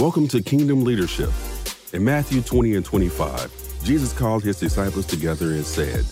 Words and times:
Welcome 0.00 0.28
to 0.28 0.40
Kingdom 0.40 0.84
Leadership. 0.84 1.30
In 1.92 2.04
Matthew 2.04 2.40
20 2.40 2.76
and 2.76 2.84
25, 2.84 3.82
Jesus 3.82 4.12
called 4.12 4.44
his 4.44 4.60
disciples 4.60 5.04
together 5.04 5.46
and 5.46 5.64
said, 5.66 6.04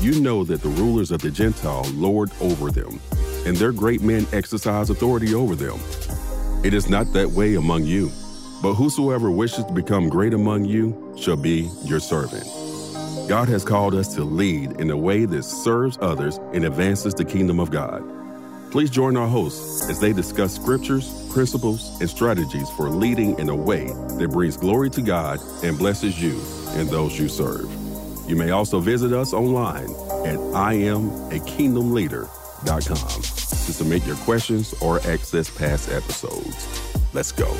You 0.00 0.20
know 0.20 0.42
that 0.42 0.62
the 0.62 0.68
rulers 0.70 1.12
of 1.12 1.20
the 1.20 1.30
Gentile 1.30 1.88
lord 1.94 2.32
over 2.40 2.72
them, 2.72 2.98
and 3.46 3.56
their 3.56 3.70
great 3.70 4.02
men 4.02 4.26
exercise 4.32 4.90
authority 4.90 5.32
over 5.32 5.54
them. 5.54 5.78
It 6.64 6.74
is 6.74 6.90
not 6.90 7.12
that 7.12 7.30
way 7.30 7.54
among 7.54 7.84
you, 7.84 8.10
but 8.62 8.74
whosoever 8.74 9.30
wishes 9.30 9.64
to 9.64 9.72
become 9.72 10.08
great 10.08 10.34
among 10.34 10.64
you 10.64 11.14
shall 11.16 11.36
be 11.36 11.70
your 11.84 12.00
servant. 12.00 12.48
God 13.28 13.48
has 13.48 13.64
called 13.64 13.94
us 13.94 14.12
to 14.16 14.24
lead 14.24 14.80
in 14.80 14.90
a 14.90 14.96
way 14.96 15.24
that 15.26 15.44
serves 15.44 15.98
others 16.00 16.38
and 16.52 16.64
advances 16.64 17.14
the 17.14 17.24
kingdom 17.24 17.60
of 17.60 17.70
God. 17.70 18.02
Please 18.70 18.90
join 18.90 19.16
our 19.16 19.26
hosts 19.26 19.90
as 19.90 19.98
they 19.98 20.12
discuss 20.12 20.54
scriptures, 20.54 21.28
principles, 21.32 22.00
and 22.00 22.08
strategies 22.08 22.70
for 22.70 22.88
leading 22.88 23.36
in 23.40 23.48
a 23.48 23.54
way 23.54 23.88
that 24.18 24.28
brings 24.30 24.56
glory 24.56 24.88
to 24.90 25.02
God 25.02 25.40
and 25.64 25.76
blesses 25.76 26.22
you 26.22 26.40
and 26.78 26.88
those 26.88 27.18
you 27.18 27.28
serve. 27.28 27.68
You 28.28 28.36
may 28.36 28.50
also 28.50 28.78
visit 28.78 29.12
us 29.12 29.32
online 29.32 29.90
at 30.24 30.38
IamAKingdomLeader.com 30.38 33.22
to 33.22 33.72
submit 33.72 34.06
your 34.06 34.16
questions 34.16 34.72
or 34.80 35.00
access 35.00 35.50
past 35.50 35.90
episodes. 35.90 36.68
Let's 37.12 37.32
go. 37.32 37.52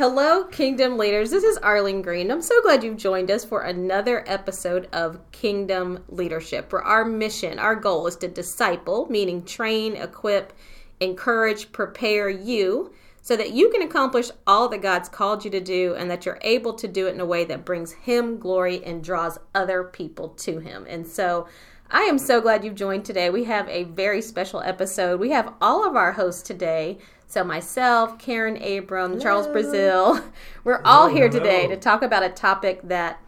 Hello, 0.00 0.44
Kingdom 0.44 0.96
Leaders. 0.96 1.30
This 1.30 1.44
is 1.44 1.58
Arlene 1.58 2.00
Green. 2.00 2.30
I'm 2.30 2.40
so 2.40 2.62
glad 2.62 2.82
you've 2.82 2.96
joined 2.96 3.30
us 3.30 3.44
for 3.44 3.60
another 3.60 4.24
episode 4.26 4.88
of 4.94 5.20
Kingdom 5.30 6.02
Leadership. 6.08 6.72
Where 6.72 6.80
our 6.80 7.04
mission, 7.04 7.58
our 7.58 7.76
goal 7.76 8.06
is 8.06 8.16
to 8.16 8.28
disciple, 8.28 9.06
meaning 9.10 9.44
train, 9.44 9.96
equip, 9.96 10.54
encourage, 11.00 11.70
prepare 11.72 12.30
you 12.30 12.94
so 13.20 13.36
that 13.36 13.52
you 13.52 13.68
can 13.68 13.82
accomplish 13.82 14.30
all 14.46 14.70
that 14.70 14.80
God's 14.80 15.10
called 15.10 15.44
you 15.44 15.50
to 15.50 15.60
do 15.60 15.94
and 15.96 16.10
that 16.10 16.24
you're 16.24 16.38
able 16.40 16.72
to 16.76 16.88
do 16.88 17.06
it 17.06 17.12
in 17.12 17.20
a 17.20 17.26
way 17.26 17.44
that 17.44 17.66
brings 17.66 17.92
Him 17.92 18.38
glory 18.38 18.82
and 18.82 19.04
draws 19.04 19.38
other 19.54 19.84
people 19.84 20.30
to 20.30 20.60
Him. 20.60 20.86
And 20.88 21.06
so 21.06 21.46
I 21.90 22.04
am 22.04 22.16
so 22.16 22.40
glad 22.40 22.64
you've 22.64 22.74
joined 22.74 23.04
today. 23.04 23.28
We 23.28 23.44
have 23.44 23.68
a 23.68 23.84
very 23.84 24.22
special 24.22 24.62
episode. 24.62 25.20
We 25.20 25.32
have 25.32 25.52
all 25.60 25.86
of 25.86 25.94
our 25.94 26.12
hosts 26.12 26.40
today 26.40 27.00
so 27.30 27.44
myself, 27.44 28.18
Karen 28.18 28.60
Abram, 28.60 29.12
Hello. 29.12 29.22
Charles 29.22 29.46
Brazil, 29.46 30.20
we're 30.64 30.82
all 30.84 31.08
here 31.08 31.28
today 31.28 31.68
to 31.68 31.76
talk 31.76 32.02
about 32.02 32.24
a 32.24 32.28
topic 32.28 32.80
that 32.82 33.20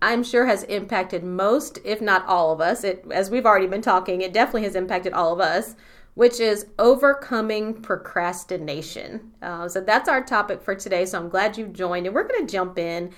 I'm 0.00 0.22
sure 0.22 0.46
has 0.46 0.62
impacted 0.62 1.24
most, 1.24 1.80
if 1.84 2.00
not 2.00 2.24
all 2.26 2.52
of 2.52 2.60
us. 2.60 2.84
It, 2.84 3.04
as 3.10 3.30
we've 3.30 3.44
already 3.44 3.66
been 3.66 3.82
talking, 3.82 4.22
it 4.22 4.32
definitely 4.32 4.62
has 4.62 4.76
impacted 4.76 5.12
all 5.12 5.32
of 5.32 5.40
us, 5.40 5.74
which 6.14 6.38
is 6.38 6.66
overcoming 6.78 7.74
procrastination. 7.74 9.32
Uh, 9.42 9.68
so 9.68 9.80
that's 9.80 10.08
our 10.08 10.22
topic 10.22 10.62
for 10.62 10.76
today. 10.76 11.04
So 11.04 11.18
I'm 11.18 11.28
glad 11.28 11.58
you've 11.58 11.72
joined, 11.72 12.06
and 12.06 12.14
we're 12.14 12.28
going 12.28 12.46
to 12.46 12.52
jump 12.52 12.78
in 12.78 13.12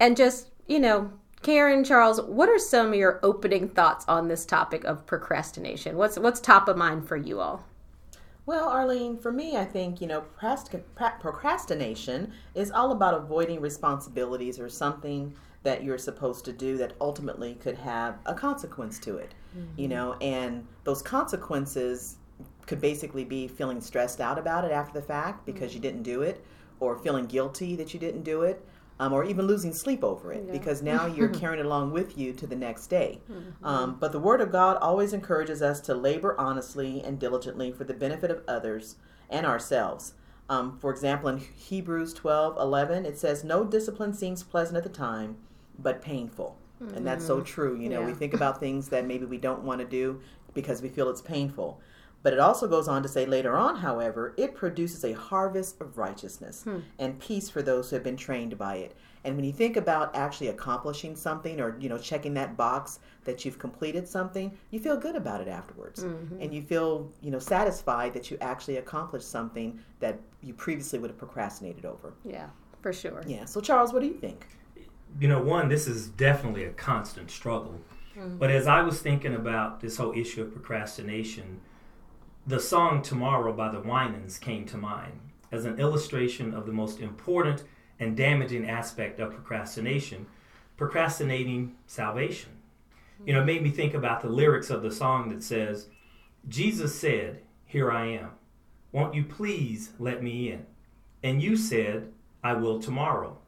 and 0.00 0.16
just, 0.16 0.50
you 0.66 0.80
know, 0.80 1.12
Karen, 1.42 1.84
Charles, 1.84 2.20
what 2.20 2.48
are 2.48 2.58
some 2.58 2.88
of 2.88 2.94
your 2.96 3.20
opening 3.22 3.68
thoughts 3.68 4.04
on 4.08 4.26
this 4.26 4.44
topic 4.44 4.82
of 4.82 5.06
procrastination? 5.06 5.96
What's 5.96 6.18
what's 6.18 6.40
top 6.40 6.66
of 6.66 6.76
mind 6.76 7.06
for 7.06 7.16
you 7.16 7.38
all? 7.38 7.64
Well, 8.46 8.68
Arlene, 8.68 9.16
for 9.18 9.32
me, 9.32 9.56
I 9.56 9.64
think, 9.64 10.00
you 10.00 10.06
know, 10.06 10.22
procrastination 11.00 12.32
is 12.54 12.70
all 12.70 12.92
about 12.92 13.14
avoiding 13.14 13.60
responsibilities 13.60 14.60
or 14.60 14.68
something 14.68 15.34
that 15.62 15.82
you're 15.82 15.96
supposed 15.96 16.44
to 16.44 16.52
do 16.52 16.76
that 16.76 16.92
ultimately 17.00 17.54
could 17.54 17.76
have 17.78 18.18
a 18.26 18.34
consequence 18.34 18.98
to 19.00 19.16
it, 19.16 19.34
mm-hmm. 19.56 19.80
you 19.80 19.88
know, 19.88 20.12
and 20.20 20.66
those 20.84 21.00
consequences 21.00 22.16
could 22.66 22.82
basically 22.82 23.24
be 23.24 23.48
feeling 23.48 23.80
stressed 23.80 24.20
out 24.20 24.38
about 24.38 24.64
it 24.64 24.72
after 24.72 25.00
the 25.00 25.06
fact 25.06 25.46
because 25.46 25.70
mm-hmm. 25.70 25.76
you 25.76 25.80
didn't 25.80 26.02
do 26.02 26.20
it 26.20 26.44
or 26.80 26.98
feeling 26.98 27.24
guilty 27.24 27.76
that 27.76 27.94
you 27.94 28.00
didn't 28.00 28.22
do 28.22 28.42
it 28.42 28.66
um, 29.00 29.12
or 29.12 29.24
even 29.24 29.46
losing 29.46 29.72
sleep 29.72 30.04
over 30.04 30.32
it 30.32 30.44
yeah. 30.46 30.52
because 30.52 30.82
now 30.82 31.06
you're 31.06 31.28
carrying 31.40 31.60
it 31.60 31.66
along 31.66 31.92
with 31.92 32.16
you 32.16 32.32
to 32.34 32.46
the 32.46 32.56
next 32.56 32.86
day. 32.86 33.20
Mm-hmm. 33.30 33.66
Um, 33.66 33.96
but 33.98 34.12
the 34.12 34.20
Word 34.20 34.40
of 34.40 34.52
God 34.52 34.76
always 34.78 35.12
encourages 35.12 35.62
us 35.62 35.80
to 35.82 35.94
labor 35.94 36.38
honestly 36.38 37.02
and 37.02 37.18
diligently 37.18 37.72
for 37.72 37.84
the 37.84 37.94
benefit 37.94 38.30
of 38.30 38.42
others 38.46 38.96
and 39.28 39.46
ourselves. 39.46 40.14
Um, 40.48 40.78
for 40.78 40.90
example, 40.90 41.28
in 41.30 41.38
Hebrews 41.38 42.12
12 42.14 42.56
11, 42.58 43.06
it 43.06 43.18
says, 43.18 43.44
No 43.44 43.64
discipline 43.64 44.12
seems 44.12 44.42
pleasant 44.42 44.76
at 44.76 44.82
the 44.82 44.90
time, 44.90 45.36
but 45.78 46.02
painful. 46.02 46.58
Mm-hmm. 46.82 46.96
And 46.96 47.06
that's 47.06 47.26
so 47.26 47.36
mm-hmm. 47.36 47.44
true. 47.44 47.80
You 47.80 47.88
know, 47.88 48.00
yeah. 48.00 48.06
we 48.06 48.12
think 48.12 48.34
about 48.34 48.60
things 48.60 48.88
that 48.90 49.06
maybe 49.06 49.24
we 49.24 49.38
don't 49.38 49.62
want 49.62 49.80
to 49.80 49.86
do 49.86 50.20
because 50.52 50.82
we 50.82 50.88
feel 50.88 51.08
it's 51.08 51.22
painful. 51.22 51.80
But 52.24 52.32
it 52.32 52.40
also 52.40 52.66
goes 52.66 52.88
on 52.88 53.02
to 53.02 53.08
say 53.08 53.26
later 53.26 53.54
on, 53.54 53.76
however, 53.76 54.32
it 54.38 54.54
produces 54.54 55.04
a 55.04 55.12
harvest 55.12 55.78
of 55.82 55.98
righteousness 55.98 56.62
hmm. 56.62 56.78
and 56.98 57.20
peace 57.20 57.50
for 57.50 57.60
those 57.60 57.90
who 57.90 57.96
have 57.96 58.02
been 58.02 58.16
trained 58.16 58.56
by 58.56 58.76
it. 58.76 58.96
And 59.24 59.36
when 59.36 59.44
you 59.44 59.52
think 59.52 59.76
about 59.76 60.16
actually 60.16 60.48
accomplishing 60.48 61.16
something 61.16 61.60
or, 61.60 61.76
you 61.78 61.90
know, 61.90 61.98
checking 61.98 62.32
that 62.34 62.56
box 62.56 63.00
that 63.24 63.44
you've 63.44 63.58
completed 63.58 64.08
something, 64.08 64.56
you 64.70 64.80
feel 64.80 64.96
good 64.96 65.16
about 65.16 65.42
it 65.42 65.48
afterwards. 65.48 66.02
Mm-hmm. 66.02 66.40
And 66.40 66.54
you 66.54 66.62
feel, 66.62 67.12
you 67.20 67.30
know, 67.30 67.38
satisfied 67.38 68.14
that 68.14 68.30
you 68.30 68.38
actually 68.40 68.78
accomplished 68.78 69.30
something 69.30 69.78
that 70.00 70.18
you 70.42 70.54
previously 70.54 70.98
would 70.98 71.10
have 71.10 71.18
procrastinated 71.18 71.84
over. 71.84 72.14
Yeah, 72.24 72.48
for 72.80 72.94
sure. 72.94 73.22
Yeah. 73.26 73.44
So 73.44 73.60
Charles, 73.60 73.92
what 73.92 74.00
do 74.00 74.06
you 74.06 74.14
think? 74.14 74.46
You 75.20 75.28
know, 75.28 75.42
one, 75.42 75.68
this 75.68 75.86
is 75.86 76.08
definitely 76.08 76.64
a 76.64 76.70
constant 76.70 77.30
struggle. 77.30 77.78
Mm-hmm. 78.16 78.38
But 78.38 78.50
as 78.50 78.66
I 78.66 78.80
was 78.80 79.00
thinking 79.00 79.34
about 79.34 79.80
this 79.80 79.98
whole 79.98 80.12
issue 80.12 80.40
of 80.40 80.52
procrastination, 80.52 81.60
the 82.46 82.60
song 82.60 83.00
Tomorrow 83.00 83.54
by 83.54 83.70
the 83.70 83.80
Winans 83.80 84.38
came 84.38 84.66
to 84.66 84.76
mind 84.76 85.18
as 85.50 85.64
an 85.64 85.80
illustration 85.80 86.52
of 86.52 86.66
the 86.66 86.72
most 86.72 87.00
important 87.00 87.64
and 87.98 88.14
damaging 88.14 88.68
aspect 88.68 89.18
of 89.18 89.32
procrastination 89.32 90.26
procrastinating 90.76 91.74
salvation. 91.86 92.50
You 93.24 93.32
know, 93.32 93.40
it 93.40 93.46
made 93.46 93.62
me 93.62 93.70
think 93.70 93.94
about 93.94 94.20
the 94.20 94.28
lyrics 94.28 94.68
of 94.68 94.82
the 94.82 94.90
song 94.90 95.30
that 95.30 95.42
says, 95.42 95.86
Jesus 96.48 96.94
said, 96.98 97.40
Here 97.64 97.90
I 97.90 98.08
am. 98.08 98.30
Won't 98.92 99.14
you 99.14 99.24
please 99.24 99.92
let 99.98 100.22
me 100.22 100.50
in? 100.50 100.66
And 101.22 101.40
you 101.40 101.56
said, 101.56 102.12
I 102.42 102.52
will 102.52 102.78
tomorrow. 102.78 103.38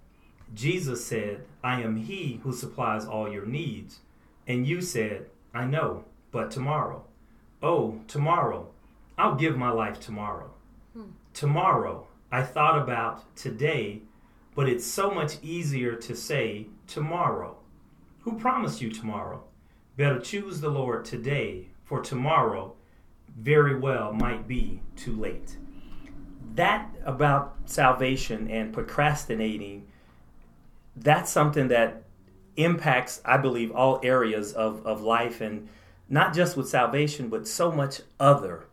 Jesus 0.54 1.04
said, 1.04 1.42
I 1.62 1.82
am 1.82 1.96
he 1.96 2.40
who 2.42 2.52
supplies 2.52 3.04
all 3.04 3.30
your 3.30 3.44
needs. 3.44 3.98
And 4.46 4.66
you 4.66 4.80
said, 4.80 5.26
I 5.52 5.64
know, 5.64 6.04
but 6.30 6.50
tomorrow. 6.50 7.04
Oh, 7.62 8.00
tomorrow, 8.06 8.68
I'll 9.18 9.34
give 9.34 9.56
my 9.56 9.70
life 9.70 10.00
tomorrow. 10.00 10.50
Hmm. 10.92 11.10
Tomorrow, 11.32 12.06
I 12.30 12.42
thought 12.42 12.80
about 12.80 13.34
today, 13.36 14.02
but 14.54 14.68
it's 14.68 14.86
so 14.86 15.10
much 15.10 15.36
easier 15.42 15.94
to 15.94 16.14
say 16.14 16.66
tomorrow. 16.86 17.56
Who 18.20 18.38
promised 18.38 18.80
you 18.80 18.90
tomorrow? 18.90 19.44
Better 19.96 20.20
choose 20.20 20.60
the 20.60 20.68
Lord 20.68 21.04
today, 21.04 21.68
for 21.84 22.00
tomorrow 22.00 22.74
very 23.38 23.78
well 23.78 24.12
might 24.12 24.48
be 24.48 24.80
too 24.96 25.14
late. 25.14 25.56
That 26.54 26.88
about 27.04 27.56
salvation 27.66 28.50
and 28.50 28.72
procrastinating, 28.72 29.86
that's 30.96 31.30
something 31.30 31.68
that 31.68 32.04
impacts, 32.56 33.20
I 33.24 33.36
believe, 33.36 33.70
all 33.72 34.00
areas 34.02 34.52
of, 34.52 34.86
of 34.86 35.02
life 35.02 35.40
and 35.40 35.68
not 36.08 36.34
just 36.34 36.56
with 36.56 36.68
salvation, 36.68 37.28
but 37.28 37.46
so 37.46 37.70
much 37.70 38.00
other 38.18 38.66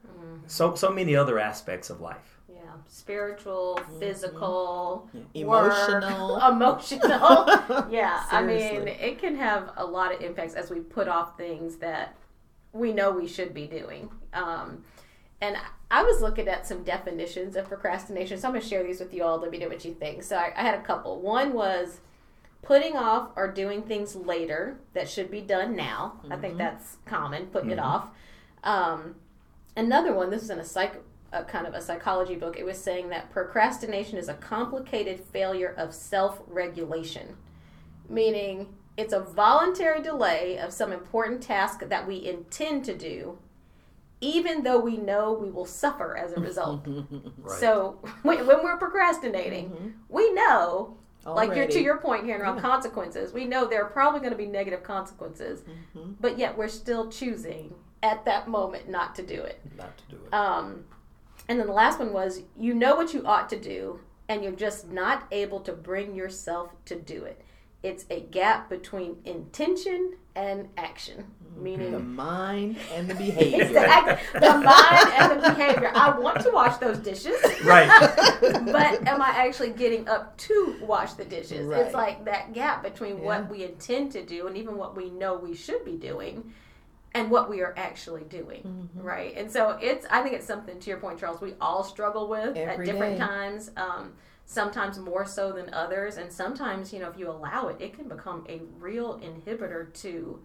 so 0.47 0.75
so 0.75 0.91
many 0.91 1.15
other 1.15 1.39
aspects 1.39 1.89
of 1.89 2.01
life. 2.01 2.39
Yeah, 2.47 2.59
spiritual, 2.87 3.79
mm-hmm. 3.81 3.99
physical, 3.99 5.09
emotional, 5.33 6.37
emotional. 6.47 7.45
yeah, 7.89 8.23
I 8.31 8.43
mean, 8.43 8.87
it 8.87 9.19
can 9.19 9.35
have 9.35 9.71
a 9.77 9.85
lot 9.85 10.13
of 10.13 10.21
impacts 10.21 10.53
as 10.53 10.69
we 10.69 10.79
put 10.79 11.07
off 11.07 11.37
things 11.37 11.77
that 11.77 12.15
we 12.71 12.91
know 12.91 13.11
we 13.11 13.27
should 13.27 13.53
be 13.53 13.67
doing. 13.67 14.09
Um, 14.33 14.83
and 15.41 15.57
I 15.91 16.03
was 16.03 16.21
looking 16.21 16.47
at 16.47 16.65
some 16.65 16.83
definitions 16.83 17.55
of 17.55 17.67
procrastination, 17.67 18.39
so 18.39 18.47
I'm 18.47 18.53
going 18.53 18.63
to 18.63 18.67
share 18.67 18.83
these 18.83 18.99
with 18.99 19.13
you 19.13 19.23
all. 19.23 19.37
Let 19.37 19.51
me 19.51 19.59
know 19.59 19.67
what 19.67 19.83
you 19.85 19.93
think. 19.93 20.23
So 20.23 20.37
I, 20.37 20.53
I 20.55 20.61
had 20.61 20.75
a 20.75 20.81
couple. 20.81 21.21
One 21.21 21.53
was 21.53 21.99
putting 22.63 22.95
off 22.95 23.29
or 23.35 23.51
doing 23.51 23.83
things 23.83 24.15
later 24.15 24.77
that 24.93 25.09
should 25.09 25.29
be 25.29 25.41
done 25.41 25.75
now. 25.75 26.13
Mm-hmm. 26.19 26.33
I 26.33 26.37
think 26.37 26.53
mm-hmm. 26.53 26.63
that's 26.63 26.97
common, 27.05 27.47
putting 27.47 27.69
mm-hmm. 27.69 27.79
it 27.79 27.83
off. 27.83 28.07
Um, 28.63 29.15
another 29.75 30.13
one 30.13 30.29
this 30.29 30.43
is 30.43 30.49
in 30.49 30.59
a 30.59 30.65
psych 30.65 31.01
a 31.31 31.43
kind 31.43 31.65
of 31.65 31.73
a 31.73 31.81
psychology 31.81 32.35
book 32.35 32.57
it 32.57 32.65
was 32.65 32.77
saying 32.77 33.09
that 33.09 33.31
procrastination 33.31 34.17
is 34.17 34.29
a 34.29 34.35
complicated 34.35 35.19
failure 35.19 35.73
of 35.77 35.93
self-regulation 35.93 37.35
meaning 38.07 38.67
it's 38.95 39.13
a 39.13 39.19
voluntary 39.19 40.01
delay 40.01 40.57
of 40.59 40.71
some 40.71 40.91
important 40.91 41.41
task 41.41 41.79
that 41.87 42.07
we 42.07 42.23
intend 42.25 42.85
to 42.85 42.95
do 42.95 43.37
even 44.21 44.63
though 44.63 44.79
we 44.79 44.95
know 44.95 45.33
we 45.33 45.49
will 45.49 45.65
suffer 45.65 46.15
as 46.15 46.33
a 46.33 46.39
result 46.39 46.85
right. 47.37 47.59
so 47.59 47.99
when, 48.21 48.45
when, 48.45 48.63
we're 48.63 48.77
procrastinating 48.77 49.69
mm-hmm. 49.69 49.89
we 50.09 50.31
know 50.33 50.97
Like 51.25 51.55
you're, 51.55 51.67
to 51.67 51.81
your 51.81 51.97
point 51.97 52.25
here 52.25 52.37
around 52.37 52.59
consequences, 52.59 53.31
we 53.31 53.45
know 53.45 53.65
there 53.65 53.81
are 53.81 53.89
probably 53.89 54.19
going 54.19 54.33
to 54.33 54.37
be 54.37 54.45
negative 54.45 54.83
consequences, 54.83 55.61
Mm-hmm. 55.61 56.13
but 56.19 56.37
yet 56.37 56.57
we're 56.57 56.67
still 56.67 57.09
choosing 57.09 57.73
at 58.03 58.23
that 58.25 58.47
moment 58.47 58.87
not 58.89 59.15
to 59.15 59.23
do 59.23 59.41
it. 59.41 59.59
Not 59.77 59.97
to 59.97 60.03
do 60.15 60.17
it. 60.23 60.33
Um, 60.33 60.83
and 61.49 61.59
then 61.59 61.65
the 61.67 61.73
last 61.73 61.97
one 61.99 62.13
was 62.13 62.41
you 62.59 62.73
know 62.75 62.95
what 62.95 63.13
you 63.13 63.25
ought 63.25 63.49
to 63.49 63.59
do, 63.59 63.99
and 64.29 64.43
you're 64.43 64.51
just 64.51 64.91
not 64.91 65.25
able 65.31 65.59
to 65.61 65.71
bring 65.73 66.13
yourself 66.13 66.69
to 66.85 66.95
do 66.99 67.23
it. 67.23 67.41
It's 67.81 68.05
a 68.09 68.21
gap 68.21 68.69
between 68.69 69.17
intention 69.25 70.13
and 70.35 70.69
action, 70.77 71.25
meaning 71.57 71.91
The 71.91 71.99
mind 71.99 72.77
and 72.93 73.09
the 73.09 73.13
behavior. 73.25 73.67
the, 73.73 73.79
act, 73.81 74.23
the 74.33 74.39
mind 74.39 75.13
and 75.19 75.31
the 75.43 75.49
behavior. 75.49 75.91
I 75.93 76.17
want 76.17 76.39
to 76.41 76.51
wash 76.51 76.77
those 76.77 76.97
dishes, 76.99 77.35
right. 77.65 77.89
but 78.71 79.05
am 79.05 79.21
I 79.21 79.29
actually 79.35 79.71
getting 79.71 80.07
up 80.07 80.37
to 80.37 80.77
wash 80.81 81.13
the 81.13 81.25
dishes? 81.25 81.65
Right. 81.65 81.81
It's 81.81 81.93
like 81.93 82.23
that 82.25 82.53
gap 82.53 82.83
between 82.83 83.17
Yeah. 83.17 83.23
what 83.25 83.49
we 83.51 83.65
intend 83.65 84.13
to 84.13 84.25
do 84.25 84.47
and 84.47 84.55
even 84.57 84.77
what 84.77 84.95
we 84.95 85.09
know 85.09 85.35
we 85.35 85.53
should 85.53 85.83
be 85.83 85.97
doing 85.97 86.51
and 87.13 87.29
what 87.29 87.49
we 87.49 87.61
are 87.61 87.73
actually 87.77 88.23
doing. 88.23 88.63
Mm-hmm. 88.63 89.01
Right. 89.01 89.33
And 89.37 89.51
so 89.51 89.77
it's 89.81 90.05
I 90.09 90.21
think 90.21 90.35
it's 90.35 90.47
something 90.47 90.79
to 90.79 90.89
your 90.89 90.99
point, 90.99 91.19
Charles, 91.19 91.41
we 91.41 91.53
all 91.61 91.83
struggle 91.83 92.27
with 92.27 92.57
at 92.57 92.83
different 92.83 93.17
day. 93.17 93.25
times. 93.25 93.71
Um, 93.77 94.13
sometimes 94.45 94.99
more 94.99 95.25
so 95.25 95.53
than 95.53 95.73
others 95.73 96.17
and 96.17 96.29
sometimes 96.31 96.91
you 96.91 96.99
know 96.99 97.07
if 97.09 97.17
you 97.17 97.29
allow 97.29 97.69
it 97.69 97.77
it 97.79 97.93
can 97.93 98.09
become 98.09 98.45
a 98.49 98.59
real 98.77 99.17
inhibitor 99.21 99.91
to 99.93 100.37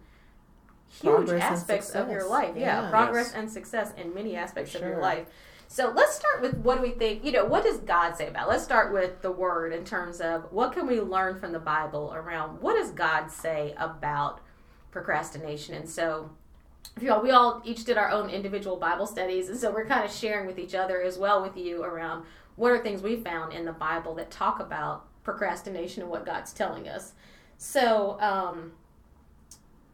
huge 0.87 1.13
Progress 1.27 1.43
aspects 1.43 1.89
of 1.91 2.09
your 2.09 2.25
life 2.27 2.55
yeah, 2.55 2.83
Yeah. 2.83 2.89
progress 2.89 3.27
Yes. 3.27 3.35
and 3.35 3.51
success 3.51 3.91
in 3.97 4.13
many 4.13 4.37
aspects 4.37 4.73
of 4.73 4.81
your 4.81 5.01
life 5.01 5.27
so 5.67 5.91
let's 5.93 6.15
start 6.15 6.41
with 6.41 6.55
what 6.59 6.77
do 6.77 6.81
we 6.81 6.91
think 6.91 7.25
you 7.25 7.33
know 7.33 7.43
what 7.43 7.63
does 7.65 7.79
god 7.79 8.15
say 8.15 8.29
about 8.29 8.47
it? 8.47 8.51
let's 8.51 8.63
start 8.63 8.93
with 8.93 9.21
the 9.21 9.31
word 9.31 9.73
in 9.73 9.83
terms 9.83 10.21
of 10.21 10.45
what 10.49 10.71
can 10.71 10.87
we 10.87 11.01
learn 11.01 11.37
from 11.37 11.51
the 11.51 11.59
bible 11.59 12.13
around 12.15 12.61
what 12.61 12.75
does 12.75 12.91
god 12.91 13.29
say 13.29 13.75
about 13.77 14.39
procrastination 14.91 15.75
and 15.75 15.89
so 15.89 16.29
if 16.95 17.03
you 17.03 17.13
all, 17.13 17.21
we 17.21 17.31
all 17.31 17.61
each 17.63 17.85
did 17.85 17.97
our 17.97 18.09
own 18.09 18.29
individual 18.29 18.75
Bible 18.77 19.07
studies, 19.07 19.49
and 19.49 19.57
so 19.57 19.71
we're 19.71 19.85
kind 19.85 20.03
of 20.03 20.11
sharing 20.11 20.47
with 20.47 20.59
each 20.59 20.75
other 20.75 21.01
as 21.01 21.17
well 21.17 21.41
with 21.41 21.55
you 21.55 21.83
around 21.83 22.25
what 22.55 22.71
are 22.71 22.79
things 22.79 23.01
we 23.01 23.15
found 23.15 23.53
in 23.53 23.65
the 23.65 23.71
Bible 23.71 24.13
that 24.15 24.29
talk 24.31 24.59
about 24.59 25.05
procrastination 25.23 26.01
and 26.03 26.11
what 26.11 26.25
God's 26.25 26.51
telling 26.51 26.87
us. 26.87 27.13
So, 27.57 28.19
um, 28.19 28.73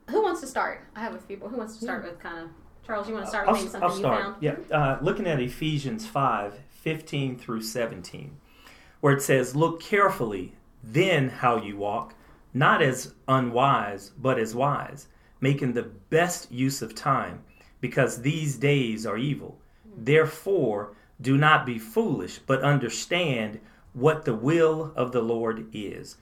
who 0.09 0.21
wants 0.21 0.41
to 0.41 0.47
start? 0.47 0.81
I 0.95 1.01
have 1.01 1.13
a 1.13 1.17
few 1.17 1.35
people. 1.35 1.49
Who 1.49 1.57
wants 1.57 1.77
to 1.77 1.83
start 1.83 2.03
with 2.03 2.19
kind 2.19 2.39
of 2.39 2.49
Charles? 2.85 3.07
You 3.07 3.13
want 3.13 3.25
to 3.25 3.29
start 3.29 3.47
with 3.47 3.57
I'll, 3.57 3.61
something 3.63 3.83
I'll 3.83 3.95
you 3.95 3.99
start. 3.99 4.21
found? 4.21 4.35
Yeah, 4.39 4.55
uh, 4.71 4.97
looking 5.01 5.27
at 5.27 5.39
Ephesians 5.39 6.05
5 6.07 6.59
15 6.69 7.37
through 7.39 7.63
17, 7.63 8.37
where 9.01 9.13
it 9.13 9.21
says, 9.21 9.55
Look 9.55 9.81
carefully 9.81 10.53
then 10.83 11.29
how 11.29 11.57
you 11.57 11.77
walk, 11.77 12.13
not 12.53 12.81
as 12.81 13.13
unwise, 13.27 14.11
but 14.17 14.37
as 14.37 14.53
wise, 14.53 15.07
making 15.45 15.73
the 15.73 15.89
best 16.09 16.51
use 16.51 16.81
of 16.81 16.95
time, 16.95 17.37
because 17.79 18.23
these 18.23 18.57
days 18.57 19.05
are 19.05 19.15
evil. 19.31 19.59
Therefore, 19.95 20.95
do 21.21 21.37
not 21.37 21.67
be 21.67 21.77
foolish, 21.77 22.39
but 22.39 22.63
understand 22.73 23.59
what 23.93 24.25
the 24.25 24.33
will 24.33 24.91
of 24.95 25.11
the 25.11 25.21
Lord 25.21 25.67
is. 25.71 26.17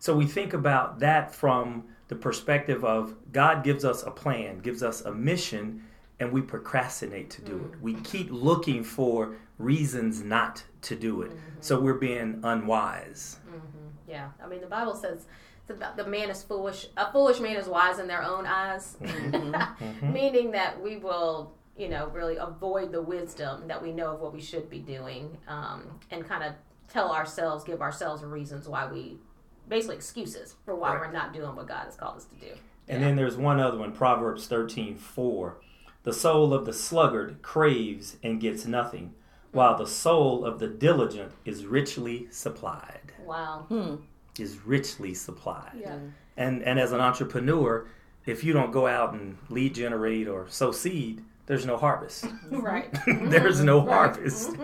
So 0.00 0.16
we 0.16 0.26
think 0.26 0.54
about 0.54 0.98
that 0.98 1.32
from 1.32 1.84
the 2.08 2.16
perspective 2.16 2.84
of 2.84 3.14
God 3.32 3.62
gives 3.62 3.84
us 3.84 4.02
a 4.02 4.10
plan, 4.10 4.58
gives 4.58 4.82
us 4.82 5.02
a 5.02 5.12
mission, 5.12 5.84
and 6.18 6.32
we 6.32 6.42
procrastinate 6.42 7.30
to 7.30 7.42
do 7.42 7.56
it. 7.66 7.80
We 7.80 7.92
mm-hmm. 7.92 8.02
keep 8.02 8.28
looking 8.30 8.82
for 8.82 9.36
reasons 9.58 10.20
not 10.20 10.64
to 10.82 10.96
do 10.96 11.22
it. 11.22 11.30
So 11.60 11.80
we're 11.80 12.02
being 12.10 12.40
unwise. 12.42 13.38
Mm-hmm. 13.48 14.10
Yeah, 14.14 14.30
I 14.42 14.48
mean 14.48 14.60
the 14.60 14.66
Bible 14.66 14.96
says 14.96 15.26
it's 15.68 15.76
about 15.76 15.96
the 15.96 16.06
man 16.06 16.30
is 16.30 16.42
foolish. 16.42 16.86
A 16.96 17.10
foolish 17.10 17.40
man 17.40 17.56
is 17.56 17.66
wise 17.66 17.98
in 17.98 18.06
their 18.06 18.22
own 18.22 18.46
eyes, 18.46 18.96
mm-hmm. 19.00 19.54
Mm-hmm. 19.84 20.12
meaning 20.12 20.50
that 20.52 20.80
we 20.82 20.96
will, 20.98 21.52
you 21.76 21.88
know, 21.88 22.08
really 22.08 22.36
avoid 22.36 22.92
the 22.92 23.00
wisdom 23.02 23.66
that 23.68 23.82
we 23.82 23.90
know 23.92 24.12
of 24.14 24.20
what 24.20 24.32
we 24.32 24.40
should 24.40 24.68
be 24.68 24.78
doing, 24.78 25.36
um, 25.48 25.98
and 26.10 26.26
kind 26.28 26.44
of 26.44 26.52
tell 26.88 27.12
ourselves, 27.12 27.64
give 27.64 27.80
ourselves 27.80 28.22
reasons 28.22 28.68
why 28.68 28.86
we, 28.86 29.18
basically 29.66 29.96
excuses 29.96 30.56
for 30.66 30.74
why 30.76 30.90
Right. 30.92 31.00
we're 31.00 31.12
not 31.12 31.32
doing 31.32 31.56
what 31.56 31.66
God 31.66 31.86
has 31.86 31.96
called 31.96 32.18
us 32.18 32.26
to 32.26 32.34
do. 32.36 32.52
And 32.86 33.02
then 33.02 33.16
there's 33.16 33.36
one 33.36 33.58
other 33.60 33.78
one, 33.78 33.92
Proverbs 33.92 34.46
13 34.46 34.96
4. 34.98 35.56
The 36.02 36.12
soul 36.12 36.52
of 36.52 36.66
the 36.66 36.74
sluggard 36.74 37.40
craves 37.40 38.18
and 38.22 38.38
gets 38.38 38.66
nothing, 38.66 39.14
while 39.52 39.78
the 39.78 39.86
soul 39.86 40.44
of 40.44 40.58
the 40.58 40.68
diligent 40.68 41.32
is 41.46 41.64
richly 41.64 42.26
supplied. 42.30 43.14
Wow. 43.24 43.64
Hmm. 43.68 43.94
Is 44.38 44.64
richly 44.64 45.14
supplied. 45.14 45.72
Yeah. 45.78 45.92
Mm-hmm. 45.92 46.08
And 46.36 46.62
and 46.64 46.80
as 46.80 46.92
an 46.92 47.00
entrepreneur, 47.00 47.86
if 48.26 48.42
you 48.42 48.52
don't 48.52 48.72
go 48.72 48.86
out 48.86 49.12
and 49.14 49.36
lead 49.48 49.74
generate 49.74 50.26
or 50.26 50.48
sow 50.48 50.72
seed, 50.72 51.22
there's 51.46 51.66
no 51.66 51.76
harvest. 51.76 52.24
Mm-hmm. 52.24 52.60
Right. 52.60 52.92
there's 53.30 53.62
no 53.62 53.80
mm-hmm. 53.80 53.88
Right. 53.88 53.94
harvest. 53.94 54.56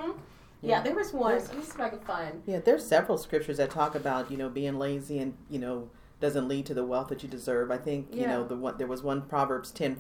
Yeah, 0.63 0.83
there 0.83 0.95
was 0.95 1.13
one. 1.13 1.39
Let 1.39 1.57
me 1.57 1.63
see 1.63 1.71
if 1.71 1.81
I 1.81 1.89
can 1.89 2.01
find. 2.01 2.43
Yeah, 2.47 2.59
there's 2.59 2.87
several 2.87 3.17
scriptures 3.17 3.57
that 3.57 3.71
talk 3.71 3.95
about 3.95 4.31
you 4.31 4.37
know 4.37 4.49
being 4.49 4.79
lazy 4.79 5.19
and 5.19 5.35
you 5.49 5.59
know 5.59 5.89
doesn't 6.21 6.49
lead 6.49 6.67
to 6.67 6.75
the 6.75 6.85
wealth 6.85 7.09
that 7.09 7.23
you 7.23 7.29
deserve. 7.29 7.71
I 7.71 7.79
think 7.79 8.09
you 8.13 8.27
know 8.27 8.45
the 8.45 8.57
one 8.57 8.77
there 8.77 8.87
was 8.87 9.03
one 9.03 9.23
Proverbs 9.23 9.71
ten 9.71 9.97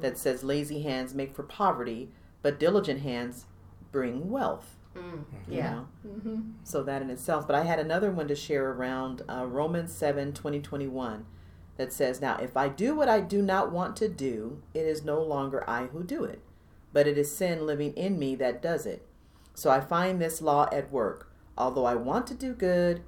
that 0.00 0.18
says 0.18 0.44
lazy 0.44 0.82
hands 0.82 1.14
make 1.14 1.34
for 1.34 1.42
poverty, 1.42 2.10
but 2.42 2.60
diligent 2.60 3.00
hands 3.00 3.46
bring 3.90 4.30
wealth. 4.30 4.76
Mm, 4.96 5.24
you 5.48 5.56
yeah. 5.56 5.70
know? 5.70 5.86
hmm 6.06 6.40
So 6.64 6.82
that 6.82 7.02
in 7.02 7.10
itself. 7.10 7.46
But 7.46 7.56
I 7.56 7.64
had 7.64 7.78
another 7.78 8.10
one 8.10 8.28
to 8.28 8.34
share 8.34 8.70
around 8.70 9.22
uh, 9.28 9.46
Romans 9.46 9.92
7 9.92 10.32
20, 10.32 10.60
21 10.60 11.26
that 11.76 11.92
says, 11.92 12.20
Now, 12.20 12.36
if 12.36 12.56
I 12.56 12.68
do 12.68 12.94
what 12.94 13.08
I 13.08 13.20
do 13.20 13.42
not 13.42 13.72
want 13.72 13.96
to 13.96 14.08
do, 14.08 14.62
it 14.74 14.84
is 14.86 15.04
no 15.04 15.22
longer 15.22 15.68
I 15.68 15.86
who 15.86 16.04
do 16.04 16.24
it, 16.24 16.40
but 16.92 17.06
it 17.06 17.16
is 17.16 17.34
sin 17.34 17.66
living 17.66 17.92
in 17.94 18.18
me 18.18 18.34
that 18.36 18.62
does 18.62 18.86
it. 18.86 19.06
So 19.54 19.70
I 19.70 19.80
find 19.80 20.20
this 20.20 20.42
law 20.42 20.68
at 20.72 20.90
work. 20.90 21.32
Although 21.56 21.84
I 21.84 21.94
want 21.94 22.26
to 22.28 22.34
do 22.34 22.54
good, 22.54 23.02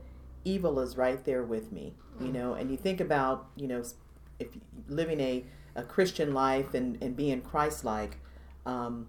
evil 0.44 0.78
is 0.80 0.96
right 0.96 1.22
there 1.24 1.42
with 1.42 1.72
me. 1.72 1.94
You 2.20 2.28
know, 2.28 2.54
and 2.54 2.70
you 2.70 2.76
think 2.76 3.00
about, 3.00 3.48
you 3.56 3.66
know, 3.66 3.82
if 4.38 4.48
living 4.88 5.20
a, 5.20 5.44
a 5.74 5.82
Christian 5.82 6.32
life 6.32 6.72
and, 6.72 7.02
and 7.02 7.16
being 7.16 7.40
Christ 7.40 7.84
like, 7.84 8.18
um, 8.64 9.08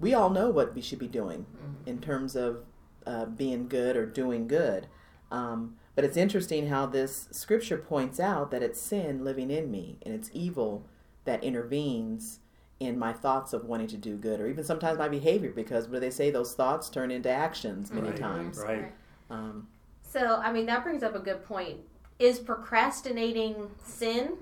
we 0.00 0.14
all 0.14 0.30
know 0.30 0.50
what 0.50 0.74
we 0.74 0.80
should 0.80 0.98
be 0.98 1.08
doing 1.08 1.46
in 1.86 2.00
terms 2.00 2.36
of 2.36 2.64
uh, 3.06 3.24
being 3.26 3.68
good 3.68 3.96
or 3.96 4.04
doing 4.06 4.46
good. 4.48 4.86
Um, 5.30 5.76
but 5.94 6.04
it's 6.04 6.16
interesting 6.16 6.68
how 6.68 6.86
this 6.86 7.28
scripture 7.30 7.78
points 7.78 8.20
out 8.20 8.50
that 8.50 8.62
it's 8.62 8.80
sin 8.80 9.24
living 9.24 9.50
in 9.50 9.70
me 9.70 9.98
and 10.04 10.14
it's 10.14 10.30
evil 10.32 10.86
that 11.24 11.42
intervenes 11.42 12.40
in 12.78 12.98
my 12.98 13.12
thoughts 13.12 13.52
of 13.52 13.64
wanting 13.64 13.86
to 13.88 13.96
do 13.96 14.16
good 14.16 14.38
or 14.38 14.46
even 14.46 14.62
sometimes 14.62 14.98
my 14.98 15.08
behavior 15.08 15.50
because 15.50 15.86
what 15.88 15.94
do 15.94 16.00
they 16.00 16.10
say 16.10 16.30
those 16.30 16.52
thoughts 16.54 16.90
turn 16.90 17.10
into 17.10 17.30
actions 17.30 17.90
many 17.90 18.08
Right. 18.08 18.20
times 18.20 18.58
Right. 18.58 18.92
um, 19.30 19.66
So, 20.02 20.36
I 20.36 20.52
mean, 20.52 20.66
that 20.66 20.82
brings 20.84 21.02
up 21.02 21.14
a 21.14 21.18
good 21.18 21.42
point. 21.44 21.78
Is 22.18 22.38
procrastinating 22.38 23.70
sin? 23.82 24.36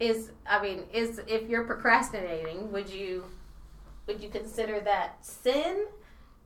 Is 0.00 0.30
I 0.46 0.62
mean, 0.62 0.84
is 0.92 1.20
if 1.26 1.48
you're 1.48 1.64
procrastinating, 1.64 2.72
would 2.72 2.88
you 2.90 3.24
would 4.06 4.22
you 4.22 4.28
consider 4.28 4.80
that 4.80 5.24
sin? 5.24 5.86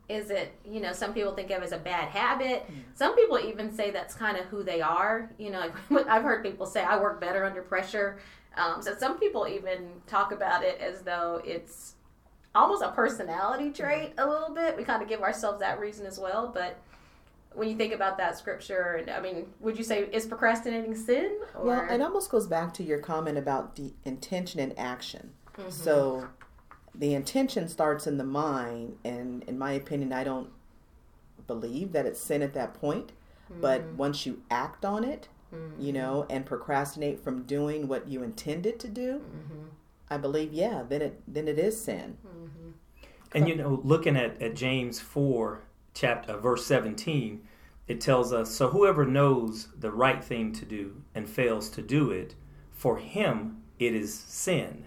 Is 0.08 0.30
it, 0.30 0.52
you 0.64 0.80
know, 0.80 0.92
some 0.92 1.14
people 1.14 1.34
think 1.34 1.50
of 1.50 1.62
it 1.62 1.66
as 1.66 1.72
a 1.72 1.78
bad 1.78 2.08
habit. 2.08 2.68
Some 2.94 3.14
people 3.14 3.38
even 3.38 3.72
say 3.72 3.90
that's 3.92 4.12
kind 4.14 4.36
of 4.36 4.46
who 4.46 4.64
they 4.64 4.80
are. 4.80 5.30
You 5.38 5.50
know, 5.50 5.70
like, 5.88 6.06
I've 6.08 6.24
heard 6.24 6.42
people 6.42 6.66
say, 6.66 6.82
I 6.82 7.00
work 7.00 7.20
better 7.20 7.44
under 7.44 7.62
pressure. 7.62 8.18
Um, 8.56 8.82
so 8.82 8.96
some 8.98 9.20
people 9.20 9.46
even 9.46 9.88
talk 10.08 10.32
about 10.32 10.64
it 10.64 10.80
as 10.80 11.02
though 11.02 11.40
it's 11.44 11.94
almost 12.56 12.82
a 12.82 12.90
personality 12.90 13.70
trait 13.70 14.14
a 14.18 14.26
little 14.26 14.52
bit. 14.52 14.76
We 14.76 14.82
kind 14.82 15.00
of 15.00 15.08
give 15.08 15.20
ourselves 15.20 15.60
that 15.60 15.78
reason 15.78 16.06
as 16.06 16.18
well. 16.18 16.50
But 16.52 16.80
when 17.54 17.68
you 17.68 17.76
think 17.76 17.92
about 17.94 18.18
that 18.18 18.36
scripture, 18.36 18.96
and 18.98 19.10
I 19.10 19.20
mean, 19.20 19.46
would 19.60 19.78
you 19.78 19.84
say 19.84 20.08
is 20.12 20.26
procrastinating 20.26 20.96
sin? 20.96 21.38
Or 21.54 21.64
well 21.64 21.88
it 21.88 22.00
almost 22.00 22.30
goes 22.32 22.48
back 22.48 22.74
to 22.74 22.82
your 22.82 22.98
comment 22.98 23.38
about 23.38 23.76
the 23.76 23.92
intention 24.04 24.58
and 24.60 24.76
action 24.76 25.30
Mm-hmm. 25.58 25.68
so 25.70 26.28
the 26.94 27.14
intention 27.14 27.68
starts 27.68 28.06
in 28.06 28.18
the 28.18 28.24
mind 28.24 28.96
and 29.04 29.42
in 29.44 29.58
my 29.58 29.72
opinion 29.72 30.12
i 30.12 30.24
don't 30.24 30.50
believe 31.46 31.92
that 31.92 32.06
it's 32.06 32.20
sin 32.20 32.42
at 32.42 32.54
that 32.54 32.74
point 32.74 33.12
but 33.60 33.80
Mm-hmm. 33.82 33.96
once 33.96 34.26
you 34.26 34.42
act 34.50 34.84
on 34.84 35.02
it 35.04 35.28
you 35.78 35.92
know 35.92 36.24
and 36.30 36.46
procrastinate 36.46 37.18
from 37.24 37.42
doing 37.42 37.88
what 37.88 38.06
you 38.08 38.22
intended 38.22 38.78
to 38.80 38.88
do 38.88 39.14
Mm-hmm. 39.18 39.64
i 40.08 40.16
believe 40.16 40.52
yeah 40.52 40.82
then 40.88 41.02
it 41.02 41.20
then 41.26 41.48
it 41.48 41.58
is 41.58 41.80
sin 41.80 42.16
And 43.32 43.48
you 43.48 43.54
know, 43.56 43.80
looking 43.84 44.16
at, 44.16 44.42
at 44.42 44.56
James 44.56 44.98
4, 45.00 45.60
chapter 45.94 46.36
verse 46.36 46.66
17, 46.66 47.40
it 47.86 48.00
tells 48.00 48.32
us, 48.32 48.50
So 48.50 48.68
whoever 48.70 49.04
knows 49.06 49.68
the 49.78 49.92
right 49.92 50.22
thing 50.22 50.52
to 50.54 50.64
do 50.64 51.02
and 51.14 51.28
fails 51.28 51.68
to 51.70 51.82
do 51.82 52.10
it, 52.10 52.34
for 52.72 52.96
him 52.98 53.62
it 53.78 53.94
is 53.94 54.12
sin. 54.12 54.84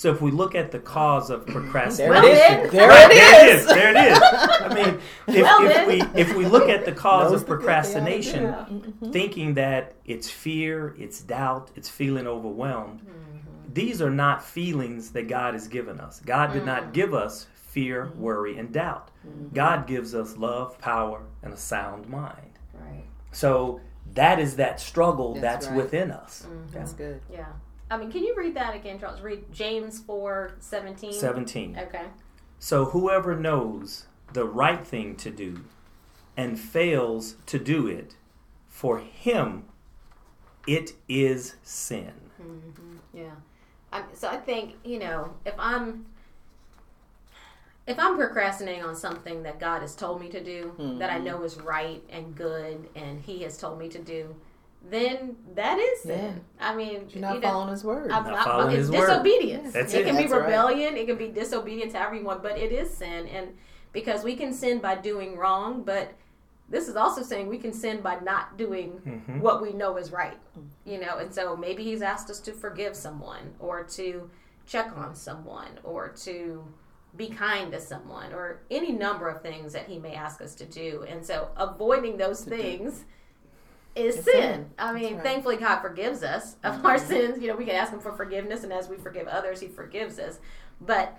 So 0.00 0.10
if 0.10 0.22
we 0.22 0.30
look 0.30 0.54
at 0.54 0.70
the 0.70 0.78
cause 0.78 1.28
of 1.28 1.46
procrastination, 1.46 2.24
it 2.24 2.32
then. 2.32 2.64
is. 2.64 2.72
There 2.72 2.88
Right, 2.88 3.10
it 3.10 3.14
there 3.14 3.54
is. 3.54 3.54
it 3.54 3.60
is. 3.60 3.66
There 3.66 3.90
it 3.90 4.12
is. 4.12 4.18
I 4.22 4.74
mean, 4.74 5.00
if, 5.26 5.42
Well, 5.42 5.66
if 5.66 5.86
we 6.14 6.20
if 6.20 6.34
we 6.34 6.46
look 6.46 6.70
at 6.70 6.86
the 6.86 6.92
cause 6.92 7.32
Knows 7.32 7.42
of 7.42 7.46
the 7.48 7.54
good 7.56 7.60
they 7.66 7.70
ought 7.70 7.82
to 7.82 7.82
procrastination. 7.82 8.44
Mm-hmm. 8.44 9.10
thinking 9.12 9.52
that 9.54 9.92
it's 10.06 10.30
fear, 10.30 10.94
it's 10.98 11.20
doubt, 11.20 11.70
it's 11.76 11.90
feeling 11.90 12.26
overwhelmed, 12.26 13.00
Mm-hmm. 13.00 13.72
these 13.74 14.00
are 14.00 14.08
not 14.10 14.42
feelings 14.42 15.10
that 15.10 15.28
God 15.28 15.52
has 15.52 15.68
given 15.68 16.00
us. 16.00 16.20
God 16.24 16.54
did 16.54 16.60
Mm-hmm. 16.62 16.66
not 16.66 16.94
give 16.94 17.12
us 17.12 17.46
fear, 17.54 18.10
worry, 18.16 18.56
and 18.56 18.72
doubt. 18.72 19.10
God 19.52 19.86
gives 19.86 20.14
us 20.14 20.34
love, 20.38 20.78
power, 20.78 21.20
and 21.42 21.52
a 21.52 21.58
sound 21.58 22.08
mind. 22.08 22.58
Right. 22.72 23.04
So 23.32 23.82
that 24.14 24.38
is 24.38 24.56
that 24.56 24.80
struggle 24.80 25.34
That's 25.34 25.42
that's, 25.42 25.66
right. 25.66 25.76
within 25.76 26.10
us. 26.10 26.46
That's 26.72 26.94
good. 26.94 27.20
Yeah. 27.30 27.44
I 27.90 27.96
mean, 27.96 28.10
can 28.10 28.22
you 28.22 28.34
read 28.36 28.54
that 28.54 28.74
again, 28.74 29.00
Charles? 29.00 29.20
Read 29.20 29.52
James 29.52 30.00
four 30.00 30.52
seventeen. 30.60 31.12
17. 31.12 31.74
17. 31.74 31.78
Okay. 31.88 32.06
So 32.58 32.86
whoever 32.86 33.34
knows 33.34 34.06
the 34.32 34.44
right 34.44 34.86
thing 34.86 35.16
to 35.16 35.30
do 35.30 35.64
and 36.36 36.58
fails 36.58 37.36
to 37.46 37.58
do 37.58 37.86
it, 37.86 38.14
for 38.68 38.98
him 38.98 39.64
it 40.66 40.92
is 41.08 41.56
sin. 41.62 42.12
Mm-hmm. 42.40 42.96
Yeah. 43.12 43.32
I, 43.92 44.04
so 44.12 44.28
I 44.28 44.36
think 44.36 44.74
you 44.84 44.98
know 44.98 45.34
if 45.44 45.54
I'm 45.58 46.06
if 47.86 47.98
I'm 47.98 48.16
procrastinating 48.16 48.84
on 48.84 48.94
something 48.94 49.42
that 49.42 49.58
God 49.58 49.82
has 49.82 49.96
told 49.96 50.20
me 50.20 50.28
to 50.28 50.42
do 50.42 50.74
mm-hmm. 50.78 50.98
that 50.98 51.10
I 51.10 51.18
know 51.18 51.42
is 51.42 51.56
right 51.56 52.02
and 52.08 52.34
good 52.36 52.88
and 52.94 53.20
He 53.20 53.42
has 53.42 53.58
told 53.58 53.78
me 53.78 53.88
to 53.88 53.98
do, 53.98 54.36
then 54.88 55.36
that 55.54 55.78
is 55.78 56.02
sin. 56.02 56.40
I 56.58 56.74
mean, 56.74 57.06
You're 57.10 57.20
not 57.20 57.34
you 57.34 57.40
know, 57.40 57.48
following 57.48 57.70
his 57.70 57.84
word. 57.84 58.10
I'm 58.10 58.24
Not 58.24 58.32
not, 58.32 58.44
following 58.44 58.70
it's 58.76 58.88
his 58.88 58.90
word. 58.90 59.06
disobedience. 59.06 59.72
That's 59.72 59.92
it 59.94 60.00
it. 60.00 60.04
can 60.06 60.16
be 60.16 60.22
That's 60.22 60.32
right. 60.32 60.44
rebellion. 60.44 60.96
It 60.96 61.06
can 61.06 61.16
be 61.16 61.28
disobedience 61.28 61.92
to 61.92 62.00
everyone, 62.00 62.38
but 62.42 62.58
it 62.58 62.72
is 62.72 62.90
sin. 62.92 63.26
And 63.28 63.48
because 63.92 64.24
we 64.24 64.36
can 64.36 64.52
sin 64.54 64.78
by 64.78 64.94
doing 64.96 65.36
wrong, 65.36 65.82
but 65.82 66.12
this 66.68 66.88
is 66.88 66.96
also 66.96 67.22
saying 67.22 67.48
we 67.48 67.58
can 67.58 67.72
sin 67.72 68.00
by 68.00 68.18
not 68.20 68.56
doing 68.56 68.92
Mm-hmm. 69.06 69.40
what 69.40 69.60
we 69.60 69.72
know 69.72 69.96
is 69.96 70.12
right. 70.12 70.38
You 70.84 71.00
know, 71.00 71.18
and 71.18 71.32
so 71.34 71.56
maybe 71.56 71.84
he's 71.84 72.00
asked 72.02 72.30
us 72.30 72.40
to 72.40 72.52
forgive 72.52 72.96
someone 72.96 73.52
or 73.58 73.84
to 73.84 74.30
check 74.66 74.96
on 74.96 75.14
someone 75.14 75.78
or 75.84 76.08
to 76.22 76.64
be 77.16 77.26
kind 77.28 77.72
to 77.72 77.80
someone 77.80 78.32
or 78.32 78.60
any 78.70 78.92
number 78.92 79.28
of 79.28 79.42
things 79.42 79.72
that 79.72 79.88
he 79.88 79.98
may 79.98 80.14
ask 80.14 80.40
us 80.40 80.54
to 80.54 80.64
do. 80.64 81.04
And 81.08 81.26
so 81.26 81.48
avoiding 81.56 82.16
those 82.16 82.44
things 82.44 83.04
is 83.94 84.14
sin. 84.16 84.24
sin. 84.24 84.70
I 84.78 84.92
mean, 84.92 85.02
right. 85.02 85.12
Mm-hmm. 85.14 85.22
thankfully 85.22 85.56
God 85.56 85.80
forgives 85.80 86.22
us 86.22 86.56
of 86.64 86.84
our 86.84 86.98
sins. 86.98 87.40
You 87.40 87.48
know, 87.48 87.56
we 87.56 87.64
can 87.64 87.74
ask 87.74 87.92
him 87.92 88.00
for 88.00 88.12
forgiveness 88.12 88.64
and 88.64 88.72
as 88.72 88.88
we 88.88 88.96
forgive 88.96 89.26
others, 89.26 89.60
he 89.60 89.68
forgives 89.68 90.18
us. 90.18 90.38
But 90.80 91.18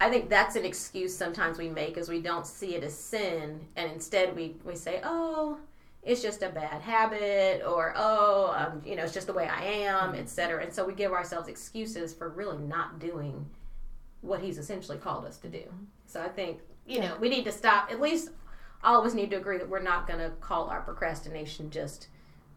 I 0.00 0.10
think 0.10 0.28
that's 0.28 0.56
an 0.56 0.64
excuse 0.64 1.16
sometimes 1.16 1.58
we 1.58 1.68
make 1.68 1.96
is 1.96 2.08
we 2.08 2.20
don't 2.20 2.46
see 2.46 2.74
it 2.74 2.84
as 2.84 2.96
sin 2.96 3.60
and 3.76 3.90
instead 3.90 4.36
we, 4.36 4.56
we 4.64 4.76
say, 4.76 5.00
oh, 5.04 5.58
it's 6.02 6.20
just 6.20 6.42
a 6.42 6.50
bad 6.50 6.82
habit 6.82 7.62
or 7.66 7.94
oh, 7.96 8.54
um, 8.56 8.82
you 8.84 8.96
know, 8.96 9.04
it's 9.04 9.14
just 9.14 9.26
the 9.26 9.32
way 9.32 9.48
I 9.48 9.64
am, 9.64 10.14
etc. 10.14 10.62
And 10.62 10.72
so 10.72 10.84
we 10.84 10.92
give 10.92 11.12
ourselves 11.12 11.48
excuses 11.48 12.12
for 12.12 12.28
really 12.28 12.58
not 12.58 12.98
doing 12.98 13.46
what 14.20 14.40
he's 14.40 14.58
essentially 14.58 14.98
called 14.98 15.24
us 15.24 15.38
to 15.38 15.48
do. 15.48 15.62
So 16.06 16.20
I 16.20 16.28
think, 16.28 16.60
you 16.86 17.00
know, 17.00 17.16
we 17.20 17.28
need 17.28 17.44
to 17.44 17.52
stop 17.52 17.90
at 17.90 18.00
least 18.00 18.30
all 18.84 19.00
of 19.00 19.06
us 19.06 19.14
need 19.14 19.30
to 19.30 19.36
agree 19.36 19.58
that 19.58 19.68
we're 19.68 19.82
not 19.82 20.06
going 20.06 20.20
to 20.20 20.30
call 20.40 20.68
our 20.68 20.80
procrastination 20.82 21.70
just 21.70 22.08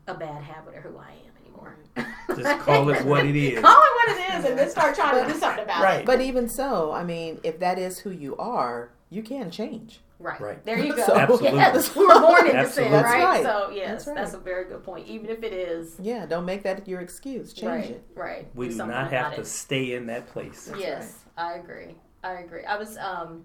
a 0.07 0.13
bad 0.13 0.43
habit 0.43 0.75
or 0.75 0.81
who 0.81 0.98
I 0.98 1.12
am 1.12 1.43
anymore. 1.43 1.77
Just 2.36 2.60
call 2.62 2.89
it 2.89 3.03
what 3.05 3.25
it 3.25 3.36
is. 3.36 3.60
Call 3.62 3.72
it 3.81 3.91
what 3.96 4.10
it 4.17 4.34
is 4.39 4.46
and 4.46 4.57
then 4.60 4.69
start 4.69 4.96
trying 4.96 5.25
to 5.25 5.34
do 5.34 5.38
something 5.39 5.63
about 5.63 5.84
Right. 5.84 6.00
it. 6.01 6.05
But 6.05 6.22
even 6.22 6.48
so, 6.48 6.91
I 6.93 7.03
mean, 7.03 7.39
if 7.43 7.60
that 7.60 7.77
is 7.79 8.00
who 8.00 8.12
you 8.12 8.36
are, 8.38 8.91
you 9.10 9.22
can 9.24 9.50
change. 9.51 10.00
Right. 10.19 10.39
Right. 10.39 10.65
There 10.65 10.77
you 10.79 10.93
go. 10.96 11.05
So- 11.05 11.15
Absolutely. 11.15 11.57
Yes, 11.60 11.96
we 11.96 12.05
were 12.07 12.19
born 12.19 12.48
into 12.48 12.69
sin, 12.69 12.91
right? 12.91 13.01
That's 13.01 13.13
right. 13.13 13.43
So 13.43 13.69
yes, 13.72 14.05
That's 14.05 14.15
that's, 14.17 14.34
a 14.34 14.38
very 14.39 14.65
good 14.69 14.84
point. 14.84 15.07
Even 15.07 15.29
if 15.29 15.43
it 15.43 15.51
is 15.53 15.96
Yeah, 16.01 16.25
don't 16.25 16.46
make 16.46 16.63
that 16.63 16.88
your 16.88 17.01
excuse. 17.01 17.51
Change 17.53 17.67
right, 17.67 17.89
it. 17.91 18.03
right. 18.15 18.48
We 18.55 18.67
do 18.69 18.75
something 18.75 18.96
not 18.96 19.12
have 19.12 19.36
to 19.36 19.41
it. 19.41 19.48
stay 19.48 19.93
in 19.93 20.05
that 20.07 20.27
place. 20.27 20.72
yes, 20.79 21.15
I 21.38 21.53
agree. 21.55 21.96
I 22.24 22.34
agree. 22.34 22.63
I 22.65 22.77
was 22.77 22.98
um, 22.98 23.43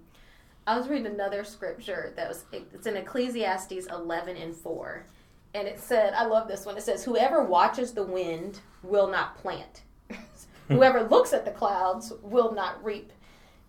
I 0.66 0.76
was 0.76 0.88
reading 0.88 1.06
another 1.06 1.42
scripture 1.42 2.12
that 2.16 2.28
was 2.28 2.44
it's 2.52 2.86
in 2.86 2.96
Ecclesiastes 2.96 3.86
eleven 3.86 4.36
and 4.36 4.54
four, 4.54 5.06
and 5.54 5.66
it 5.66 5.80
said 5.80 6.14
I 6.14 6.24
love 6.24 6.46
this 6.46 6.64
one. 6.64 6.76
It 6.76 6.82
says, 6.82 7.04
"Whoever 7.04 7.42
watches 7.42 7.92
the 7.92 8.04
wind 8.04 8.60
will 8.82 9.08
not 9.08 9.36
plant. 9.38 9.82
Whoever 10.68 11.02
looks 11.02 11.32
at 11.32 11.44
the 11.44 11.50
clouds 11.50 12.12
will 12.22 12.52
not 12.52 12.82
reap." 12.84 13.12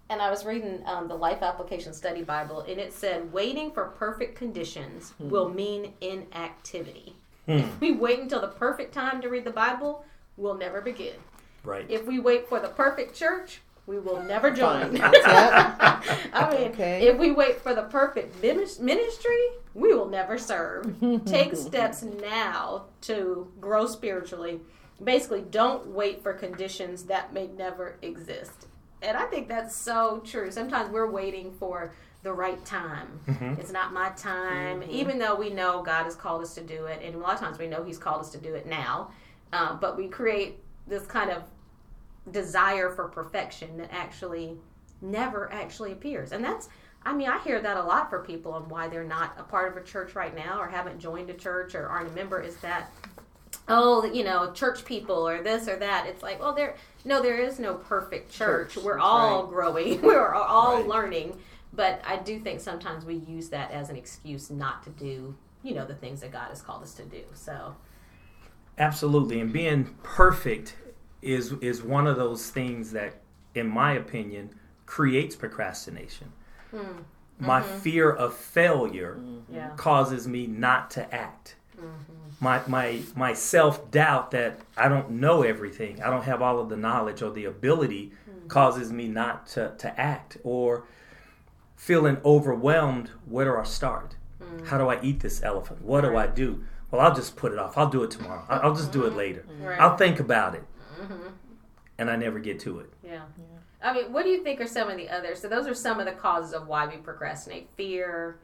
And 0.10 0.22
I 0.22 0.30
was 0.30 0.46
reading 0.46 0.84
um, 0.86 1.08
the 1.08 1.16
Life 1.16 1.42
Application 1.42 1.94
Study 1.94 2.22
Bible, 2.22 2.62
and 2.62 2.80
it 2.80 2.94
said, 2.94 3.34
"Waiting 3.34 3.72
for 3.72 3.86
perfect 3.86 4.36
conditions 4.36 5.14
will 5.18 5.50
mean 5.50 5.94
inactivity. 6.02 7.16
If 7.48 7.82
we 7.82 7.92
wait 7.92 8.20
until 8.20 8.40
the 8.40 8.48
perfect 8.48 8.94
time 8.94 9.20
to 9.22 9.30
read 9.30 9.46
the 9.46 9.52
Bible, 9.52 10.06
we'll 10.38 10.58
never 10.58 10.80
begin." 10.80 11.16
Right. 11.64 11.86
If 11.90 12.06
we 12.06 12.20
wait 12.20 12.48
for 12.48 12.60
the 12.60 12.68
perfect 12.68 13.16
church, 13.16 13.62
we 13.86 14.00
will 14.00 14.22
never 14.24 14.50
join. 14.52 14.98
I 15.02 16.48
mean, 16.52 16.72
Okay. 16.72 17.08
if 17.08 17.18
we 17.18 17.32
wait 17.32 17.62
for 17.62 17.74
the 17.74 17.84
perfect 17.84 18.42
ministry, 18.42 19.46
we 19.74 19.94
will 19.94 20.08
never 20.10 20.38
serve. 20.38 20.96
Take 21.26 21.56
steps 21.56 22.04
now 22.04 22.86
to 23.02 23.52
grow 23.60 23.86
spiritually. 23.88 24.62
Basically, 25.04 25.42
don't 25.42 25.88
wait 25.88 26.24
for 26.24 26.34
conditions 26.34 27.04
that 27.04 27.34
may 27.34 27.48
never 27.48 27.98
exist. 28.02 28.68
And 29.02 29.18
I 29.18 29.26
think 29.26 29.50
that's 29.50 29.76
so 29.76 30.22
true. 30.26 30.50
Sometimes 30.50 30.90
we're 30.90 31.10
waiting 31.12 31.52
for 31.52 31.94
the 32.22 32.32
right 32.32 32.64
time. 32.64 33.20
It's 33.60 33.72
not 33.74 33.92
my 33.92 34.12
time, 34.12 34.82
even 34.90 35.20
though 35.20 35.36
we 35.36 35.50
know 35.50 35.84
God 35.84 36.06
has 36.06 36.16
called 36.16 36.42
us 36.42 36.56
to 36.56 36.62
do 36.62 36.86
it. 36.86 37.02
And 37.04 37.16
a 37.16 37.18
lot 37.18 37.34
of 37.34 37.40
times 37.42 37.58
we 37.60 37.68
know 37.68 37.84
He's 37.84 37.98
called 37.98 38.22
us 38.22 38.30
to 38.30 38.38
do 38.38 38.54
it 38.56 38.66
now. 38.66 39.12
Uh, 39.52 39.76
but 39.76 39.98
we 39.98 40.08
create 40.08 40.60
this 40.88 41.06
kind 41.06 41.32
of 41.32 41.44
desire 42.32 42.90
for 42.90 43.08
perfection 43.08 43.78
that 43.78 43.90
actually 43.92 44.58
never 45.02 45.52
actually 45.52 45.92
appears. 45.92 46.32
And 46.32 46.44
that's, 46.44 46.70
I 47.06 47.14
mean, 47.14 47.28
I 47.30 47.40
hear 47.40 47.62
that 47.62 47.78
a 47.78 47.84
lot 47.84 48.10
for 48.10 48.20
people 48.20 48.54
on 48.54 48.70
why 48.70 48.88
they're 48.88 49.04
not 49.04 49.36
a 49.38 49.44
part 49.44 49.72
of 49.76 49.82
a 49.82 49.86
church 49.86 50.16
right 50.16 50.34
now 50.36 50.60
or 50.60 50.68
haven't 50.68 51.00
joined 51.00 51.30
a 51.30 51.34
church 51.34 51.76
or 51.76 51.88
aren't 51.88 52.10
a 52.12 52.14
member 52.14 52.42
is 52.42 52.56
that, 52.58 52.92
oh, 53.68 54.06
you 54.06 54.24
know, 54.24 54.52
church 54.54 54.86
people 54.86 55.28
or 55.28 55.44
this 55.44 55.68
or 55.68 55.76
that. 55.78 56.08
It's 56.08 56.24
like, 56.24 56.40
well, 56.40 56.54
there, 56.54 56.76
no, 57.04 57.22
there 57.22 57.38
is 57.38 57.60
no 57.60 57.76
perfect 57.76 58.32
church. 58.32 58.74
Church, 58.76 58.84
We're 58.84 58.94
that's 58.94 59.04
all 59.06 59.44
right. 59.44 59.50
growing, 59.50 60.02
we're 60.04 60.34
all 60.34 60.78
Right. 60.78 60.88
learning. 60.88 61.38
But 61.74 62.02
I 62.08 62.18
do 62.18 62.40
think 62.40 62.60
sometimes 62.62 63.04
we 63.04 63.16
use 63.16 63.50
that 63.50 63.72
as 63.72 63.90
an 63.90 63.96
excuse 63.96 64.50
not 64.52 64.84
to 64.84 64.92
do, 64.92 65.36
you 65.64 65.74
know, 65.74 65.86
the 65.86 65.96
things 65.96 66.22
that 66.22 66.32
God 66.32 66.50
has 66.50 66.62
called 66.62 66.84
us 66.84 66.94
to 66.96 67.04
do. 67.04 67.24
So, 67.34 67.76
Absolutely, 68.78 69.40
and 69.40 69.52
being 69.54 69.96
perfect 70.04 70.76
is 71.24 71.54
is 71.62 71.82
one 71.82 72.08
of 72.08 72.18
those 72.18 72.50
things 72.50 72.92
that, 72.92 73.16
in 73.56 73.68
my 73.68 73.94
opinion, 73.94 74.52
creates 74.86 75.36
procrastination. 75.36 76.32
Hmm. 76.72 77.02
My 77.40 77.62
mm-hmm. 77.62 77.80
fear 77.80 78.12
of 78.12 78.36
failure 78.36 79.18
mm-hmm. 79.20 79.54
yeah. 79.54 79.72
causes 79.76 80.28
me 80.28 80.48
not 80.48 80.92
to 80.92 81.14
act. 81.14 81.56
Mm-hmm. 81.78 82.14
My 82.40 82.62
my 82.68 83.00
my 83.16 83.34
self 83.34 83.90
doubt 83.92 84.32
that 84.32 84.60
I 84.78 84.88
don't 84.88 85.12
know 85.12 85.44
everything, 85.44 86.02
I 86.02 86.10
don't 86.10 86.24
have 86.24 86.42
all 86.42 86.60
of 86.60 86.70
the 86.70 86.78
knowledge 86.78 87.22
or 87.22 87.32
the 87.32 87.46
ability, 87.46 88.12
hmm. 88.26 88.48
causes 88.48 88.92
me 88.92 89.08
not 89.08 89.48
to 89.48 89.74
to 89.78 90.00
act 90.00 90.38
or 90.44 90.84
feeling 91.76 92.18
overwhelmed. 92.24 93.12
Where 93.26 93.46
do 93.46 93.56
I 93.60 93.64
start? 93.64 94.16
Hmm. 94.42 94.66
How 94.66 94.78
do 94.78 94.90
I 94.90 95.02
eat 95.02 95.22
this 95.22 95.42
elephant? 95.44 95.82
What 95.82 96.02
do 96.02 96.16
I 96.18 96.28
do? 96.28 96.64
Well, 96.92 97.02
I'll 97.02 97.16
just 97.16 97.36
put 97.36 97.52
it 97.52 97.58
off. 97.58 97.76
I'll 97.76 97.90
do 97.90 98.04
it 98.04 98.12
tomorrow. 98.12 98.46
I'll 98.48 98.76
just 98.76 98.92
do 98.92 99.06
it 99.06 99.16
later. 99.16 99.44
Right. 99.60 99.80
I'll 99.80 99.98
think 99.98 100.20
about 100.20 100.54
it, 100.54 100.64
and 101.98 102.10
I 102.10 102.16
never 102.16 102.40
get 102.40 102.60
to 102.62 102.80
it. 102.80 102.92
Yeah. 103.04 103.24
I 103.82 103.94
mean, 103.94 104.14
what 104.14 104.24
do 104.24 104.30
you 104.30 104.44
think 104.44 104.62
are 104.62 104.68
some 104.68 104.90
of 104.90 104.98
the 104.98 105.10
others? 105.10 105.42
So 105.42 105.50
those 105.50 105.68
are 105.68 105.74
some 105.74 106.00
of 106.00 106.06
the 106.06 106.14
causes 106.14 106.54
of 106.54 106.68
why 106.68 106.88
we 106.88 106.98
procrastinate: 106.98 107.70
fear, 107.76 108.40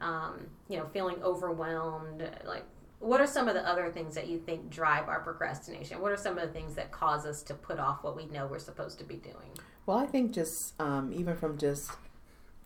um, 0.00 0.46
you 0.68 0.76
know, 0.76 0.86
feeling 0.92 1.22
overwhelmed. 1.22 2.28
Like, 2.44 2.64
what 2.98 3.20
are 3.20 3.26
some 3.26 3.48
of 3.48 3.54
the 3.54 3.66
other 3.68 3.90
things 3.90 4.14
that 4.14 4.28
you 4.28 4.38
think 4.38 4.70
drive 4.70 5.08
our 5.08 5.20
procrastination? 5.20 6.00
What 6.00 6.12
are 6.12 6.16
some 6.16 6.38
of 6.38 6.46
the 6.46 6.52
things 6.52 6.74
that 6.74 6.92
cause 6.92 7.26
us 7.26 7.42
to 7.44 7.54
put 7.54 7.78
off 7.78 8.04
what 8.04 8.16
we 8.16 8.26
know 8.26 8.46
we're 8.46 8.58
supposed 8.58 8.98
to 8.98 9.04
be 9.04 9.16
doing? 9.16 9.50
Well, 9.86 9.98
I 9.98 10.06
think 10.06 10.32
just 10.32 10.74
um, 10.80 11.12
even 11.12 11.36
from 11.36 11.58
just 11.58 11.90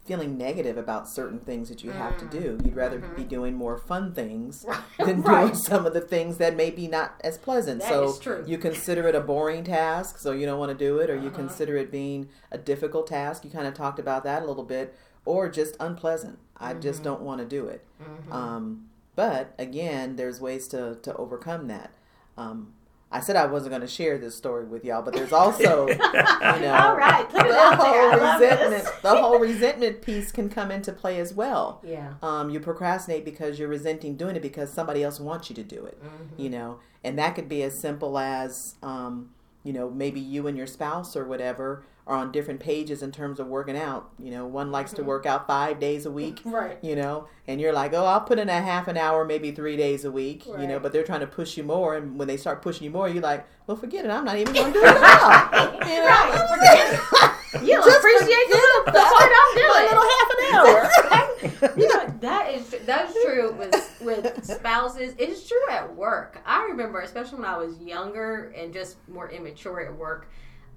feeling 0.07 0.39
negative 0.39 0.77
about 0.79 1.09
certain 1.09 1.39
things 1.41 1.69
that 1.69 1.83
you 1.83 1.91
have 1.91 2.17
to 2.19 2.25
do, 2.27 2.59
you'd 2.65 2.77
rather 2.77 2.99
be 3.01 3.25
doing 3.25 3.55
more 3.55 3.77
fun 3.77 4.13
things 4.15 4.65
than 4.99 5.23
Mm. 5.23 5.25
Right. 5.27 5.43
doing 5.47 5.55
some 5.55 5.85
of 5.87 5.93
the 5.95 6.01
things 6.01 6.39
that 6.39 6.55
may 6.57 6.71
be 6.71 6.87
not 6.89 7.21
as 7.23 7.37
pleasant. 7.39 7.81
That 7.81 7.89
so 7.89 8.43
you 8.47 8.57
consider 8.59 9.09
it 9.09 9.15
a 9.15 9.21
boring 9.21 9.65
task, 9.65 10.19
so 10.19 10.33
you 10.33 10.47
don't 10.47 10.59
want 10.59 10.71
to 10.77 10.79
do 10.79 10.99
it, 10.99 11.11
or 11.11 11.15
Uh-huh. 11.17 11.25
you 11.25 11.31
consider 11.31 11.77
it 11.77 11.91
being 11.91 12.29
a 12.53 12.59
difficult 12.59 13.07
task. 13.09 13.45
You 13.45 13.51
kind 13.51 13.67
of 13.67 13.75
talked 13.75 13.99
about 13.99 14.23
that 14.25 14.43
a 14.43 14.47
little 14.47 14.65
bit, 14.65 14.95
or 15.25 15.49
just 15.49 15.77
unpleasant. 15.81 16.39
I 16.57 16.75
just 16.75 17.01
Mm-hmm. 17.01 17.05
don't 17.05 17.23
want 17.23 17.41
to 17.41 17.47
do 17.47 17.67
it. 17.67 17.85
Um, 18.31 18.87
but 19.15 19.55
again, 19.59 20.17
there's 20.17 20.41
ways 20.41 20.69
to 20.69 20.97
to 21.03 21.15
overcome 21.17 21.67
that. 21.69 21.91
Um, 22.39 22.73
I 23.11 23.21
said 23.21 23.37
I 23.37 23.47
wasn't 23.47 23.71
going 23.71 23.83
to 23.83 23.89
share 23.89 24.19
this 24.19 24.35
story 24.35 24.65
with 24.65 24.85
y'all, 24.85 25.01
but 25.01 25.15
there's 25.15 25.33
also, 25.33 25.87
you 25.89 25.97
know, 25.97 26.75
All 26.75 26.97
right, 26.97 27.25
put 27.29 27.47
it 27.47 27.49
the 27.49 27.57
out 27.57 27.77
whole 27.77 28.19
love 28.19 28.41
resentment. 28.41 29.03
The 29.03 29.17
whole 29.17 29.39
resentment 29.39 30.03
piece 30.03 30.33
can 30.33 30.49
come 30.49 30.73
into 30.73 30.93
play 30.93 31.21
as 31.21 31.33
well. 31.33 31.81
Yeah. 31.85 32.15
Um, 32.21 32.51
you 32.51 32.59
procrastinate 32.59 33.25
because 33.25 33.59
you're 33.59 33.69
resenting 33.69 34.17
doing 34.17 34.35
it 34.35 34.43
because 34.43 34.73
somebody 34.73 35.05
else 35.05 35.21
wants 35.21 35.49
you 35.49 35.55
to 35.55 35.63
do 35.63 35.87
it. 35.87 36.03
Mm-hmm. 36.03 36.41
You 36.41 36.51
know, 36.51 36.81
and 37.05 37.17
that 37.19 37.37
could 37.37 37.49
be 37.49 37.63
as 37.63 37.79
simple 37.79 38.19
as, 38.19 38.75
um, 38.83 39.31
you 39.63 39.73
know, 39.73 39.89
maybe 39.89 40.19
you 40.19 40.49
and 40.49 40.57
your 40.57 40.67
spouse 40.67 41.17
or 41.17 41.25
whatever 41.25 41.85
are 42.07 42.17
on 42.17 42.31
different 42.31 42.61
pages 42.61 43.03
in 43.03 43.11
terms 43.11 43.41
of 43.41 43.49
working 43.49 43.77
out. 43.77 44.11
You 44.19 44.31
know, 44.31 44.47
one 44.47 44.71
likes 44.71 44.93
to 44.93 45.03
work 45.03 45.27
out 45.27 45.47
five 45.47 45.81
days 45.81 46.07
a 46.07 46.11
week. 46.11 46.37
Mm-hmm. 46.37 46.51
Right. 46.57 46.79
You 46.81 46.97
know, 46.97 47.29
and 47.47 47.61
you're 47.61 47.73
like, 47.73 47.93
oh, 47.93 48.07
I'll 48.07 48.23
put 48.23 48.39
in 48.39 48.49
a 48.49 48.63
half 48.63 48.89
an 48.89 48.97
hour, 48.97 49.27
maybe 49.27 49.51
three 49.51 49.77
days 49.77 50.07
a 50.07 50.11
week. 50.11 50.47
You 50.47 50.67
know, 50.67 50.79
but 50.79 50.91
they're 50.91 51.05
trying 51.05 51.21
to 51.21 51.27
push 51.27 51.57
you 51.59 51.65
more, 51.65 51.97
and 51.97 52.19
when 52.19 52.29
they 52.29 52.39
start 52.39 52.63
pushing 52.63 52.85
you 52.85 52.91
more, 52.91 53.09
you're 53.09 53.23
like, 53.23 53.47
well, 53.67 53.77
forget 53.77 54.07
it. 54.07 54.11
I'm 54.11 54.25
not 54.25 54.37
even 54.37 54.55
going 54.55 54.73
to 54.73 54.79
do 54.79 54.83
it 54.83 54.97
at 54.97 55.23
all. 55.23 55.73
You 55.87 56.01
know? 56.01 56.07
Right. 56.07 57.33
You 57.63 57.73
Just 57.75 57.99
appreciate 57.99 58.49
the, 58.51 58.59
forget 58.85 58.95
the 58.95 59.01
part 59.01 59.31
I'm 59.35 59.55
doing. 59.55 59.71
A 59.71 59.89
little 59.89 60.11
half 60.13 60.31
an 60.37 61.65
hour. 61.65 61.73
you 61.79 61.89
know 61.89 62.19
that 62.21 62.53
is 62.53 62.75
that's 62.85 63.15
true 63.25 63.53
with 63.53 63.99
with 64.03 64.45
spouses. 64.45 65.15
It's 65.19 65.49
true 65.49 65.69
at 65.71 65.95
work. 65.95 66.41
I 66.45 66.65
remember, 66.65 67.01
especially 67.01 67.39
when 67.39 67.49
I 67.49 67.57
was 67.57 67.79
younger 67.81 68.53
and 68.57 68.73
just 68.75 68.97
more 69.09 69.31
immature 69.31 69.81
at 69.81 69.97
work, 69.97 70.29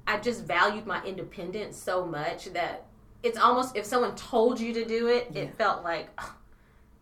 I 0.10 0.20
just 0.20 0.44
valued 0.46 0.86
my 0.88 1.04
independence 1.06 1.78
so 1.78 2.06
much 2.06 2.46
that 2.54 2.86
it's 3.22 3.38
almost 3.38 3.76
if 3.76 3.86
someone 3.86 4.16
told 4.16 4.60
you 4.60 4.74
to 4.74 4.86
do 4.86 5.08
it, 5.08 5.32
it 5.36 5.54
felt 5.56 5.84
like. 5.84 6.10
"Oh, 6.18 6.36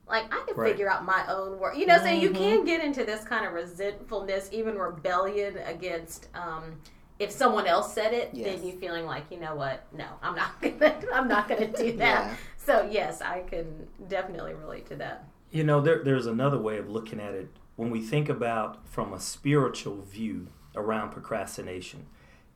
Like 0.10 0.26
I 0.34 0.42
can 0.48 0.56
Right. 0.56 0.72
figure 0.72 0.90
out 0.90 1.04
my 1.04 1.26
own 1.28 1.60
work, 1.60 1.76
you 1.78 1.86
know. 1.86 1.98
So 1.98 2.08
you 2.10 2.30
Mm-hmm. 2.30 2.38
can 2.38 2.66
get 2.66 2.82
into 2.84 3.04
this 3.04 3.24
kind 3.26 3.46
of 3.46 3.52
resentfulness, 3.54 4.50
even 4.54 4.78
rebellion 4.78 5.58
against 5.66 6.28
um, 6.34 6.80
if 7.20 7.30
someone 7.32 7.68
else 7.68 7.94
said 7.94 8.14
it. 8.14 8.30
Yes. 8.32 8.46
Then 8.60 8.66
you 8.68 8.74
feeling 8.80 9.06
like, 9.06 9.26
you 9.32 9.38
know 9.40 9.56
what? 9.56 9.86
No, 9.94 10.08
I'm 10.22 10.36
not 10.36 10.62
gonna. 10.62 10.96
I'm 11.14 11.28
not 11.28 11.50
gonna 11.50 11.68
do 11.68 11.92
that. 11.98 12.26
Yeah. 12.28 12.36
So 12.58 12.88
yes, 12.90 13.22
I 13.22 13.42
can 13.42 13.88
definitely 14.08 14.54
relate 14.54 14.86
to 14.88 14.96
that. 14.98 15.26
You 15.52 15.64
know, 15.66 15.82
there, 15.82 16.02
there's 16.04 16.26
another 16.26 16.58
way 16.60 16.78
of 16.78 16.90
looking 16.90 17.20
at 17.20 17.34
it. 17.34 17.50
When 17.76 17.90
we 17.90 18.02
think 18.02 18.30
about 18.30 18.88
from 18.88 19.12
a 19.14 19.20
spiritual 19.20 20.02
view 20.04 20.48
around 20.76 21.12
procrastination, 21.12 22.06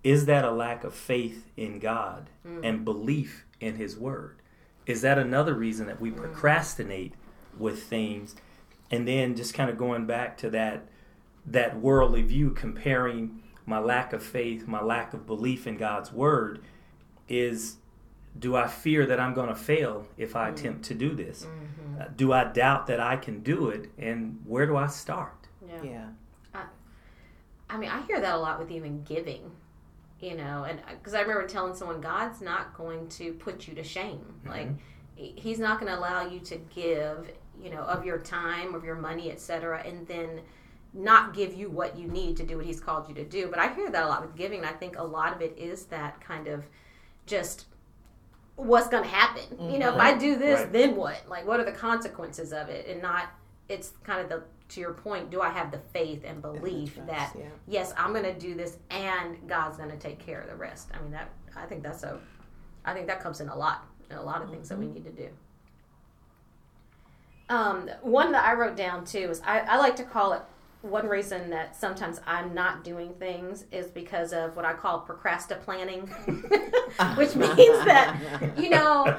is 0.03 0.25
that 0.25 0.46
a 0.46 0.51
lack 0.51 0.84
of 0.84 0.93
faith 0.93 1.46
in 1.55 1.79
God 1.79 2.29
mm. 2.48 2.62
and 2.63 2.86
belief 2.86 3.46
in 3.60 3.75
His 3.75 3.98
Word? 3.98 4.41
Is 4.86 5.01
that 5.01 5.17
another 5.17 5.53
reason 5.53 5.88
that 5.88 6.01
we 6.01 6.12
mm. 6.12 6.17
procrastinate 6.17 7.13
with 7.58 7.84
things? 7.84 8.36
And 8.89 9.08
then 9.08 9.36
just 9.36 9.53
kind 9.53 9.70
of 9.70 9.77
going 9.77 10.05
back 10.05 10.38
to 10.39 10.50
that 10.51 10.86
that 11.46 11.79
worldly 11.79 12.22
view, 12.22 12.51
comparing 12.51 13.41
my 13.65 13.79
lack 13.79 14.13
of 14.13 14.22
faith, 14.22 14.67
my 14.67 14.81
lack 14.81 15.13
of 15.13 15.25
belief 15.25 15.65
in 15.65 15.77
God's 15.77 16.12
Word, 16.12 16.60
is 17.27 17.77
do 18.38 18.55
I 18.55 18.67
fear 18.67 19.05
that 19.08 19.20
I'm 19.20 19.34
going 19.34 19.50
to 19.50 19.55
fail 19.55 20.05
if 20.17 20.36
I 20.36 20.50
mm. 20.50 20.53
attempt 20.53 20.86
to 20.86 20.93
do 20.93 21.13
this? 21.13 21.46
Mm-hmm. 21.46 22.01
Uh, 22.01 22.05
do 22.15 22.31
I 22.31 22.46
doubt 22.46 22.88
that 22.88 23.00
I 23.00 23.17
can 23.17 23.41
do 23.41 23.70
it? 23.70 23.89
And 23.98 24.41
where 24.46 24.65
do 24.65 24.77
I 24.77 24.88
start? 24.88 25.48
Yeah. 25.84 26.08
I 27.72 27.77
mean, 27.77 27.89
I 27.89 28.01
hear 28.01 28.20
that 28.20 28.36
a 28.36 28.38
lot 28.38 28.60
with 28.60 28.70
even 28.70 29.01
giving, 29.03 29.50
you 30.22 30.36
know, 30.36 30.66
and 30.70 30.80
uh, 30.80 30.94
because 30.98 31.13
I 31.13 31.22
remember 31.22 31.48
telling 31.48 31.75
someone, 31.75 32.00
God's 32.00 32.42
not 32.42 32.78
going 32.78 33.08
to 33.10 33.34
put 33.34 33.68
you 33.68 33.74
to 33.75 33.84
shame. 33.84 34.20
Mm-hmm. 34.20 34.50
Like, 34.50 34.70
He's 35.16 35.60
not 35.60 35.80
going 35.80 35.92
to 35.92 36.00
allow 36.00 36.28
you 36.28 36.40
to 36.40 36.58
give, 36.74 37.32
you 37.62 37.70
know, 37.70 37.82
of 37.82 38.06
your 38.06 38.18
time, 38.18 38.74
of 38.74 38.84
your 38.84 38.96
money, 38.96 39.32
etc., 39.32 39.84
and 39.86 40.08
then 40.08 40.42
not 40.94 41.34
give 41.34 41.54
you 41.54 41.70
what 41.70 41.98
you 41.98 42.08
need 42.08 42.38
to 42.38 42.44
do 42.44 42.58
what 42.58 42.66
He's 42.66 42.80
called 42.80 43.08
you 43.08 43.16
to 43.16 43.24
do. 43.24 43.48
But 43.48 43.60
I 43.60 43.74
hear 43.74 43.90
that 43.90 44.04
a 44.04 44.08
lot 44.08 44.22
with 44.22 44.36
giving. 44.36 44.60
And 44.60 44.68
I 44.68 44.74
think 44.74 44.98
a 44.98 45.04
lot 45.04 45.34
of 45.34 45.42
it 45.42 45.56
is 45.58 45.86
that 45.86 46.22
kind 46.22 46.48
of 46.48 46.66
just 47.25 47.66
what's 48.56 48.88
going 48.88 49.04
to 49.04 49.10
happen. 49.10 49.44
You 49.72 49.80
know, 49.80 49.94
if 49.94 50.00
I 50.00 50.12
mm-hmm. 50.12 50.20
do 50.20 50.36
this, 50.38 50.62
Right. 50.62 50.72
then 50.72 50.96
what? 50.96 51.28
Like, 51.28 51.48
what 51.48 51.60
are 51.60 51.66
the 51.66 51.72
consequences 51.72 52.51
of 52.54 52.70
it? 52.70 52.88
And 52.88 53.01
not, 53.01 53.30
it's 53.70 53.94
kind 54.04 54.22
of 54.22 54.30
the, 54.30 54.44
to 54.72 54.80
your 54.80 54.94
point, 54.94 55.30
do 55.30 55.42
I 55.42 55.50
have 55.50 55.72
the 55.72 55.80
faith 55.94 56.24
and 56.25 56.42
belief 56.42 56.96
trust, 56.96 57.10
that, 57.10 57.34
yeah. 57.38 57.46
yes, 57.68 57.94
I'm 57.98 58.12
going 58.12 58.24
to 58.24 58.34
do 58.34 58.56
this 58.56 58.78
and 58.90 59.38
God's 59.48 59.78
going 59.78 59.92
to 59.92 59.98
take 59.98 60.20
care 60.20 60.42
of 60.42 60.50
the 60.50 60.56
rest? 60.56 60.90
I 60.94 61.01
mean, 61.01 61.12
that, 61.12 61.30
I 61.56 61.66
think 61.66 61.84
that's 61.84 62.04
a, 62.04 62.20
I 62.86 62.94
think 62.94 63.07
that 63.07 63.22
comes 63.22 63.42
in 63.42 63.50
a 63.50 63.55
lot, 63.55 63.86
in 64.10 64.18
a 64.18 64.24
lot 64.24 64.42
of 64.42 64.50
things 64.50 64.70
that 64.70 64.77
we 64.77 64.88
need 64.88 65.03
to 65.05 65.12
do. 65.12 65.29
Um, 67.50 67.90
one 68.01 68.31
that 68.31 68.46
I 68.46 68.53
wrote 68.53 68.77
down 68.77 69.03
too 69.03 69.29
is 69.29 69.42
I, 69.46 69.60
I 69.60 69.77
like 69.77 69.98
to 69.98 70.03
call 70.03 70.34
it 70.34 70.42
one 70.81 71.07
reason 71.07 71.50
that 71.51 71.75
sometimes 71.75 72.20
I'm 72.25 72.53
not 72.53 72.84
doing 72.84 73.14
things 73.16 73.66
is 73.72 73.88
because 73.88 74.34
of 74.34 74.55
what 74.55 74.66
I 74.66 74.74
call 74.74 75.00
procrastinating, 75.01 76.01
which 77.16 77.36
means 77.36 77.86
that, 77.86 78.53
you 78.57 78.70
know, 78.70 79.18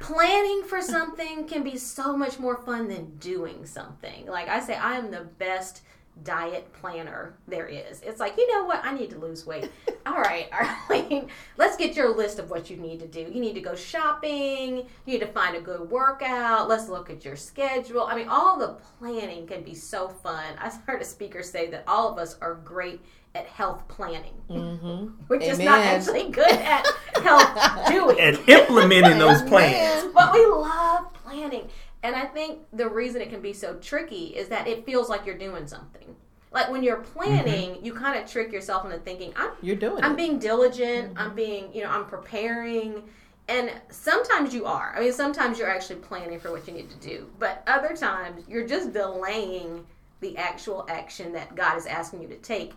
planning 0.00 0.62
for 0.64 0.80
something 0.80 1.46
can 1.46 1.62
be 1.62 1.76
so 1.76 2.16
much 2.16 2.38
more 2.38 2.56
fun 2.56 2.88
than 2.88 3.16
doing 3.16 3.64
something. 3.66 4.26
Like 4.26 4.48
I 4.48 4.60
say, 4.60 4.74
I 4.74 4.96
am 4.96 5.10
the 5.10 5.28
best 5.38 5.82
diet 6.22 6.72
planner 6.72 7.34
there 7.46 7.66
is. 7.66 8.00
It's 8.00 8.20
like, 8.20 8.36
you 8.36 8.52
know 8.52 8.64
what? 8.64 8.84
I 8.84 8.94
need 8.94 9.10
to 9.10 9.18
lose 9.18 9.44
weight. 9.44 9.70
All 10.06 10.14
right, 10.14 10.48
Arlene, 10.52 11.28
let's 11.56 11.76
get 11.76 11.94
your 11.94 12.14
list 12.16 12.38
of 12.38 12.48
what 12.48 12.70
you 12.70 12.76
need 12.76 13.00
to 13.00 13.06
do. 13.06 13.20
You 13.20 13.40
need 13.40 13.54
to 13.54 13.60
go 13.60 13.74
shopping. 13.74 14.76
You 14.78 14.84
need 15.06 15.20
to 15.20 15.26
find 15.26 15.56
a 15.56 15.60
good 15.60 15.90
workout. 15.90 16.68
Let's 16.68 16.88
look 16.88 17.10
at 17.10 17.24
your 17.24 17.36
schedule. 17.36 18.04
I 18.04 18.16
mean, 18.16 18.28
all 18.28 18.58
the 18.58 18.76
planning 18.98 19.46
can 19.46 19.62
be 19.62 19.74
so 19.74 20.08
fun. 20.08 20.44
I 20.58 20.70
heard 20.86 21.02
a 21.02 21.04
speaker 21.04 21.42
say 21.42 21.68
that 21.70 21.84
all 21.86 22.10
of 22.10 22.18
us 22.18 22.36
are 22.40 22.54
great 22.54 23.00
at 23.36 23.46
health 23.46 23.86
planning. 23.88 24.34
Mm-hmm. 24.50 25.12
We're 25.28 25.38
just 25.38 25.60
not 25.60 25.80
actually 25.80 26.30
good 26.30 26.50
at 26.50 26.86
health 27.22 27.88
doing. 27.88 28.18
And 28.18 28.38
implementing 28.48 29.18
those 29.18 29.42
plans. 29.42 30.10
But 30.14 30.32
we 30.32 30.44
love 30.46 31.12
planning. 31.12 31.68
And 32.02 32.16
I 32.16 32.24
think 32.24 32.60
the 32.72 32.88
reason 32.88 33.20
it 33.20 33.30
can 33.30 33.40
be 33.40 33.52
so 33.52 33.74
tricky 33.76 34.26
is 34.26 34.48
that 34.48 34.66
it 34.66 34.86
feels 34.86 35.08
like 35.08 35.26
you're 35.26 35.38
doing 35.38 35.66
something. 35.66 36.14
Like 36.52 36.70
when 36.70 36.82
you're 36.82 37.00
planning, 37.00 37.84
you 37.84 37.92
kind 37.92 38.18
of 38.18 38.30
trick 38.30 38.52
yourself 38.52 38.84
into 38.84 38.98
thinking, 38.98 39.32
I'm 39.36 39.50
You're 39.60 39.76
doing 39.76 40.02
I'm 40.02 40.12
it. 40.12 40.16
being 40.16 40.38
diligent, 40.38 41.12
I'm 41.16 41.34
being, 41.34 41.74
you 41.74 41.82
know, 41.82 41.90
I'm 41.90 42.06
preparing. 42.06 43.02
And 43.48 43.70
sometimes 43.90 44.54
you 44.54 44.64
are. 44.64 44.94
I 44.96 45.00
mean, 45.00 45.12
sometimes 45.12 45.58
you're 45.58 45.68
actually 45.68 45.96
planning 45.96 46.40
for 46.40 46.50
what 46.50 46.66
you 46.66 46.72
need 46.72 46.88
to 46.90 46.96
do. 46.96 47.28
But 47.38 47.62
other 47.66 47.94
times 47.94 48.44
you're 48.48 48.66
just 48.66 48.92
delaying 48.92 49.84
the 50.20 50.36
actual 50.36 50.86
action 50.88 51.32
that 51.32 51.54
God 51.54 51.76
is 51.76 51.86
asking 51.86 52.22
you 52.22 52.28
to 52.28 52.36
take 52.36 52.72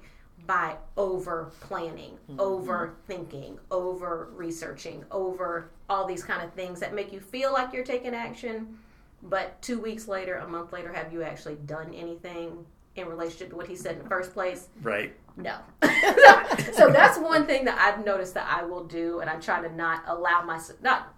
by 0.50 0.76
over 0.98 1.52
planning, 1.62 2.18
mm-hmm. 2.28 2.40
over 2.40 2.96
thinking, 3.06 3.60
over 3.70 4.30
researching, 4.34 5.06
over 5.12 5.70
all 5.88 6.08
these 6.08 6.24
kind 6.24 6.42
of 6.42 6.52
things 6.54 6.80
that 6.80 6.96
make 6.96 7.14
you 7.14 7.20
feel 7.20 7.54
like 7.54 7.72
you're 7.72 7.84
taking 7.84 8.16
action. 8.16 8.76
But 9.22 9.62
two 9.62 9.80
weeks 9.80 10.08
later, 10.08 10.38
a 10.38 10.48
month 10.48 10.74
later, 10.74 10.92
have 10.92 11.14
you 11.14 11.22
actually 11.22 11.58
done 11.68 11.94
anything 11.94 12.66
in 12.96 13.08
relationship 13.08 13.52
to 13.52 13.58
what 13.58 13.68
he 13.68 13.76
said 13.76 13.98
in 13.98 14.02
the 14.02 14.10
first 14.10 14.34
place? 14.34 14.70
Right. 14.82 15.14
No. 15.38 15.58
so, 15.84 16.72
so 16.74 16.90
that's 16.90 17.20
one 17.20 17.46
thing 17.46 17.64
that 17.66 17.78
I've 17.80 18.04
noticed 18.04 18.34
that 18.34 18.48
I 18.50 18.64
will 18.66 18.86
do, 18.86 19.20
and 19.20 19.30
I 19.30 19.36
try 19.36 19.62
to 19.62 19.72
not 19.76 20.02
allow 20.08 20.42
myself 20.42 20.82
not 20.82 21.14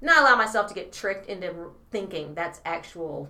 not 0.00 0.22
allow 0.22 0.36
myself 0.36 0.68
to 0.68 0.74
get 0.74 0.92
tricked 0.92 1.28
into 1.28 1.72
thinking 1.90 2.36
that's 2.36 2.60
actual 2.64 3.28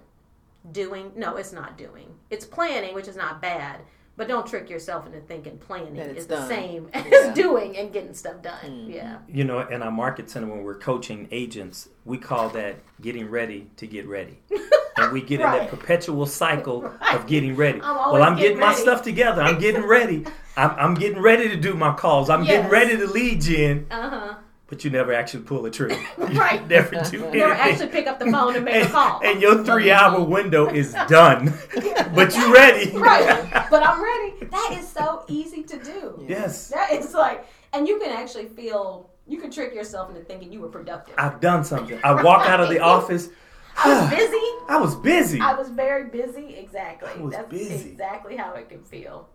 doing. 0.73 1.13
No, 1.17 1.37
it's 1.37 1.55
not 1.55 1.79
doing. 1.79 2.15
It's 2.29 2.45
planning, 2.45 2.95
which 2.95 3.09
is 3.09 3.17
not 3.17 3.41
bad. 3.41 3.81
But 4.17 4.29
don't 4.29 4.47
trick 4.47 4.71
yourself 4.71 5.05
into 5.07 5.21
thinking 5.21 5.59
planning 5.59 5.95
That 5.95 6.09
it's 6.09 6.21
is 6.21 6.27
the 6.27 6.47
same 6.49 6.89
Yeah. 6.95 7.05
as 7.29 7.35
doing 7.35 7.77
and 7.77 7.93
getting 7.93 8.15
stuff 8.15 8.41
done. 8.43 8.87
Yeah. 8.89 9.19
You 9.29 9.45
know, 9.45 9.61
in 9.61 9.83
our 9.83 9.91
market 9.91 10.31
center, 10.31 10.47
when 10.47 10.63
we're 10.63 10.79
coaching 10.79 11.29
agents, 11.31 11.89
we 12.07 12.17
call 12.17 12.49
that 12.51 12.77
getting 13.03 13.29
ready 13.31 13.69
to 13.77 13.87
get 13.87 14.07
ready. 14.07 14.39
And 14.99 15.13
we 15.13 15.21
get 15.21 15.41
in 15.41 15.47
that 15.47 15.69
perpetual 15.69 16.25
cycle 16.25 16.81
Right. 17.03 17.15
of 17.17 17.27
getting 17.27 17.55
ready. 17.55 17.83
I'm 17.83 18.13
well, 18.15 18.23
I'm 18.23 18.35
getting 18.35 18.57
getting 18.57 18.61
my 18.61 18.73
stuff 18.73 19.03
together. 19.03 19.43
I'm 19.43 19.59
getting 19.61 19.83
ready. 19.85 20.25
I'm, 20.57 20.71
I'm 20.71 20.95
getting 20.95 21.21
ready 21.21 21.51
to 21.51 21.57
do 21.57 21.75
my 21.75 21.93
calls. 21.95 22.31
I'm 22.31 22.45
getting 22.47 22.71
ready 22.71 22.97
to 22.97 23.07
lead 23.07 23.43
gen. 23.43 23.87
Uh 23.91 24.09
huh. 24.09 24.35
But 24.69 24.83
you 24.85 24.91
never 24.91 25.13
actually 25.13 25.45
pull 25.45 25.63
the 25.63 25.71
trigger. 25.71 25.97
Right. 26.19 26.61
You 26.63 26.67
never 26.67 26.91
do 27.11 27.19
Never 27.21 27.53
anything. 27.55 27.73
actually 27.73 27.87
pick 27.89 28.07
up 28.09 28.19
the 28.19 28.27
phone 28.31 28.57
and 28.57 28.65
make 28.65 28.75
a 28.75 28.79
and, 28.81 28.91
call. 28.91 29.21
and 29.25 29.41
your 29.41 29.63
three 29.63 29.91
hour 29.93 30.21
window 30.37 30.67
is 30.67 30.93
done. 31.09 31.55
but 32.15 32.35
you 32.35 32.53
ready. 32.53 32.91
right. 32.97 33.67
But 33.71 33.83
I'm 33.85 34.03
ready. 34.03 34.45
That 34.51 34.77
is 34.79 34.89
so 34.89 35.25
easy 35.29 35.63
to 35.63 35.79
do. 35.79 36.25
Yes. 36.29 36.69
That 36.69 36.93
is 36.93 37.15
like, 37.15 37.47
and 37.73 37.87
you 37.87 37.99
can 38.01 38.11
actually 38.11 38.47
feel, 38.47 39.09
you 39.29 39.39
can 39.41 39.51
trick 39.53 39.73
yourself 39.73 40.09
into 40.11 40.23
thinking 40.23 40.53
you 40.53 40.61
were 40.61 40.69
productive. 40.69 41.15
I've 41.17 41.41
done 41.41 41.63
something. 41.65 42.01
I 42.03 42.21
walk 42.23 42.47
out 42.49 42.61
of 42.61 42.69
the 42.69 42.81
office. 42.81 43.29
I 43.77 44.01
was 44.01 44.11
busy. 44.11 44.47
I 44.69 44.79
was 44.81 44.95
busy. 44.97 45.41
I 45.41 45.55
was 45.55 45.69
very 45.69 46.09
busy. 46.11 46.57
Exactly. 46.57 47.11
I 47.17 47.21
was 47.23 47.35
That's 47.35 47.49
busy. 47.51 47.91
exactly 47.91 48.35
how 48.37 48.53
it 48.55 48.69
can 48.69 48.83
feel. 48.83 49.29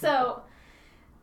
so, 0.00 0.42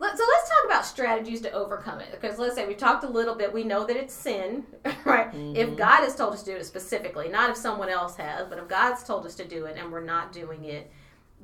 let, 0.04 0.18
so 0.18 0.24
let's 0.28 0.50
talk 0.50 0.66
about 0.66 0.86
strategies 0.86 1.42
to 1.42 1.52
overcome 1.52 2.00
it. 2.00 2.12
Because 2.12 2.38
let's 2.38 2.56
say 2.56 2.68
we 2.68 2.76
talked 2.76 3.04
a 3.04 3.10
little 3.10 3.36
bit. 3.36 3.52
We 3.52 3.64
know 3.64 3.86
that 3.86 3.96
it's 3.96 4.14
sin, 4.14 4.66
right? 5.06 5.32
Mm-hmm. 5.32 5.56
If 5.56 5.78
God 5.78 6.04
has 6.04 6.16
told 6.16 6.34
us 6.34 6.44
to 6.44 6.52
do 6.52 6.58
it 6.58 6.66
specifically, 6.66 7.30
not 7.30 7.50
if 7.50 7.58
someone 7.58 7.90
else 7.90 8.16
has, 8.18 8.48
but 8.48 8.60
if 8.60 8.68
God's 8.68 9.04
told 9.04 9.26
us 9.26 9.36
to 9.36 9.46
do 9.46 9.66
it 9.66 9.78
and 9.78 9.92
we're 9.92 10.04
not 10.04 10.34
doing 10.34 10.66
it, 10.66 10.92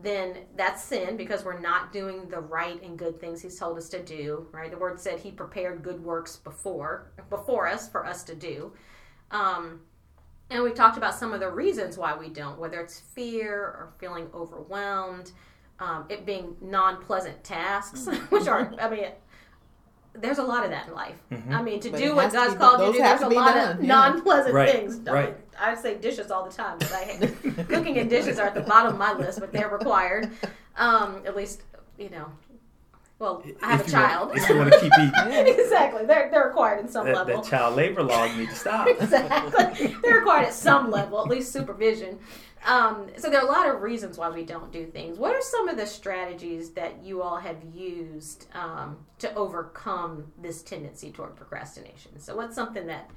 then 0.02 0.38
that's 0.56 0.84
sin 0.84 1.17
because 1.17 1.43
we're 1.43 1.60
not 1.60 1.91
doing 1.91 2.28
the 2.30 2.39
right 2.39 2.82
and 2.84 2.98
good 2.98 3.19
things 3.19 3.41
he's 3.41 3.60
told 3.60 3.78
us 3.78 3.89
to 3.89 4.02
do 4.02 4.48
right 4.54 4.72
the 4.72 4.78
word 4.78 5.00
said 5.00 5.19
he 5.19 5.30
prepared 5.30 5.84
good 5.84 6.02
works 6.02 6.38
before 6.38 7.12
before 7.30 7.67
us 7.67 7.89
for 7.89 8.06
us 8.06 8.24
to 8.24 8.34
do 8.34 8.72
um, 9.32 9.82
and 10.50 10.63
we 10.63 10.72
talked 10.72 10.98
about 10.98 11.13
some 11.13 11.34
of 11.34 11.41
the 11.41 11.50
reasons 11.50 11.98
why 11.98 12.17
we 12.17 12.30
don't 12.30 12.58
whether 12.58 12.80
it's 12.80 13.00
fear 13.00 13.54
or 13.54 13.93
feeling 14.00 14.28
overwhelmed 14.34 15.32
um, 15.80 16.06
it 16.10 16.26
being 16.26 16.56
non-pleasant 16.62 17.44
tasks 17.44 18.08
which 18.30 18.48
are 18.48 18.74
i 18.80 18.89
mean 18.89 19.06
there's 20.15 20.39
a 20.39 20.44
lot 20.44 20.65
of 20.65 20.72
that 20.72 20.88
in 20.88 20.94
life. 20.96 21.15
Mm-hmm. 21.32 21.54
I 21.54 21.62
mean, 21.62 21.80
to 21.82 21.92
But 21.92 22.00
do 22.00 22.15
what 22.15 22.34
God's 22.34 22.54
be- 22.56 22.60
called 22.60 22.80
you 22.82 22.86
to 22.88 22.92
do, 22.94 22.98
there's 22.98 23.20
to 23.22 23.28
a 23.28 23.30
lot 23.30 23.54
done, 23.54 23.78
of 23.78 23.84
yeah. 23.84 23.88
non-pleasant 23.88 24.54
Right, 24.54 24.70
things. 24.70 25.00
I, 25.08 25.12
right. 25.13 25.26
mean, 25.28 25.36
I 25.58 25.76
say 25.76 25.96
dishes 25.98 26.32
all 26.32 26.44
the 26.44 26.52
time, 26.52 26.78
but 26.80 26.92
I 26.92 27.04
hate 27.04 27.68
cooking 27.70 28.00
and 28.00 28.10
dishes 28.10 28.39
are 28.39 28.48
at 28.48 28.56
the 28.56 28.62
bottom 28.62 28.92
of 28.94 28.98
my 28.98 29.13
list, 29.13 29.39
but 29.39 29.54
they're 29.54 29.70
required. 29.70 30.32
Um, 30.78 31.22
at 31.26 31.36
least, 31.38 31.62
you 31.98 32.10
know. 32.10 32.26
Well, 33.20 33.44
I 33.62 33.72
have 33.72 33.82
If 33.82 33.88
a 33.88 33.92
you 33.92 33.98
want- 33.98 34.10
child. 34.10 34.32
if 34.38 34.50
you 34.50 34.58
want 34.58 34.74
to 34.74 34.80
keep 34.80 34.92
eating, 34.98 35.56
exactly, 35.60 36.06
they're 36.06 36.30
they're 36.32 36.48
required 36.48 36.80
in 36.80 36.88
some 36.89 37.06
that, 37.06 37.15
level. 37.15 37.42
that 37.42 37.50
child 37.50 37.76
labor 37.76 38.02
law 38.02 38.26
you 38.26 38.36
need 38.39 38.50
to 38.50 38.56
stop. 38.56 38.88
exactly. 39.00 39.96
They're 40.04 40.15
required 40.20 40.48
at 40.48 40.54
some 40.54 40.89
level, 40.89 41.22
at 41.22 41.28
least 41.28 41.52
supervision. 41.54 42.18
Um, 42.65 43.08
so 43.17 43.30
there 43.30 43.39
are 43.39 43.48
a 43.48 43.52
lot 43.52 43.69
of 43.69 43.82
reasons 43.82 44.17
why 44.17 44.30
we 44.30 44.43
don't 44.43 44.72
do 44.72 44.86
things. 44.86 45.17
What 45.17 45.34
are 45.34 45.41
some 45.41 45.69
of 45.69 45.78
the 45.78 45.86
strategies 45.86 46.72
that 46.72 47.04
you 47.04 47.22
all 47.22 47.38
have 47.38 47.58
used 47.74 48.48
um, 48.54 48.98
to 49.19 49.34
overcome 49.36 50.32
this 50.41 50.62
tendency 50.62 51.12
toward 51.12 51.36
procrastination? 51.36 52.19
So 52.19 52.36
what's 52.36 52.56
something 52.56 52.88
that 52.88 53.10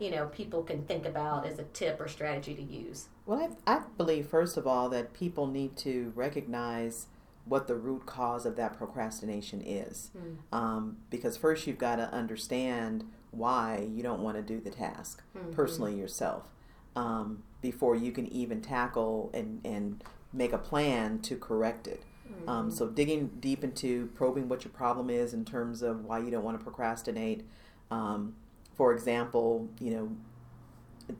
you 0.00 0.10
know 0.10 0.26
people 0.26 0.62
can 0.62 0.84
think 0.84 1.06
about 1.06 1.46
as 1.46 1.58
a 1.58 1.64
tip 1.64 2.00
or 2.00 2.08
strategy 2.08 2.54
to 2.54 2.62
use? 2.62 3.08
Well, 3.26 3.56
I, 3.66 3.76
I 3.76 3.82
believe, 3.96 4.26
first 4.26 4.56
of 4.56 4.66
all, 4.66 4.88
that 4.90 5.14
people 5.14 5.46
need 5.46 5.76
to 5.78 6.12
recognize 6.14 7.06
what 7.46 7.68
the 7.68 7.74
root 7.74 8.06
cause 8.06 8.46
of 8.46 8.56
that 8.56 8.76
procrastination 8.76 9.60
is. 9.60 10.10
Um, 10.50 10.96
because 11.10 11.36
first, 11.36 11.66
you've 11.66 11.78
got 11.78 11.96
to 11.96 12.10
understand 12.10 13.04
why 13.30 13.86
you 13.92 14.02
don't 14.02 14.20
want 14.20 14.36
to 14.36 14.42
do 14.42 14.60
the 14.60 14.70
task 14.70 15.22
personally 15.52 15.94
yourself 15.94 16.53
um, 16.96 17.42
before 17.60 17.96
you 17.96 18.12
can 18.12 18.26
even 18.32 18.60
tackle 18.60 19.30
and, 19.34 19.60
and 19.64 20.02
make 20.32 20.52
a 20.52 20.58
plan 20.58 21.18
to 21.20 21.36
correct 21.36 21.86
it. 21.86 22.02
Um, 22.48 22.70
so, 22.70 22.88
digging 22.88 23.30
deep 23.40 23.62
into 23.64 24.06
probing 24.14 24.48
what 24.48 24.64
your 24.64 24.72
problem 24.72 25.10
is 25.10 25.34
in 25.34 25.44
terms 25.44 25.82
of 25.82 26.04
why 26.04 26.18
you 26.18 26.30
don't 26.30 26.42
want 26.44 26.58
to 26.58 26.64
procrastinate. 26.64 27.44
Um, 27.90 28.34
for 28.74 28.92
example, 28.92 29.68
you 29.80 29.90
know, 29.92 30.16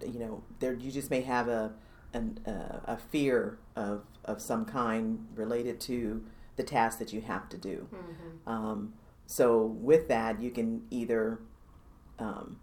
you 0.06 0.18
know, 0.18 0.42
there 0.60 0.72
you 0.74 0.90
just 0.90 1.10
may 1.10 1.20
have 1.22 1.48
a 1.48 1.72
an, 2.14 2.38
uh, 2.46 2.80
a 2.84 2.96
fear 2.96 3.58
of 3.76 4.04
of 4.24 4.40
some 4.40 4.64
kind 4.64 5.26
related 5.34 5.80
to 5.82 6.24
the 6.56 6.62
task 6.62 6.98
that 6.98 7.12
you 7.12 7.20
have 7.20 7.48
to 7.50 7.56
do. 7.58 7.88
Um, 8.46 8.94
so 9.26 9.64
with 9.64 10.08
that, 10.08 10.40
you 10.40 10.50
can 10.50 10.82
either 10.90 11.40
um, 12.18 12.58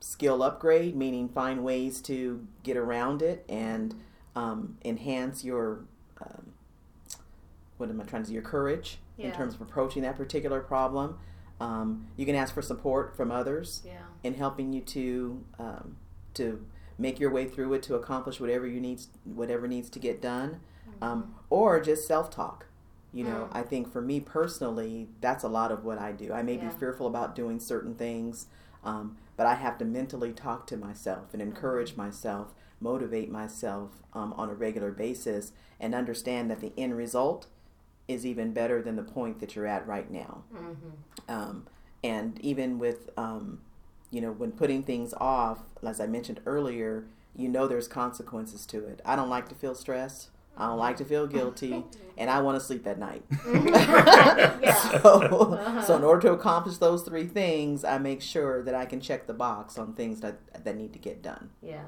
skill 0.00 0.42
upgrade, 0.42 0.96
meaning 0.96 1.28
find 1.28 1.62
ways 1.62 2.00
to 2.02 2.46
get 2.62 2.76
around 2.76 3.22
it 3.22 3.44
and 3.48 3.94
um, 4.34 4.76
enhance 4.84 5.44
your 5.44 5.84
um, 6.20 6.52
what 7.78 7.88
am 7.88 8.00
I 8.00 8.04
trying 8.04 8.22
to 8.22 8.28
say? 8.28 8.34
Your 8.34 8.42
courage 8.42 8.98
in 9.18 9.32
terms 9.32 9.54
of 9.54 9.60
approaching 9.60 10.02
that 10.02 10.16
particular 10.16 10.60
problem. 10.60 11.18
Um, 11.60 12.06
you 12.16 12.24
can 12.24 12.34
ask 12.34 12.54
for 12.54 12.62
support 12.62 13.14
from 13.16 13.30
others 13.30 13.82
Yeah. 13.84 14.00
in 14.22 14.34
helping 14.34 14.72
you 14.72 14.80
to 14.82 15.44
um, 15.58 15.96
to 16.34 16.64
make 16.98 17.18
your 17.20 17.30
way 17.30 17.46
through 17.46 17.72
it 17.74 17.82
to 17.84 17.94
accomplish 17.94 18.40
whatever 18.40 18.66
you 18.66 18.80
needs 18.80 19.08
whatever 19.24 19.66
needs 19.68 19.90
to 19.90 19.98
get 19.98 20.22
done, 20.22 20.60
um, 21.02 21.34
or 21.50 21.80
just 21.80 22.06
self 22.06 22.30
talk. 22.30 22.66
You 23.12 23.24
know, 23.24 23.48
I 23.52 23.62
think 23.62 23.90
for 23.92 24.00
me 24.00 24.20
personally, 24.20 25.08
that's 25.20 25.42
a 25.44 25.48
lot 25.48 25.72
of 25.72 25.84
what 25.84 25.98
I 25.98 26.12
do. 26.12 26.32
I 26.32 26.42
may 26.42 26.54
Yeah. 26.56 26.68
be 26.68 26.74
fearful 26.78 27.06
about 27.06 27.34
doing 27.34 27.58
certain 27.58 27.94
things, 27.94 28.46
um, 28.84 29.16
but 29.40 29.46
I 29.46 29.54
have 29.54 29.78
to 29.78 29.86
mentally 29.86 30.34
talk 30.34 30.66
to 30.66 30.76
myself 30.76 31.32
and 31.32 31.40
encourage 31.40 31.96
myself, 31.96 32.48
motivate 32.78 33.30
myself 33.30 34.02
um, 34.12 34.34
on 34.34 34.50
a 34.50 34.54
regular 34.54 34.92
basis, 34.92 35.52
and 35.80 35.94
understand 35.94 36.50
that 36.50 36.60
the 36.60 36.74
end 36.76 36.94
result 36.94 37.46
is 38.06 38.26
even 38.26 38.52
better 38.52 38.82
than 38.82 38.96
the 38.96 39.02
point 39.02 39.40
that 39.40 39.56
you're 39.56 39.66
at 39.66 39.86
right 39.86 40.10
now. 40.10 40.44
Um, 41.26 41.66
and 42.04 42.38
even 42.40 42.78
with, 42.78 43.08
um, 43.16 43.62
you 44.10 44.20
know, 44.20 44.30
when 44.30 44.52
putting 44.52 44.82
things 44.82 45.14
off, 45.16 45.60
as 45.82 46.00
I 46.00 46.06
mentioned 46.06 46.40
earlier, 46.44 47.06
you 47.34 47.48
know 47.48 47.66
there's 47.66 47.88
consequences 47.88 48.66
to 48.66 48.84
it. 48.84 49.00
I 49.06 49.16
don't 49.16 49.30
like 49.30 49.48
to 49.48 49.54
feel 49.54 49.74
stressed. 49.74 50.28
I 50.60 50.66
don't 50.66 50.78
like 50.78 50.96
to 50.98 51.04
feel 51.04 51.26
guilty, 51.26 51.84
and 52.18 52.30
I 52.30 52.40
want 52.40 52.58
to 52.58 52.64
sleep 52.64 52.86
at 52.86 52.98
night. 52.98 53.24
Yeah. 54.62 54.74
so, 55.02 55.82
so 55.86 55.96
in 55.96 56.04
order 56.04 56.28
to 56.28 56.32
accomplish 56.32 56.76
those 56.76 57.02
three 57.02 57.26
things, 57.26 57.82
I 57.82 57.96
make 57.98 58.20
sure 58.20 58.62
that 58.62 58.74
I 58.74 58.84
can 58.84 59.00
check 59.00 59.26
the 59.26 59.32
box 59.32 59.78
on 59.78 59.94
things 59.94 60.20
that 60.20 60.38
that 60.64 60.76
need 60.76 60.92
to 60.92 60.98
get 60.98 61.22
done. 61.22 61.50
Yeah. 61.62 61.84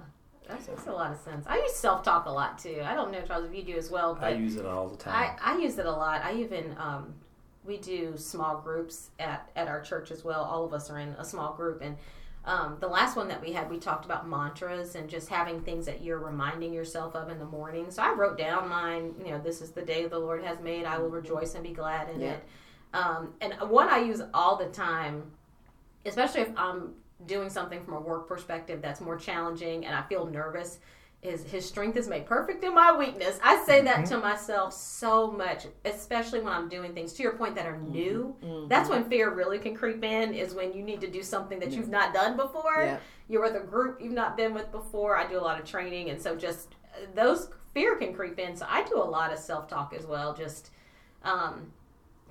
That 0.48 0.66
makes 0.66 0.86
a 0.86 0.92
lot 0.92 1.12
of 1.12 1.18
sense. 1.18 1.46
I 1.46 1.58
use 1.58 1.74
self 1.74 2.02
talk 2.02 2.26
a 2.26 2.30
lot 2.30 2.58
too. 2.58 2.80
I 2.84 2.94
don't 2.94 3.12
know, 3.12 3.20
Charles, 3.22 3.44
if 3.46 3.54
you 3.54 3.62
do 3.62 3.76
as 3.76 3.90
well, 3.90 4.14
but 4.14 4.24
I 4.24 4.36
use 4.36 4.56
it 4.56 4.66
all 4.66 4.88
the 4.88 4.96
time. 4.96 5.36
I, 5.42 5.54
I 5.54 5.58
use 5.58 5.78
it 5.78 5.86
a 5.86 5.90
lot. 5.90 6.22
I 6.22 6.34
even 6.34 6.74
um, 6.78 7.14
we 7.64 7.78
do 7.78 8.16
small 8.16 8.58
groups 8.58 9.10
at 9.18 9.50
at 9.54 9.68
our 9.68 9.80
church 9.80 10.10
as 10.10 10.24
well. 10.24 10.42
All 10.42 10.64
of 10.64 10.72
us 10.72 10.90
are 10.90 10.98
in 10.98 11.10
a 11.10 11.24
small 11.24 11.54
group, 11.54 11.80
and 11.82 11.96
um, 12.44 12.76
the 12.80 12.88
last 12.88 13.16
one 13.16 13.28
that 13.28 13.40
we 13.40 13.52
had, 13.52 13.70
we 13.70 13.78
talked 13.78 14.04
about 14.04 14.28
mantras 14.28 14.94
and 14.96 15.08
just 15.08 15.28
having 15.28 15.60
things 15.62 15.86
that 15.86 16.02
you're 16.02 16.18
reminding 16.18 16.72
yourself 16.72 17.14
of 17.14 17.28
in 17.30 17.38
the 17.38 17.44
morning. 17.44 17.90
So 17.90 18.02
I 18.02 18.12
wrote 18.12 18.36
down 18.36 18.68
mine. 18.68 19.14
You 19.24 19.32
know, 19.32 19.38
this 19.40 19.60
is 19.60 19.70
the 19.70 19.82
day 19.82 20.06
the 20.06 20.18
Lord 20.18 20.42
has 20.42 20.58
made. 20.60 20.84
I 20.84 20.98
will 20.98 21.08
rejoice 21.10 21.54
and 21.54 21.62
be 21.62 21.72
glad 21.72 22.08
in 22.10 22.20
Yeah. 22.20 22.32
it. 22.32 22.44
Um, 22.94 23.34
and 23.40 23.54
one 23.70 23.88
I 23.88 23.98
use 23.98 24.20
all 24.34 24.56
the 24.56 24.66
time, 24.66 25.30
especially 26.04 26.42
if 26.42 26.50
I'm 26.56 26.94
doing 27.26 27.48
something 27.48 27.82
from 27.84 27.94
a 27.94 28.00
work 28.00 28.26
perspective 28.26 28.82
that's 28.82 29.00
more 29.00 29.16
challenging 29.16 29.86
and 29.86 29.94
I 29.94 30.02
feel 30.02 30.26
nervous, 30.26 30.80
is 31.22 31.44
his 31.44 31.64
strength 31.64 31.96
is 31.96 32.08
made 32.08 32.26
perfect 32.26 32.64
in 32.64 32.74
my 32.74 32.96
weakness. 32.96 33.38
I 33.42 33.62
say 33.64 33.80
that 33.82 34.06
to 34.06 34.18
myself 34.18 34.72
so 34.72 35.30
much, 35.30 35.66
especially 35.84 36.40
when 36.40 36.52
I'm 36.52 36.68
doing 36.68 36.92
things 36.94 37.12
to 37.14 37.22
your 37.22 37.34
point 37.34 37.54
that 37.54 37.64
are 37.66 37.78
new. 37.78 38.34
That's 38.68 38.90
when 38.90 39.04
fear 39.08 39.30
really 39.30 39.60
can 39.60 39.74
creep 39.76 40.02
in, 40.02 40.34
is 40.34 40.52
when 40.52 40.72
you 40.72 40.82
need 40.82 41.00
to 41.00 41.08
do 41.08 41.22
something 41.22 41.60
that 41.60 41.70
you've 41.70 41.88
not 41.88 42.12
done 42.12 42.36
before. 42.36 42.82
Yeah. 42.84 42.96
You're 43.28 43.42
with 43.42 43.54
a 43.54 43.64
group 43.64 44.00
you've 44.02 44.12
not 44.12 44.36
been 44.36 44.52
with 44.52 44.72
before. 44.72 45.16
I 45.16 45.28
do 45.28 45.38
a 45.38 45.40
lot 45.40 45.60
of 45.60 45.64
training, 45.64 46.10
and 46.10 46.20
so 46.20 46.34
just 46.34 46.74
uh, 46.94 47.06
those 47.14 47.50
fear 47.72 47.94
can 47.96 48.12
creep 48.12 48.38
in. 48.40 48.56
So 48.56 48.66
I 48.68 48.82
do 48.82 48.96
a 48.96 49.04
lot 49.04 49.32
of 49.32 49.38
self 49.38 49.68
talk 49.68 49.94
as 49.96 50.04
well. 50.04 50.34
Just 50.34 50.70
um, 51.22 51.72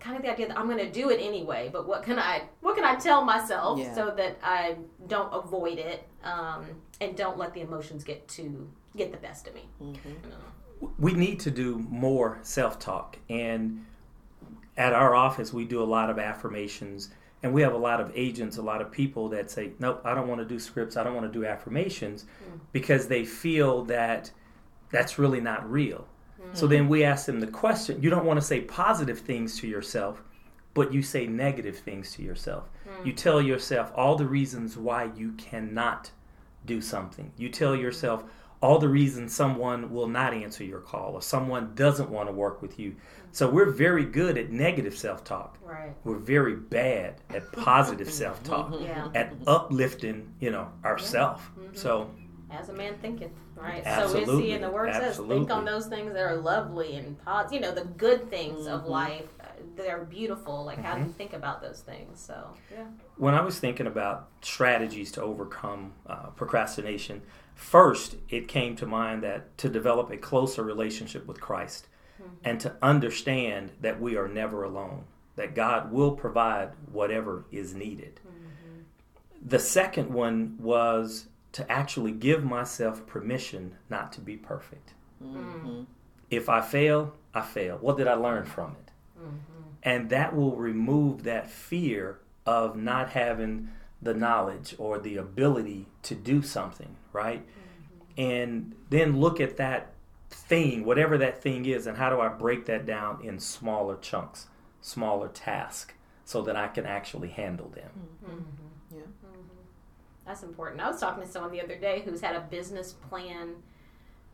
kind 0.02 0.18
of 0.18 0.24
the 0.24 0.32
idea 0.32 0.48
that 0.48 0.58
I'm 0.58 0.66
going 0.66 0.80
to 0.80 0.92
do 0.92 1.10
it 1.12 1.20
anyway, 1.22 1.70
but 1.72 1.88
what 1.88 2.04
can 2.04 2.20
I 2.20 2.44
what 2.60 2.76
can 2.76 2.84
I 2.84 2.96
tell 2.96 3.24
myself 3.24 3.80
Yeah. 3.80 3.94
so 3.96 4.14
that 4.18 4.38
I 4.44 4.76
don't 5.08 5.32
avoid 5.34 5.78
it 5.78 6.08
um, 6.24 6.66
and 7.00 7.16
don't 7.16 7.38
let 7.38 7.54
the 7.54 7.62
emotions 7.62 8.04
get 8.04 8.28
to 8.30 8.68
get 8.98 9.12
the 9.12 9.18
best 9.18 9.48
of 9.48 9.54
me. 9.56 9.70
we 10.98 11.14
need 11.14 11.40
to 11.42 11.52
do 11.52 11.78
more 11.90 12.40
self 12.42 12.80
talk. 12.80 13.18
And 13.30 13.86
at 14.78 14.94
our 14.94 15.14
office, 15.16 15.54
we 15.54 15.66
do 15.66 15.82
a 15.82 15.86
lot 15.98 16.10
of 16.10 16.18
affirmations. 16.20 17.10
And 17.44 17.54
we 17.54 17.62
have 17.64 17.74
a 17.74 17.78
lot 17.78 18.00
of 18.00 18.12
agents, 18.16 18.58
a 18.58 18.62
lot 18.62 18.82
of 18.82 18.92
people 18.92 19.30
that 19.30 19.50
say, 19.50 19.72
Nope, 19.80 20.02
I 20.04 20.14
don't 20.14 20.28
want 20.28 20.40
to 20.42 20.46
do 20.46 20.60
scripts. 20.60 20.98
I 20.98 21.04
don't 21.04 21.16
want 21.16 21.32
to 21.32 21.40
do 21.40 21.46
affirmations 21.46 22.26
because 22.72 23.08
they 23.08 23.26
feel 23.26 23.84
that 23.86 24.32
that's 24.92 25.18
really 25.18 25.42
not 25.42 25.70
real. 25.70 26.08
So 26.54 26.68
then 26.68 26.88
we 26.90 27.04
ask 27.04 27.26
them 27.26 27.40
the 27.40 27.48
question 27.48 28.02
you 28.02 28.10
don't 28.10 28.26
want 28.26 28.40
to 28.40 28.46
say 28.46 28.62
positive 28.62 29.20
things 29.20 29.60
to 29.60 29.68
yourself, 29.68 30.22
but 30.74 30.94
you 30.94 31.02
say 31.02 31.28
negative 31.28 31.78
things 31.80 32.12
to 32.14 32.22
yourself. 32.24 32.66
Hmm. 32.84 33.08
You 33.08 33.14
tell 33.14 33.42
yourself 33.42 33.92
all 33.96 34.16
the 34.16 34.26
reasons 34.26 34.78
why 34.78 35.12
you 35.16 35.32
cannot 35.34 36.12
do 36.66 36.82
something. 36.82 37.32
You 37.38 37.50
tell 37.50 37.76
yourself 37.76 38.24
all 38.62 38.78
the 38.78 38.90
reasons 38.90 39.34
someone 39.34 39.92
will 39.92 40.08
not 40.08 40.34
answer 40.34 40.64
your 40.64 40.82
call 40.82 41.14
or 41.14 41.22
someone 41.22 41.74
doesn't 41.74 42.10
want 42.12 42.30
to 42.30 42.34
work 42.34 42.62
with 42.62 42.80
you. 42.80 42.96
So 43.32 43.50
we're 43.50 43.72
very 43.72 44.06
good 44.06 44.38
at 44.38 44.52
negative 44.52 44.96
self 44.96 45.24
talk. 45.24 45.58
Right. 45.64 45.94
We're 46.04 46.18
very 46.18 46.56
bad 46.56 47.16
at 47.30 47.52
positive 47.54 48.12
self 48.22 48.44
talk, 48.44 48.74
Yeah. 48.82 49.08
at 49.16 49.34
uplifting, 49.48 50.34
you 50.40 50.52
know, 50.52 50.70
ourself. 50.86 51.50
Mm-hmm. 51.58 51.76
So 51.76 52.12
As 52.52 52.70
a 52.70 52.74
man 52.74 52.96
thinketh, 53.02 53.32
right? 53.56 53.84
So 53.84 53.90
Absolutely. 53.90 54.36
we 54.36 54.42
see 54.44 54.52
in 54.52 54.62
the 54.62 54.70
word 54.70 54.94
says, 54.94 55.18
think 55.18 55.50
on 55.50 55.64
those 55.66 55.88
things 55.88 56.14
that 56.14 56.22
are 56.22 56.36
lovely 56.36 56.96
and 56.98 57.18
positive, 57.24 57.54
you 57.54 57.60
know, 57.62 57.74
the 57.74 57.86
good 57.86 58.30
things 58.30 58.68
of 58.68 58.82
Mm-hmm. 58.82 58.90
life. 58.92 59.28
uh, 59.40 59.46
They're 59.78 60.04
beautiful. 60.04 60.66
Like, 60.66 60.84
how 60.84 60.96
do 60.98 61.04
you 61.04 61.14
think 61.14 61.34
about 61.34 61.62
those 61.62 61.80
things? 61.82 62.20
So, 62.20 62.54
yeah. 62.72 62.86
when 63.18 63.34
I 63.34 63.42
was 63.42 63.58
thinking 63.60 63.88
about 63.88 64.28
strategies 64.42 65.12
to 65.14 65.22
overcome 65.22 65.94
uh, 66.08 66.28
procrastination, 66.36 67.22
first 67.56 68.16
it 68.30 68.48
came 68.48 68.76
to 68.78 68.86
mind 68.86 69.24
that 69.24 69.58
to 69.60 69.70
develop 69.70 70.10
a 70.12 70.18
closer 70.18 70.64
relationship 70.64 71.26
with 71.28 71.40
Christ 71.40 71.88
and 72.44 72.60
to 72.60 72.76
understand 72.84 73.72
that 73.82 74.00
we 74.00 74.16
are 74.16 74.28
never 74.28 74.64
alone, 74.64 75.06
that 75.38 75.56
God 75.56 75.92
will 75.92 76.12
provide 76.12 76.70
whatever 76.92 77.46
is 77.52 77.74
needed. 77.74 78.20
The 79.44 79.58
second 79.60 80.12
one 80.14 80.56
was 80.60 81.26
to 81.54 81.70
actually 81.72 82.12
give 82.12 82.44
myself 82.44 83.06
permission 83.06 83.76
not 83.90 84.12
to 84.14 84.22
be 84.22 84.38
perfect. 84.38 84.94
Mm-hmm. 85.24 85.84
If 86.30 86.48
I 86.50 86.62
fail, 86.62 87.14
I 87.34 87.42
fail. 87.42 87.78
What 87.82 87.98
did 87.98 88.08
I 88.08 88.14
learn 88.14 88.46
from 88.46 88.72
it? 88.72 88.92
Mm-hmm. 89.20 89.62
And 89.84 90.10
that 90.10 90.36
will 90.36 90.56
remove 90.56 91.24
that 91.24 91.50
fear 91.50 92.20
of 92.46 92.76
not 92.76 93.10
having 93.10 93.70
the 94.02 94.14
knowledge 94.14 94.76
or 94.78 94.98
the 94.98 95.18
ability 95.18 95.88
to 96.04 96.16
do 96.16 96.42
something, 96.42 96.96
right? 97.14 97.42
Mm-hmm. 97.42 98.22
And 98.22 98.76
then 98.90 99.20
look 99.20 99.40
at 99.40 99.58
that 99.58 99.94
thing, 100.30 100.86
whatever 100.86 101.18
that 101.18 101.42
thing 101.42 101.66
is, 101.66 101.86
and 101.88 101.98
how 101.98 102.10
do 102.10 102.22
I 102.22 102.30
break 102.30 102.66
that 102.66 102.86
down 102.86 103.24
in 103.24 103.40
smaller 103.40 103.98
chunks, 103.98 104.48
smaller 104.80 105.28
tasks, 105.28 105.94
so 106.24 106.42
that 106.44 106.56
I 106.56 106.68
can 106.68 106.86
actually 106.86 107.28
handle 107.30 107.70
them. 107.70 107.90
That's 110.26 110.44
important. 110.44 110.82
I 110.82 110.90
was 110.90 111.00
talking 111.00 111.24
to 111.24 111.30
someone 111.30 111.52
the 111.52 111.62
other 111.62 111.76
day 111.76 112.02
who's 112.06 112.22
had 112.22 112.36
a 112.36 112.42
business 112.42 112.94
plan 112.94 113.56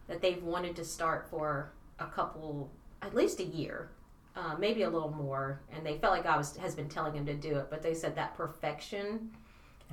that 0.07 0.21
they've 0.21 0.41
wanted 0.43 0.75
to 0.75 0.83
start 0.83 1.29
for 1.29 1.73
a 1.99 2.05
couple, 2.05 2.69
at 3.01 3.15
least 3.15 3.39
a 3.39 3.45
year, 3.45 3.89
uh, 4.35 4.55
maybe 4.59 4.83
a 4.83 4.89
little 4.89 5.11
more, 5.11 5.61
and 5.73 5.85
they 5.85 5.97
felt 5.97 6.13
like 6.13 6.23
God 6.23 6.37
was, 6.37 6.55
has 6.57 6.75
been 6.75 6.89
telling 6.89 7.13
them 7.13 7.25
to 7.25 7.33
do 7.33 7.57
it, 7.57 7.67
but 7.69 7.81
they 7.81 7.93
said 7.93 8.15
that 8.15 8.35
perfection, 8.35 9.31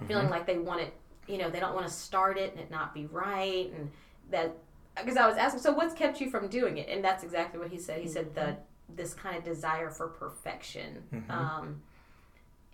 feeling 0.07 0.29
like 0.29 0.47
they 0.47 0.59
want 0.59 0.81
it, 0.81 0.93
you 1.27 1.39
know, 1.39 1.49
they 1.49 1.61
don't 1.61 1.75
want 1.75 1.87
to 1.87 1.93
start 1.93 2.37
it 2.37 2.53
and 2.53 2.61
it 2.61 2.71
not 2.71 2.93
be 2.93 3.07
right, 3.07 3.73
and 3.75 3.91
that 4.31 4.55
because 4.97 5.17
I 5.17 5.27
was 5.27 5.37
asking, 5.37 5.61
so 5.61 5.73
what's 5.73 5.95
kept 5.95 6.21
you 6.21 6.31
from 6.31 6.49
doing 6.49 6.79
it? 6.79 6.89
And 6.89 7.03
that's 7.03 7.25
exactly 7.25 7.59
what 7.59 7.69
he 7.69 7.79
said. 7.79 8.01
He 8.01 8.09
said 8.09 8.35
the 8.35 8.57
this 8.95 9.15
kind 9.15 9.37
of 9.37 9.43
desire 9.43 9.91
for 9.91 10.09
perfection, 10.09 11.03
um, 11.31 11.83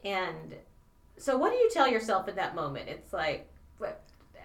and 0.04 0.54
so 1.20 1.36
what 1.36 1.52
do 1.52 1.56
you 1.58 1.68
tell 1.70 1.86
yourself 1.88 2.28
in 2.28 2.36
that 2.36 2.54
moment? 2.54 2.88
It's 2.88 3.12
like, 3.12 3.48
what, 3.78 4.02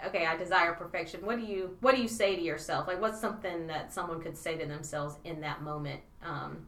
okay, 0.07 0.25
I 0.25 0.35
desire 0.35 0.73
perfection. 0.73 1.25
What 1.25 1.39
do 1.39 1.45
you 1.45 1.77
what 1.81 1.95
do 1.95 2.01
you 2.01 2.07
say 2.07 2.35
to 2.35 2.41
yourself? 2.41 2.87
Like, 2.87 3.01
what's 3.01 3.19
something 3.19 3.67
that 3.67 3.93
someone 3.93 4.21
could 4.21 4.37
say 4.37 4.57
to 4.57 4.65
themselves 4.65 5.15
in 5.23 5.41
that 5.41 5.61
moment 5.61 6.01
um, 6.23 6.67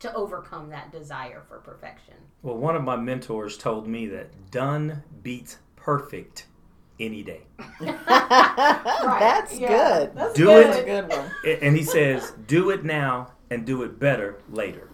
to 0.00 0.12
overcome 0.14 0.68
that 0.70 0.90
desire 0.92 1.42
for 1.48 1.58
perfection? 1.58 2.14
Well, 2.42 2.56
one 2.56 2.74
of 2.74 2.82
my 2.82 2.96
mentors 2.96 3.56
told 3.56 3.86
me 3.86 4.06
that 4.06 4.50
done 4.50 5.02
beats 5.22 5.58
perfect 5.76 6.46
any 6.98 7.22
day. 7.22 7.42
That's 7.80 9.58
Yeah. 9.58 9.68
good. 9.68 10.14
That's 10.14 10.34
Do 10.34 10.46
good. 10.46 10.66
That's 10.66 10.78
a 10.78 10.84
good 10.84 11.08
one. 11.08 11.58
And 11.62 11.76
he 11.76 11.82
says, 11.82 12.32
do 12.46 12.70
it 12.70 12.84
now 12.84 13.32
and 13.50 13.64
do 13.64 13.82
it 13.84 13.98
better 13.98 14.38
later. 14.50 14.88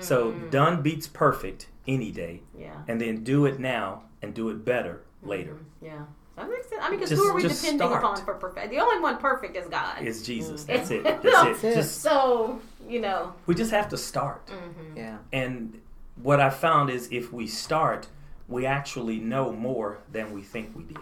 So 0.00 0.32
done 0.32 0.82
beats 0.82 1.06
perfect 1.06 1.68
any 1.86 2.10
day, 2.10 2.42
Yeah. 2.58 2.74
and 2.88 3.00
then 3.00 3.24
do 3.24 3.46
it 3.46 3.58
now 3.58 4.02
and 4.22 4.34
do 4.34 4.48
it 4.50 4.64
better 4.64 5.02
later. 5.22 5.56
Yeah. 5.82 6.04
That 6.36 6.50
makes 6.50 6.68
sense. 6.68 6.82
I 6.82 6.90
mean, 6.90 6.98
because 6.98 7.16
who 7.16 7.28
are 7.28 7.34
we 7.34 7.42
just 7.42 7.62
depending 7.62 7.86
start. 7.86 8.02
upon 8.02 8.24
for 8.24 8.34
perfect? 8.34 8.70
The 8.70 8.78
only 8.80 9.00
one 9.00 9.18
perfect 9.18 9.56
is 9.56 9.68
God. 9.68 9.98
It's 10.02 10.22
Jesus. 10.22 10.64
Mm. 10.64 10.66
That's 10.66 10.90
it. 10.90 11.04
That's 11.04 11.22
That's 11.22 11.64
it. 11.64 11.68
it. 11.68 11.74
Just 11.76 12.00
so 12.00 12.60
you 12.88 13.00
know. 13.00 13.34
we 13.46 13.54
just 13.54 13.70
have 13.70 13.88
to 13.90 13.96
start. 13.96 14.50
Yeah. 14.96 15.18
And 15.32 15.80
what 16.22 16.40
I 16.40 16.50
found 16.50 16.90
is 16.90 17.08
if 17.12 17.32
we 17.32 17.46
start, 17.46 18.08
we 18.48 18.66
actually 18.66 19.20
know 19.20 19.52
more 19.52 19.98
than 20.10 20.32
we 20.32 20.42
think 20.42 20.74
we 20.76 20.82
did. 20.82 20.98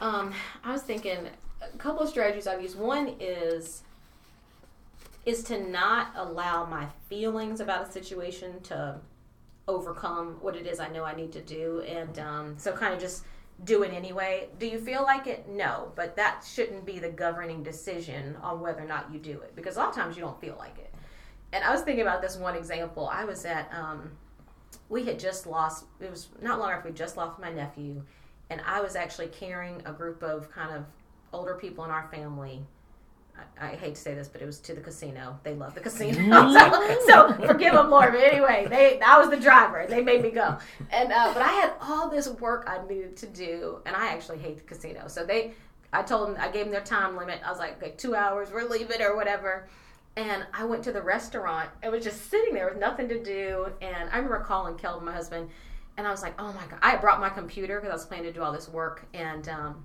Um, 0.00 0.34
I 0.62 0.72
was 0.72 0.82
thinking 0.82 1.28
a 1.62 1.78
couple 1.78 2.02
of 2.02 2.08
strategies 2.10 2.46
I've 2.46 2.60
used. 2.60 2.78
One 2.78 3.14
is 3.20 3.83
is 5.26 5.42
to 5.44 5.60
not 5.68 6.12
allow 6.16 6.66
my 6.66 6.86
feelings 7.08 7.60
about 7.60 7.88
a 7.88 7.92
situation 7.92 8.60
to 8.62 9.00
overcome 9.66 10.36
what 10.40 10.56
it 10.56 10.66
is 10.66 10.78
I 10.80 10.88
know 10.88 11.04
I 11.04 11.14
need 11.14 11.32
to 11.32 11.40
do, 11.40 11.80
and 11.80 12.18
um, 12.18 12.54
so 12.58 12.72
kind 12.72 12.92
of 12.92 13.00
just 13.00 13.24
do 13.64 13.82
it 13.82 13.92
anyway. 13.92 14.48
Do 14.58 14.66
you 14.66 14.78
feel 14.78 15.02
like 15.02 15.26
it? 15.26 15.48
No, 15.48 15.92
but 15.94 16.16
that 16.16 16.44
shouldn't 16.46 16.84
be 16.84 16.98
the 16.98 17.08
governing 17.08 17.62
decision 17.62 18.36
on 18.42 18.60
whether 18.60 18.82
or 18.82 18.86
not 18.86 19.10
you 19.12 19.18
do 19.18 19.40
it 19.40 19.54
because 19.56 19.76
a 19.76 19.80
lot 19.80 19.88
of 19.90 19.94
times 19.94 20.16
you 20.16 20.22
don't 20.22 20.40
feel 20.40 20.56
like 20.58 20.78
it. 20.78 20.92
And 21.52 21.62
I 21.62 21.70
was 21.70 21.82
thinking 21.82 22.02
about 22.02 22.20
this 22.20 22.36
one 22.36 22.56
example. 22.56 23.08
I 23.10 23.24
was 23.24 23.44
at 23.44 23.72
um, 23.72 24.10
we 24.88 25.04
had 25.04 25.18
just 25.18 25.46
lost. 25.46 25.84
It 26.00 26.10
was 26.10 26.28
not 26.42 26.58
long 26.58 26.70
after 26.70 26.88
we 26.88 26.94
just 26.94 27.16
lost 27.16 27.40
my 27.40 27.50
nephew, 27.50 28.02
and 28.50 28.60
I 28.66 28.80
was 28.80 28.96
actually 28.96 29.28
carrying 29.28 29.82
a 29.86 29.92
group 29.92 30.22
of 30.22 30.50
kind 30.50 30.74
of 30.74 30.84
older 31.32 31.54
people 31.54 31.84
in 31.84 31.90
our 31.90 32.08
family. 32.10 32.64
I, 33.36 33.66
I 33.66 33.68
hate 33.76 33.94
to 33.94 34.00
say 34.00 34.14
this, 34.14 34.28
but 34.28 34.42
it 34.42 34.46
was 34.46 34.60
to 34.60 34.74
the 34.74 34.80
casino. 34.80 35.38
They 35.42 35.54
love 35.54 35.74
the 35.74 35.80
casino, 35.80 36.18
so, 36.52 37.06
so 37.06 37.32
forgive 37.46 37.74
them, 37.74 37.90
Lord. 37.90 38.12
But 38.12 38.22
anyway, 38.22 38.66
they 38.68 39.00
I 39.00 39.18
was 39.18 39.30
the 39.30 39.36
driver. 39.36 39.86
They 39.88 40.02
made 40.02 40.22
me 40.22 40.30
go, 40.30 40.58
and 40.90 41.12
uh, 41.12 41.32
but 41.32 41.42
I 41.42 41.52
had 41.52 41.72
all 41.80 42.08
this 42.08 42.28
work 42.28 42.66
I 42.68 42.86
needed 42.86 43.16
to 43.18 43.26
do, 43.26 43.80
and 43.86 43.96
I 43.96 44.08
actually 44.08 44.38
hate 44.38 44.58
the 44.58 44.62
casino. 44.62 45.08
So 45.08 45.24
they, 45.24 45.52
I 45.92 46.02
told 46.02 46.28
them, 46.28 46.36
I 46.40 46.48
gave 46.48 46.64
them 46.64 46.72
their 46.72 46.80
time 46.80 47.16
limit. 47.16 47.40
I 47.44 47.50
was 47.50 47.58
like, 47.58 47.82
okay, 47.82 47.94
two 47.96 48.14
hours, 48.14 48.50
we're 48.52 48.68
leaving 48.68 49.00
or 49.02 49.16
whatever. 49.16 49.68
And 50.16 50.46
I 50.52 50.64
went 50.64 50.84
to 50.84 50.92
the 50.92 51.02
restaurant 51.02 51.70
and 51.82 51.90
was 51.90 52.04
just 52.04 52.30
sitting 52.30 52.54
there 52.54 52.68
with 52.68 52.78
nothing 52.78 53.08
to 53.08 53.22
do. 53.22 53.66
And 53.80 54.08
I 54.10 54.16
remember 54.16 54.40
calling 54.40 54.76
Kelvin, 54.76 55.04
my 55.04 55.12
husband, 55.12 55.50
and 55.96 56.06
I 56.06 56.10
was 56.10 56.22
like, 56.22 56.40
oh 56.40 56.52
my 56.52 56.66
God. 56.66 56.78
I 56.82 56.90
had 56.90 57.00
brought 57.00 57.20
my 57.20 57.30
computer 57.30 57.80
because 57.80 57.90
I 57.90 57.94
was 57.94 58.06
planning 58.06 58.26
to 58.26 58.32
do 58.32 58.42
all 58.42 58.52
this 58.52 58.68
work. 58.68 59.06
And 59.12 59.48
um, 59.48 59.84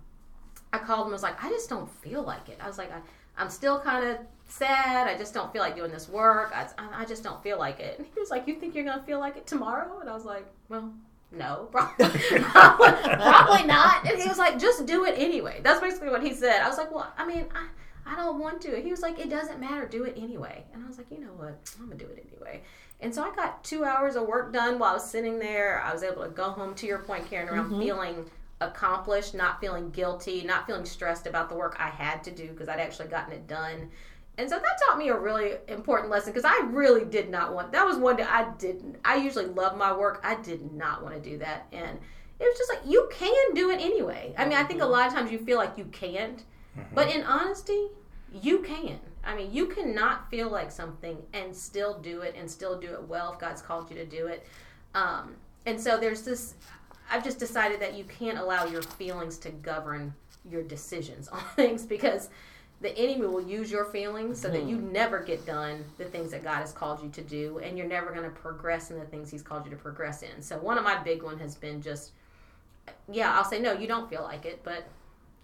I 0.72 0.78
called 0.78 1.02
him 1.02 1.06
and 1.06 1.14
was 1.14 1.24
like, 1.24 1.44
I 1.44 1.50
just 1.50 1.70
don't 1.70 1.90
feel 2.02 2.22
like 2.22 2.48
it. 2.50 2.60
I 2.62 2.68
was 2.68 2.78
like, 2.78 2.92
I, 2.92 3.00
I'm 3.40 3.50
still 3.50 3.80
kind 3.80 4.08
of 4.08 4.18
sad. 4.50 5.08
I 5.08 5.18
just 5.18 5.34
don't 5.34 5.52
feel 5.54 5.62
like 5.62 5.76
doing 5.76 5.92
this 5.92 6.10
work. 6.10 6.52
I, 6.54 6.68
I 6.94 7.06
just 7.06 7.24
don't 7.24 7.42
feel 7.42 7.58
like 7.58 7.80
it. 7.80 7.98
And 7.98 8.08
he 8.14 8.20
was 8.20 8.30
like, 8.30 8.48
You 8.48 8.56
think 8.56 8.76
you're 8.76 8.84
going 8.84 9.00
to 9.00 9.06
feel 9.06 9.20
like 9.20 9.38
it 9.38 9.48
tomorrow? 9.48 10.00
And 10.00 10.10
I 10.10 10.14
was 10.14 10.26
like, 10.26 10.46
Well, 10.68 10.94
no, 11.32 11.68
probably, 11.72 12.08
probably 12.10 13.64
not. 13.64 14.06
And 14.08 14.22
he 14.22 14.28
was 14.28 14.38
like, 14.38 14.60
Just 14.60 14.86
do 14.86 15.06
it 15.06 15.16
anyway. 15.18 15.62
That's 15.64 15.80
basically 15.80 16.10
what 16.10 16.24
he 16.24 16.34
said. 16.34 16.62
I 16.62 16.68
was 16.68 16.78
like, 16.78 16.92
Well, 16.94 17.12
I 17.18 17.26
mean, 17.26 17.46
I, 17.56 17.68
I 18.06 18.16
don't 18.16 18.40
want 18.40 18.62
to. 18.62 18.82
He 18.82 18.92
was 18.92 19.02
like, 19.02 19.20
It 19.20 19.30
doesn't 19.30 19.60
matter. 19.60 19.88
Do 19.88 20.04
it 20.04 20.16
anyway. 20.18 20.66
And 20.74 20.84
I 20.84 20.88
was 20.88 20.98
like, 20.98 21.08
You 21.10 21.20
know 21.20 21.34
what? 21.38 21.58
I'm 21.80 21.86
going 21.86 21.98
to 21.98 22.06
do 22.06 22.12
it 22.12 22.28
anyway. 22.32 22.62
And 23.02 23.16
so 23.16 23.24
I 23.24 23.34
got 23.34 23.64
two 23.64 23.86
hours 23.86 24.18
of 24.18 24.28
work 24.28 24.52
done 24.52 24.78
while 24.78 24.92
I 24.92 24.94
was 24.94 25.10
sitting 25.10 25.40
there. 25.40 25.82
I 25.82 25.94
was 25.94 26.04
able 26.04 26.24
to 26.24 26.30
go 26.30 26.50
home, 26.50 26.76
to 26.76 26.86
your 26.86 27.00
point, 27.00 27.30
Karen, 27.30 27.48
around 27.48 27.70
mm-hmm. 27.70 27.80
feeling 27.80 28.26
accomplished, 28.62 29.34
not 29.34 29.60
feeling 29.62 29.90
guilty, 29.92 30.44
not 30.44 30.68
feeling 30.68 30.86
stressed 30.86 31.28
about 31.28 31.50
the 31.50 31.56
work 31.56 31.76
I 31.80 31.90
had 31.90 32.24
to 32.26 32.32
do 32.32 32.50
because 32.50 32.68
I'd 32.68 32.80
actually 32.80 33.08
gotten 33.08 33.34
it 33.34 33.48
done. 33.48 33.90
And 34.38 34.50
so 34.50 34.58
that 34.58 34.80
taught 34.86 34.98
me 34.98 35.10
a 35.10 35.18
really 35.18 35.54
important 35.68 36.10
lesson 36.10 36.32
because 36.32 36.46
I 36.46 36.66
really 36.70 37.04
did 37.04 37.30
not 37.30 37.54
want 37.54 37.74
that 37.74 37.86
was 37.86 37.98
one 37.98 38.16
day 38.16 38.24
I 38.24 38.50
didn't 38.58 38.96
I 39.04 39.18
usually 39.18 39.48
love 39.48 39.78
my 39.78 39.96
work. 39.96 40.22
I 40.24 40.36
did 40.36 40.72
not 40.74 41.04
want 41.04 41.16
to 41.16 41.30
do 41.30 41.38
that. 41.40 41.68
And 41.74 42.00
it 42.40 42.44
was 42.44 42.58
just 42.58 42.70
like 42.70 42.82
you 42.86 43.10
can 43.12 43.54
do 43.54 43.70
it 43.70 43.82
anyway. 43.82 44.34
I 44.38 44.46
mean, 44.46 44.58
I 44.58 44.64
think 44.64 44.82
a 44.82 44.86
lot 44.86 45.08
of 45.08 45.14
times 45.14 45.32
you 45.32 45.40
feel 45.40 45.58
like 45.58 45.78
you 45.78 45.86
can't, 45.86 46.44
but 46.94 47.14
in 47.14 47.24
honesty, 47.24 47.88
you 48.42 48.60
can. 48.60 49.00
I 49.26 49.36
mean, 49.36 49.52
you 49.52 49.68
cannot 49.68 50.30
feel 50.32 50.50
like 50.50 50.72
something 50.72 51.18
and 51.34 51.54
still 51.54 52.00
do 52.00 52.22
it 52.22 52.36
and 52.38 52.50
still 52.50 52.80
do 52.80 52.94
it 52.94 53.04
well 53.04 53.34
if 53.34 53.40
God's 53.40 53.62
called 53.62 53.90
you 53.90 53.98
to 53.98 54.06
do 54.06 54.28
it. 54.28 54.46
Um, 54.96 55.36
and 55.66 55.80
so 55.80 55.98
there's 55.98 56.22
this. 56.22 56.56
I've 57.10 57.24
just 57.24 57.40
decided 57.40 57.80
that 57.82 57.96
you 57.96 58.04
can't 58.04 58.38
allow 58.38 58.66
your 58.66 58.82
feelings 58.82 59.38
to 59.40 59.50
govern 59.50 60.14
your 60.50 60.64
decisions 60.64 61.28
on 61.30 61.42
things 61.56 61.86
because 61.86 62.30
the 62.82 62.98
enemy 62.98 63.26
will 63.28 63.42
use 63.42 63.70
your 63.70 63.86
feelings 63.86 64.40
so 64.40 64.50
that 64.50 64.64
you 64.64 64.78
never 64.78 65.20
get 65.20 65.46
done 65.46 65.84
the 65.98 66.06
things 66.06 66.32
that 66.32 66.44
God 66.44 66.60
has 66.60 66.72
called 66.72 67.04
you 67.04 67.10
to 67.10 67.22
do, 67.22 67.60
and 67.60 67.78
you're 67.78 67.88
never 67.88 68.12
going 68.12 68.24
to 68.24 68.30
progress 68.30 68.90
in 68.90 68.98
the 68.98 69.06
things 69.06 69.30
He's 69.30 69.42
called 69.42 69.66
you 69.66 69.72
to 69.72 69.76
progress 69.78 70.22
in. 70.24 70.42
So 70.42 70.58
one 70.60 70.78
of 70.78 70.86
my 70.86 70.98
big 71.04 71.22
one 71.22 71.38
has 71.40 71.56
been 71.56 71.82
just, 71.82 72.12
yeah, 73.12 73.36
I'll 73.36 73.44
say 73.44 73.60
no, 73.60 73.74
you 73.74 73.86
don't 73.86 74.10
feel 74.10 74.22
like 74.22 74.46
it, 74.46 74.62
but 74.64 74.88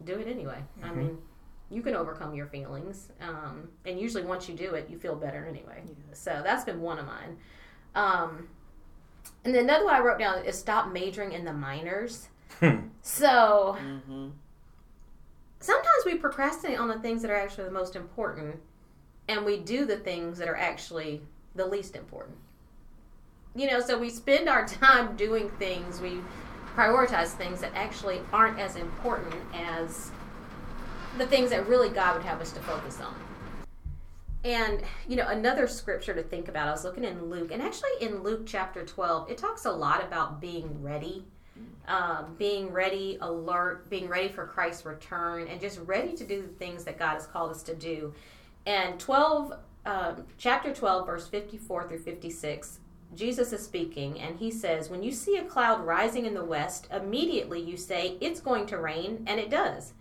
do 0.06 0.14
it 0.14 0.30
anyway. 0.30 0.64
I 0.82 0.92
mean, 0.94 1.18
you 1.70 1.82
can 1.82 1.94
overcome 1.94 2.34
your 2.34 2.46
feelings, 2.46 3.10
um, 3.20 3.68
and 3.86 4.00
usually 4.00 4.24
once 4.24 4.48
you 4.48 4.56
do 4.56 4.74
it, 4.76 4.90
you 4.90 4.98
feel 4.98 5.16
better 5.16 5.46
anyway. 5.46 5.84
So 6.14 6.40
that's 6.42 6.64
been 6.64 6.80
one 6.80 7.00
of 7.00 7.06
mine. 7.06 7.38
Um, 7.96 8.48
and 9.46 9.54
then 9.56 9.64
another 9.64 9.86
one 9.86 9.96
I 9.96 10.00
wrote 10.00 10.20
down 10.20 10.44
is 10.44 10.58
stop 10.58 10.92
majoring 10.92 11.32
in 11.32 11.46
the 11.46 11.54
minors. 11.54 12.28
so 13.02 13.78
Mm-hmm. 13.80 14.30
sometimes 15.60 16.06
we 16.06 16.16
procrastinate 16.16 16.80
on 16.80 16.88
the 16.88 17.00
things 17.00 17.22
that 17.22 17.32
are 17.32 17.36
actually 17.36 17.66
the 17.66 17.72
most 17.72 17.96
important, 17.96 18.58
and 19.30 19.46
we 19.46 19.58
do 19.58 19.86
the 19.86 19.98
things 19.98 20.38
that 20.40 20.48
are 20.48 20.56
actually 20.58 21.22
the 21.56 21.66
least 21.66 21.96
important. 21.96 22.38
You 23.56 23.72
know, 23.72 23.80
so 23.80 23.98
we 23.98 24.10
spend 24.10 24.50
our 24.50 24.66
time 24.68 25.16
doing 25.16 25.50
things, 25.60 26.02
we 26.02 26.20
prioritize 26.76 27.30
things 27.30 27.62
that 27.62 27.72
actually 27.74 28.20
aren't 28.34 28.60
as 28.60 28.76
important 28.76 29.34
as 29.54 30.12
the 31.18 31.26
things 31.26 31.50
that 31.52 31.66
really 31.70 31.88
God 31.90 32.16
would 32.18 32.26
have 32.26 32.42
us 32.42 32.52
to 32.52 32.60
focus 32.62 33.00
on. 33.00 33.16
And, 34.46 34.84
you 35.08 35.16
know, 35.16 35.28
another 35.28 35.68
scripture 35.68 36.14
to 36.14 36.22
think 36.22 36.48
about, 36.48 36.68
I 36.68 36.72
was 36.72 36.84
looking 36.84 37.04
in 37.04 37.32
Luke, 37.32 37.50
and 37.52 37.64
actually 37.64 37.90
in 38.00 38.22
Luke 38.22 38.44
chapter 38.46 38.86
12, 38.86 39.32
it 39.32 39.40
talks 39.40 39.66
a 39.66 39.72
lot 39.72 40.04
about 40.04 40.40
being 40.40 40.84
ready, 40.84 41.26
um, 41.88 42.36
being 42.38 42.72
ready, 42.72 43.18
alert, 43.22 43.90
being 43.90 44.08
ready 44.08 44.30
for 44.30 44.46
Christ's 44.46 44.86
return, 44.86 45.48
and 45.48 45.60
just 45.60 45.80
ready 45.80 46.14
to 46.14 46.24
do 46.24 46.44
the 46.44 46.48
things 46.48 46.84
that 46.84 47.00
God 47.00 47.14
has 47.14 47.26
called 47.26 47.50
us 47.50 47.64
to 47.64 47.74
do. 47.74 48.14
And 48.68 49.00
12, 49.00 49.54
um, 49.88 50.24
chapter 50.38 50.72
12, 50.72 51.08
verse 51.08 51.28
54 51.28 51.88
through 51.88 52.04
56, 52.04 52.82
Jesus 53.16 53.52
is 53.52 53.66
speaking, 53.66 54.20
and 54.20 54.38
he 54.38 54.52
says, 54.52 54.92
When 54.92 55.02
you 55.02 55.12
see 55.12 55.38
a 55.38 55.46
cloud 55.46 55.84
rising 55.84 56.28
in 56.28 56.36
the 56.36 56.46
west, 56.46 56.88
immediately 56.92 57.62
you 57.62 57.78
say, 57.78 58.16
It's 58.22 58.42
going 58.42 58.68
to 58.68 58.78
rain, 58.78 59.24
and 59.26 59.40
it 59.40 59.50
does. 59.50 59.94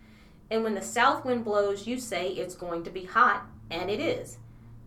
And 0.51 0.63
when 0.63 0.75
the 0.75 0.81
south 0.81 1.25
wind 1.25 1.43
blows, 1.43 1.87
you 1.87 1.97
say 1.97 2.27
it's 2.29 2.53
going 2.53 2.83
to 2.83 2.91
be 2.91 3.05
hot, 3.05 3.47
and 3.71 3.89
it 3.89 3.99
is. 3.99 4.37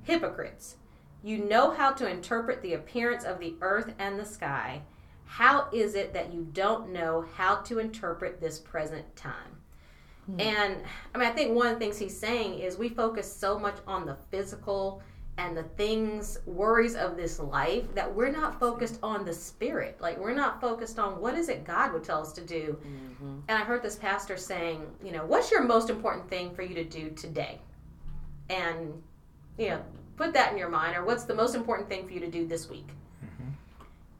Hypocrites, 0.02 0.76
you 1.22 1.38
know 1.38 1.70
how 1.72 1.92
to 1.92 2.08
interpret 2.08 2.62
the 2.62 2.74
appearance 2.74 3.24
of 3.24 3.38
the 3.40 3.54
earth 3.60 3.92
and 3.98 4.18
the 4.18 4.24
sky. 4.24 4.82
How 5.24 5.68
is 5.72 5.94
it 5.94 6.14
that 6.14 6.32
you 6.32 6.46
don't 6.52 6.90
know 6.92 7.26
how 7.34 7.56
to 7.56 7.78
interpret 7.78 8.40
this 8.40 8.58
present 8.58 9.14
time? 9.14 9.58
Hmm. 10.26 10.40
And 10.40 10.76
I 11.14 11.18
mean, 11.18 11.28
I 11.28 11.32
think 11.32 11.54
one 11.54 11.66
of 11.66 11.74
the 11.74 11.78
things 11.78 11.98
he's 11.98 12.18
saying 12.18 12.60
is 12.60 12.78
we 12.78 12.88
focus 12.88 13.30
so 13.30 13.58
much 13.58 13.76
on 13.86 14.06
the 14.06 14.16
physical 14.30 15.02
and 15.38 15.56
the 15.56 15.62
things, 15.62 16.38
worries 16.46 16.96
of 16.96 17.16
this 17.16 17.38
life 17.38 17.94
that 17.94 18.12
we're 18.12 18.30
not 18.30 18.58
focused 18.58 18.98
on 19.02 19.24
the 19.24 19.32
spirit. 19.32 19.96
Like, 20.00 20.18
we're 20.18 20.34
not 20.34 20.60
focused 20.60 20.98
on 20.98 21.20
what 21.20 21.34
is 21.34 21.48
it 21.48 21.64
God 21.64 21.92
would 21.92 22.02
tell 22.02 22.20
us 22.20 22.32
to 22.32 22.40
do. 22.40 22.76
Mm-hmm. 22.80 23.38
And 23.46 23.62
I 23.62 23.64
heard 23.64 23.82
this 23.82 23.94
pastor 23.96 24.36
saying, 24.36 24.82
you 25.02 25.12
know, 25.12 25.24
what's 25.24 25.50
your 25.50 25.62
most 25.62 25.90
important 25.90 26.28
thing 26.28 26.52
for 26.54 26.62
you 26.62 26.74
to 26.74 26.84
do 26.84 27.10
today? 27.10 27.60
And, 28.50 29.02
you 29.56 29.70
know, 29.70 29.82
put 30.16 30.32
that 30.34 30.52
in 30.52 30.58
your 30.58 30.68
mind, 30.68 30.96
or 30.96 31.04
what's 31.04 31.24
the 31.24 31.34
most 31.34 31.54
important 31.54 31.88
thing 31.88 32.06
for 32.06 32.12
you 32.12 32.20
to 32.20 32.30
do 32.30 32.46
this 32.46 32.68
week? 32.68 32.88
Mm-hmm. 33.24 33.50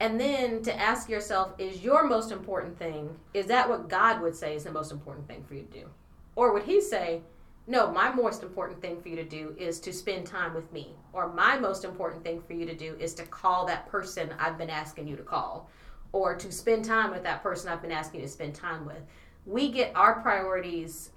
And 0.00 0.20
then 0.20 0.62
to 0.62 0.78
ask 0.78 1.08
yourself, 1.08 1.52
is 1.58 1.82
your 1.82 2.06
most 2.06 2.30
important 2.30 2.78
thing, 2.78 3.16
is 3.34 3.46
that 3.46 3.68
what 3.68 3.88
God 3.88 4.20
would 4.20 4.36
say 4.36 4.54
is 4.54 4.64
the 4.64 4.72
most 4.72 4.92
important 4.92 5.26
thing 5.26 5.44
for 5.44 5.54
you 5.54 5.62
to 5.62 5.80
do? 5.80 5.88
Or 6.36 6.52
would 6.52 6.62
he 6.62 6.80
say, 6.80 7.22
no, 7.66 7.90
my 7.92 8.10
most 8.10 8.42
important 8.42 8.80
thing 8.80 8.98
for 9.00 9.08
you 9.08 9.16
to 9.16 9.24
do 9.24 9.54
is 9.58 9.78
to 9.80 9.92
spend 9.92 10.26
time 10.26 10.54
with 10.54 10.72
me. 10.72 10.94
Or 11.12 11.30
my 11.30 11.58
most 11.58 11.84
important 11.84 12.24
thing 12.24 12.40
for 12.40 12.54
you 12.54 12.64
to 12.64 12.74
do 12.74 12.96
is 12.98 13.12
to 13.14 13.24
call 13.24 13.66
that 13.66 13.90
person 13.90 14.30
I've 14.38 14.56
been 14.56 14.70
asking 14.70 15.06
you 15.06 15.16
to 15.16 15.22
call. 15.22 15.68
Or 16.12 16.34
to 16.34 16.50
spend 16.50 16.86
time 16.86 17.10
with 17.10 17.22
that 17.24 17.42
person 17.42 17.70
I've 17.70 17.82
been 17.82 17.92
asking 17.92 18.20
you 18.20 18.26
to 18.26 18.32
spend 18.32 18.54
time 18.54 18.86
with. 18.86 19.02
We 19.44 19.70
get 19.70 19.92
our 19.94 20.22
priorities 20.22 21.10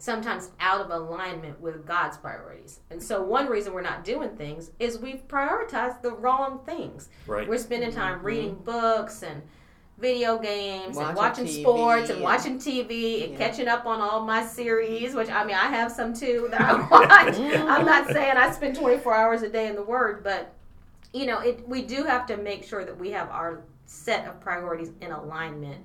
sometimes 0.00 0.50
out 0.60 0.80
of 0.80 0.90
alignment 0.90 1.60
with 1.60 1.86
God's 1.86 2.16
priorities. 2.16 2.80
And 2.90 3.02
so 3.02 3.22
one 3.22 3.48
reason 3.48 3.74
we're 3.74 3.82
not 3.82 4.02
doing 4.02 4.30
things 4.30 4.70
is 4.78 4.98
we've 4.98 5.28
prioritized 5.28 6.00
the 6.00 6.12
wrong 6.12 6.60
things. 6.64 7.10
Right. 7.26 7.46
We're 7.46 7.58
spending 7.58 7.92
time 7.92 8.16
mm-hmm. 8.16 8.26
reading 8.26 8.54
books 8.54 9.22
and 9.22 9.42
video 9.98 10.38
games 10.38 10.96
and 10.96 11.14
Watching 11.14 11.16
watching 11.16 11.44
TV 11.44 11.60
sports 11.60 12.02
and 12.08 12.12
and- 12.12 12.22
watching 12.22 12.58
TV 12.58 13.24
and 13.24 13.32
Yeah. 13.32 13.38
catching 13.38 13.68
up 13.68 13.84
on 13.84 14.00
all 14.00 14.24
my 14.24 14.44
series, 14.44 15.14
which 15.14 15.28
I 15.28 15.44
mean 15.44 15.56
I 15.56 15.66
have 15.66 15.92
some 15.92 16.14
too 16.14 16.48
that 16.50 16.62
I 16.62 16.72
watch. 16.90 17.38
I'm 17.38 17.84
not 17.84 18.04
mm-hmm. 18.04 18.12
saying 18.12 18.36
I 18.38 18.50
spend 18.52 18.76
24 18.76 19.14
hours 19.14 19.42
a 19.42 19.50
day 19.50 19.68
in 19.68 19.74
the 19.74 19.82
Word, 19.82 20.24
but 20.24 20.54
you 21.12 21.26
know, 21.26 21.40
it 21.40 21.68
we 21.68 21.82
do 21.82 22.04
have 22.04 22.24
to 22.26 22.38
make 22.38 22.64
sure 22.64 22.86
that 22.86 22.98
we 22.98 23.10
have 23.10 23.28
our 23.28 23.64
set 23.84 24.26
of 24.26 24.40
priorities 24.40 24.92
in 25.02 25.12
alignment 25.12 25.84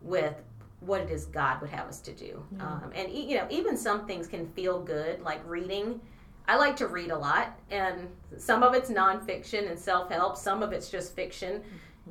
with 0.00 0.34
what 0.80 1.00
it 1.00 1.10
is 1.10 1.26
God 1.26 1.60
would 1.60 1.70
have 1.70 1.86
us 1.86 2.00
to 2.00 2.12
do. 2.12 2.42
Um, 2.58 2.90
and 2.94 3.10
e- 3.10 3.26
you 3.28 3.36
know, 3.36 3.46
even 3.50 3.76
some 3.76 4.06
things 4.06 4.26
can 4.26 4.46
feel 4.46 4.80
good, 4.80 5.22
like 5.22 5.40
reading. 5.46 6.00
I 6.48 6.56
like 6.56 6.74
to 6.76 6.88
read 6.88 7.10
a 7.10 7.18
lot, 7.18 7.58
and 7.70 8.08
some 8.36 8.62
of 8.62 8.74
it's 8.74 8.90
nonfiction 8.90 9.70
and 9.70 9.78
self 9.78 10.10
help. 10.10 10.36
Some 10.36 10.62
of 10.62 10.72
it's 10.72 10.90
just 10.90 11.14
fiction, 11.14 11.62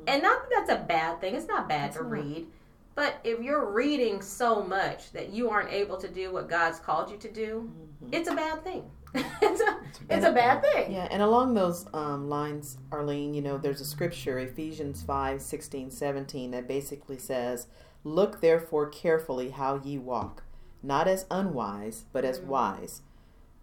and 0.06 0.22
not 0.22 0.48
that 0.50 0.66
that's 0.66 0.80
a 0.80 0.84
bad 0.84 1.20
thing. 1.20 1.34
It's 1.34 1.48
not 1.48 1.68
bad 1.68 1.92
to 1.92 2.02
read, 2.04 2.46
but 2.94 3.20
if 3.24 3.40
you're 3.40 3.70
reading 3.70 4.22
so 4.22 4.62
much 4.62 5.12
that 5.12 5.30
you 5.30 5.50
aren't 5.50 5.72
able 5.72 5.96
to 5.98 6.08
do 6.08 6.32
what 6.32 6.48
God's 6.48 6.78
called 6.78 7.10
you 7.10 7.16
to 7.18 7.30
do, 7.30 7.70
it's 8.12 8.28
a 8.28 8.34
bad 8.34 8.62
thing. 8.64 8.84
it's 9.14 9.60
a 9.60 9.80
it's 10.08 10.24
a 10.24 10.32
bad 10.32 10.62
thing. 10.62 10.92
Yeah, 10.92 11.08
and 11.10 11.20
along 11.20 11.54
those 11.54 11.86
um, 11.92 12.28
lines, 12.28 12.78
Arlene, 12.92 13.34
you 13.34 13.42
know, 13.42 13.58
there's 13.58 13.80
a 13.80 13.84
scripture, 13.84 14.38
Ephesians 14.38 15.02
5 15.02 15.42
16, 15.42 15.90
17, 15.90 16.50
that 16.52 16.68
basically 16.68 17.18
says, 17.18 17.66
Look 18.04 18.40
therefore 18.40 18.88
carefully 18.88 19.50
how 19.50 19.80
ye 19.82 19.98
walk, 19.98 20.42
not 20.82 21.06
as 21.06 21.26
unwise, 21.30 22.04
but 22.12 22.24
as 22.24 22.40
wise, 22.40 23.02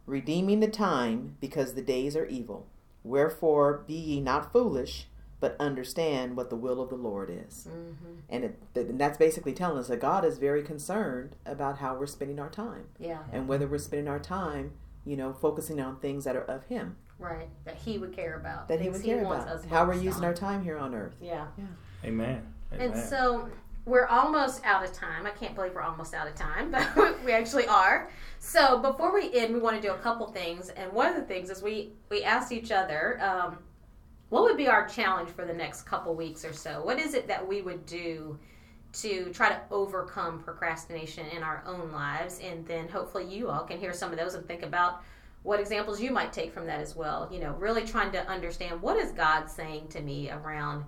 redeeming 0.06 0.60
the 0.60 0.68
time, 0.68 1.38
because 1.42 1.74
the 1.74 1.82
days 1.82 2.16
are 2.16 2.26
evil. 2.26 2.68
Wherefore 3.04 3.84
be 3.88 3.94
ye 3.96 4.20
not 4.22 4.52
foolish, 4.52 5.08
but 5.40 5.56
understand 5.60 6.36
what 6.36 6.50
the 6.50 6.56
will 6.56 6.82
of 6.82 6.90
the 6.90 6.96
Lord 6.96 7.30
is. 7.30 7.68
Mm-hmm. 7.70 8.14
And, 8.30 8.44
it, 8.44 8.60
and 8.76 9.00
that's 9.00 9.18
basically 9.18 9.54
telling 9.54 9.78
us 9.80 9.88
that 9.88 10.00
God 10.00 10.26
is 10.26 10.38
very 10.38 10.64
concerned 10.64 11.36
about 11.46 11.78
how 11.78 11.96
we're 11.96 12.08
spending 12.08 12.40
our 12.40 12.50
time 12.50 12.86
Yeah, 13.00 13.20
and 13.32 13.48
whether 13.48 13.68
we're 13.68 13.78
spending 13.78 14.08
our 14.08 14.20
time, 14.20 14.74
you 15.06 15.16
know, 15.16 15.34
focusing 15.34 15.80
on 15.80 16.00
things 16.00 16.24
that 16.26 16.36
are 16.36 16.44
of 16.46 16.66
Him 16.66 16.96
right. 17.20 17.50
That 17.66 17.76
He 17.76 17.98
would 17.98 18.16
care 18.16 18.36
about. 18.36 18.68
that 18.68 18.82
he 18.82 18.90
would 18.90 19.04
care 19.04 19.24
wants 19.24 19.46
about. 19.46 19.58
us 19.58 19.66
How 19.66 19.86
we're 19.86 19.94
using 19.96 20.24
on. 20.24 20.26
our 20.26 20.34
time 20.34 20.64
here 20.64 20.78
on 20.78 20.94
earth. 20.94 21.16
Yeah. 21.22 21.48
Amen. 22.04 22.42
Amen. 22.74 22.92
And 22.92 22.98
so 22.98 23.50
we're 23.88 24.06
almost 24.06 24.64
out 24.66 24.84
of 24.84 24.92
time. 24.92 25.26
I 25.26 25.30
can't 25.30 25.56
believe 25.56 25.74
we're 25.74 25.82
almost 25.82 26.14
out 26.14 26.28
of 26.28 26.36
time, 26.36 26.72
but 26.96 27.24
we 27.24 27.32
actually 27.32 27.66
are. 27.68 28.10
So 28.40 28.80
before 28.80 29.14
we 29.14 29.34
end, 29.34 29.54
we 29.54 29.60
want 29.60 29.82
to 29.82 29.82
do 29.82 29.94
a 29.94 29.98
couple 29.98 30.28
things. 30.28 30.70
And 30.70 30.92
one 30.92 31.08
of 31.08 31.16
the 31.16 31.22
things 31.22 31.50
is 31.50 31.64
we 31.64 31.94
we 32.10 32.24
asked 32.24 32.52
each 32.52 32.72
other, 32.72 33.20
um, 33.22 33.58
what 34.30 34.44
would 34.44 34.58
be 34.58 34.68
our 34.68 34.88
challenge 34.88 35.30
for 35.30 35.46
the 35.46 35.54
next 35.54 35.84
couple 35.84 36.14
weeks 36.14 36.44
or 36.44 36.52
so? 36.52 36.84
What 36.84 37.00
is 37.00 37.14
it 37.14 37.28
that 37.28 37.48
we 37.48 37.62
would 37.62 37.86
do 37.86 38.38
to 38.94 39.32
try 39.32 39.50
to 39.50 39.62
overcome 39.72 40.44
procrastination 40.44 41.26
in 41.28 41.42
our 41.42 41.64
own 41.66 41.92
lives? 41.94 42.42
And 42.44 42.68
then 42.68 42.90
hopefully 42.90 43.26
you 43.26 43.50
all 43.50 43.64
can 43.64 43.80
hear 43.80 43.94
some 43.94 44.12
of 44.12 44.18
those 44.18 44.34
and 44.34 44.46
think 44.46 44.64
about 44.64 45.02
what 45.44 45.62
examples 45.62 46.02
you 46.02 46.12
might 46.12 46.34
take 46.34 46.54
from 46.54 46.66
that 46.66 46.82
as 46.82 46.94
well. 46.94 47.30
You 47.32 47.40
know, 47.40 47.54
really 47.54 47.86
trying 47.86 48.12
to 48.12 48.28
understand 48.28 48.82
what 48.82 48.98
is 48.98 49.12
God 49.12 49.50
saying 49.50 49.88
to 49.90 50.02
me 50.02 50.30
around 50.30 50.84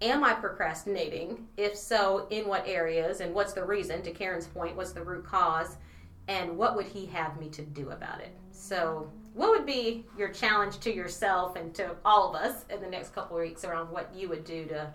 am 0.00 0.24
I 0.24 0.34
procrastinating? 0.34 1.46
If 1.56 1.76
so, 1.76 2.26
in 2.30 2.46
what 2.46 2.66
areas 2.66 3.20
and 3.20 3.34
what's 3.34 3.52
the 3.52 3.64
reason? 3.64 4.02
To 4.02 4.10
Karen's 4.10 4.46
point, 4.46 4.76
what's 4.76 4.92
the 4.92 5.02
root 5.02 5.24
cause? 5.24 5.76
And 6.28 6.56
what 6.58 6.76
would 6.76 6.86
he 6.86 7.06
have 7.06 7.38
me 7.40 7.48
to 7.50 7.62
do 7.62 7.90
about 7.90 8.20
it? 8.20 8.36
So, 8.50 9.10
what 9.34 9.50
would 9.50 9.66
be 9.66 10.04
your 10.16 10.28
challenge 10.28 10.78
to 10.80 10.92
yourself 10.92 11.56
and 11.56 11.74
to 11.76 11.94
all 12.04 12.28
of 12.28 12.34
us 12.34 12.64
in 12.70 12.80
the 12.80 12.88
next 12.88 13.14
couple 13.14 13.36
of 13.36 13.42
weeks 13.42 13.64
around 13.64 13.90
what 13.90 14.12
you 14.14 14.28
would 14.28 14.44
do 14.44 14.66
to 14.66 14.92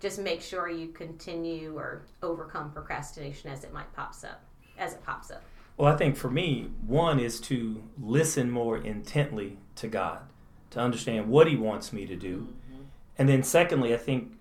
just 0.00 0.18
make 0.18 0.42
sure 0.42 0.68
you 0.68 0.88
continue 0.88 1.76
or 1.76 2.02
overcome 2.22 2.70
procrastination 2.72 3.50
as 3.50 3.64
it 3.64 3.72
might 3.72 3.90
pops 3.94 4.24
up, 4.24 4.42
as 4.76 4.94
it 4.94 5.04
pops 5.04 5.30
up? 5.30 5.42
Well, 5.76 5.92
I 5.92 5.96
think 5.96 6.16
for 6.16 6.30
me, 6.30 6.70
one 6.86 7.20
is 7.20 7.40
to 7.42 7.82
listen 8.00 8.50
more 8.50 8.78
intently 8.78 9.58
to 9.76 9.88
God, 9.88 10.22
to 10.70 10.80
understand 10.80 11.28
what 11.28 11.46
He 11.46 11.56
wants 11.56 11.92
me 11.92 12.06
to 12.06 12.16
do. 12.16 12.48
Mm-hmm. 12.70 12.82
And 13.18 13.28
then, 13.28 13.42
secondly, 13.42 13.94
I 13.94 13.98
think 13.98 14.35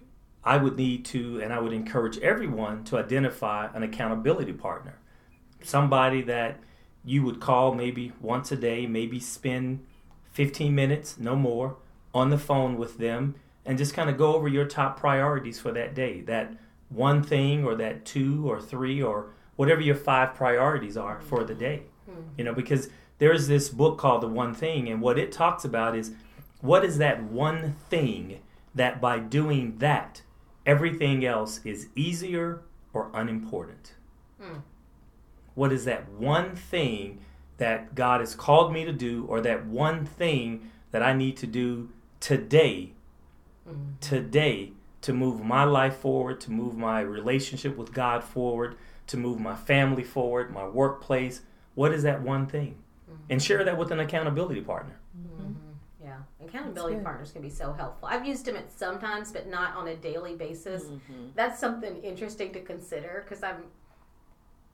I 0.46 0.58
would 0.58 0.78
need 0.78 1.04
to, 1.06 1.42
and 1.42 1.52
I 1.52 1.60
would 1.60 1.74
encourage 1.74 2.18
everyone 2.20 2.84
to 2.86 2.98
identify 2.98 3.68
an 3.74 3.84
accountability 3.84 4.54
partner. 4.54 5.00
Somebody 5.64 6.22
that 6.24 6.60
you 7.04 7.24
would 7.24 7.40
call 7.40 7.74
maybe 7.74 8.14
once 8.22 8.52
a 8.52 8.56
day, 8.56 8.86
maybe 8.86 9.20
spend 9.20 9.86
15 10.34 10.74
minutes, 10.74 11.18
no 11.18 11.36
more, 11.36 11.78
on 12.14 12.30
the 12.30 12.38
phone 12.38 12.78
with 12.78 12.98
them 12.98 13.36
and 13.66 13.78
just 13.78 13.94
kind 13.94 14.10
of 14.10 14.18
go 14.18 14.36
over 14.36 14.48
your 14.48 14.66
top 14.66 15.00
priorities 15.00 15.60
for 15.60 15.72
that 15.72 15.96
day. 15.96 16.22
That 16.22 16.54
one 16.90 17.24
thing 17.24 17.66
or 17.66 17.76
that 17.76 18.06
two 18.06 18.50
or 18.50 18.62
three 18.62 19.02
or 19.02 19.32
whatever 19.56 19.82
your 19.82 19.96
five 19.96 20.36
priorities 20.36 20.96
are 20.98 21.20
for 21.22 21.44
the 21.44 21.56
day. 21.56 21.84
Hmm. 22.06 22.22
You 22.38 22.44
know, 22.44 22.54
because 22.54 22.90
there's 23.18 23.48
this 23.48 23.70
book 23.70 23.98
called 23.98 24.22
The 24.22 24.28
One 24.28 24.54
Thing, 24.54 24.90
and 24.90 25.02
what 25.02 25.18
it 25.18 25.32
talks 25.32 25.66
about 25.66 25.96
is 25.96 26.12
what 26.62 26.86
is 26.86 26.98
that 26.98 27.24
one 27.24 27.76
thing 27.90 28.40
that 28.74 29.00
by 29.00 29.20
doing 29.20 29.78
that, 29.78 30.22
everything 30.66 31.26
else 31.26 31.62
is 31.64 31.88
easier 31.96 32.62
or 32.94 33.10
unimportant? 33.14 33.94
Hmm. 34.42 34.60
What 35.54 35.72
is 35.72 35.86
that 35.86 36.10
one 36.10 36.56
thing 36.56 37.20
that 37.58 37.96
God 37.96 38.20
has 38.20 38.36
called 38.36 38.74
me 38.74 38.84
to 38.84 38.92
do, 38.92 39.26
or 39.30 39.40
that 39.42 39.66
one 39.66 40.06
thing 40.06 40.70
that 40.92 41.02
I 41.02 41.14
need 41.14 41.38
to 41.38 41.48
do 41.48 41.90
today, 42.20 42.92
hmm. 43.68 43.94
today, 44.02 44.72
to 45.02 45.14
move 45.14 45.44
my 45.44 45.64
life 45.64 45.98
forward, 45.98 46.42
to 46.42 46.52
move 46.52 46.76
my 46.76 47.00
relationship 47.02 47.78
with 47.78 47.94
God 47.94 48.24
forward, 48.24 48.76
to 49.08 49.18
move 49.18 49.40
my 49.40 49.56
family 49.56 50.04
forward, 50.04 50.52
my 50.52 50.68
workplace? 50.68 51.42
What 51.76 51.94
is 51.94 52.04
that 52.04 52.22
one 52.22 52.48
thing? 52.48 52.76
Hmm. 53.08 53.16
And 53.30 53.42
share 53.42 53.64
that 53.64 53.78
with 53.78 53.92
an 53.92 54.00
accountability 54.00 54.62
partner. 54.62 55.00
Yeah, 56.40 56.48
accountability 56.48 56.98
partners 56.98 57.32
can 57.32 57.42
be 57.42 57.50
so 57.50 57.74
helpful. 57.74 58.08
I've 58.08 58.26
used 58.26 58.46
them 58.46 58.56
at 58.56 58.72
sometimes, 58.72 59.32
but 59.32 59.48
not 59.48 59.76
on 59.76 59.88
a 59.88 59.96
daily 59.96 60.36
basis. 60.36 60.84
Mm-hmm. 60.84 61.28
That's 61.36 61.60
something 61.60 61.98
interesting 62.04 62.54
to 62.54 62.62
consider 62.62 63.24
because 63.24 63.44
I'm, 63.44 63.64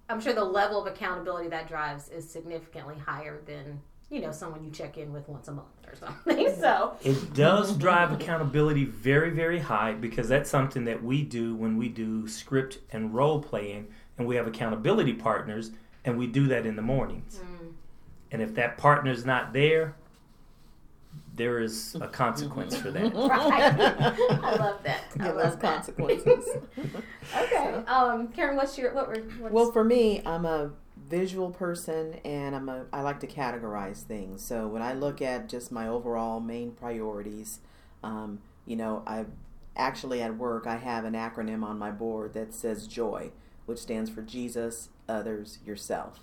I'm 0.10 0.20
sure 0.20 0.34
the 0.34 0.44
level 0.44 0.82
of 0.82 0.92
accountability 0.92 1.50
that 1.50 1.68
drives 1.68 2.10
is 2.10 2.30
significantly 2.30 2.96
higher 2.98 3.42
than 3.46 3.82
you 4.10 4.20
know 4.20 4.32
someone 4.32 4.64
you 4.64 4.70
check 4.72 4.98
in 4.98 5.14
with 5.14 5.28
once 5.30 5.48
a 5.48 5.54
month 5.54 5.68
or 5.88 5.96
something. 5.96 6.38
Mm-hmm. 6.52 6.60
so 6.60 6.96
It 7.02 7.34
does 7.34 7.78
drive 7.78 8.12
accountability 8.12 8.86
very, 8.86 9.30
very 9.30 9.60
high 9.60 9.94
because 9.94 10.28
that's 10.28 10.50
something 10.50 10.86
that 10.86 11.04
we 11.04 11.24
do 11.24 11.56
when 11.56 11.78
we 11.78 11.88
do 11.90 12.28
script 12.28 12.80
and 12.92 13.14
role 13.14 13.42
playing, 13.42 13.88
and 14.18 14.28
we 14.28 14.36
have 14.36 14.48
accountability 14.48 15.14
partners, 15.14 15.72
and 16.04 16.18
we 16.18 16.28
do 16.28 16.48
that 16.48 16.66
in 16.66 16.76
the 16.76 16.82
mornings. 16.82 17.40
Mm. 17.42 17.74
And 18.32 18.42
if 18.42 18.56
that 18.56 18.78
partner's 18.78 19.26
not 19.26 19.54
there, 19.54 19.96
there 21.42 21.60
is 21.60 21.96
a 22.00 22.08
consequence 22.08 22.78
for 22.78 22.92
that. 22.92 23.16
right, 23.16 23.74
I 23.74 24.56
love 24.58 24.84
that. 24.84 25.06
I 25.20 25.24
Give 25.24 25.38
us 25.38 25.54
love 25.54 25.60
that. 25.62 25.76
consequences. 25.76 26.46
Okay, 27.36 27.74
um, 27.88 28.28
Karen, 28.28 28.58
what's 28.58 28.78
your 28.78 28.94
what 28.94 29.08
were 29.08 29.16
what's, 29.40 29.54
well, 29.54 29.72
for 29.72 29.84
me, 29.84 30.22
I'm 30.26 30.46
a 30.46 30.72
visual 31.10 31.50
person 31.50 32.16
and 32.26 32.56
I'm 32.56 32.68
a 32.70 32.86
I 32.92 33.02
like 33.02 33.20
to 33.22 33.28
categorize 33.28 34.04
things. 34.04 34.44
So 34.44 34.68
when 34.68 34.82
I 34.82 34.94
look 34.94 35.22
at 35.22 35.48
just 35.50 35.72
my 35.72 35.88
overall 35.88 36.40
main 36.40 36.72
priorities, 36.74 37.60
um, 38.04 38.40
you 38.66 38.76
know, 38.76 39.02
I 39.08 39.26
actually 39.76 40.22
at 40.22 40.38
work 40.38 40.68
I 40.68 40.76
have 40.76 41.06
an 41.06 41.14
acronym 41.14 41.64
on 41.64 41.80
my 41.80 41.90
board 41.90 42.34
that 42.34 42.54
says 42.54 42.86
joy, 42.86 43.32
which 43.66 43.80
stands 43.80 44.10
for 44.10 44.22
Jesus, 44.22 44.90
others, 45.08 45.60
yourself. 45.66 46.20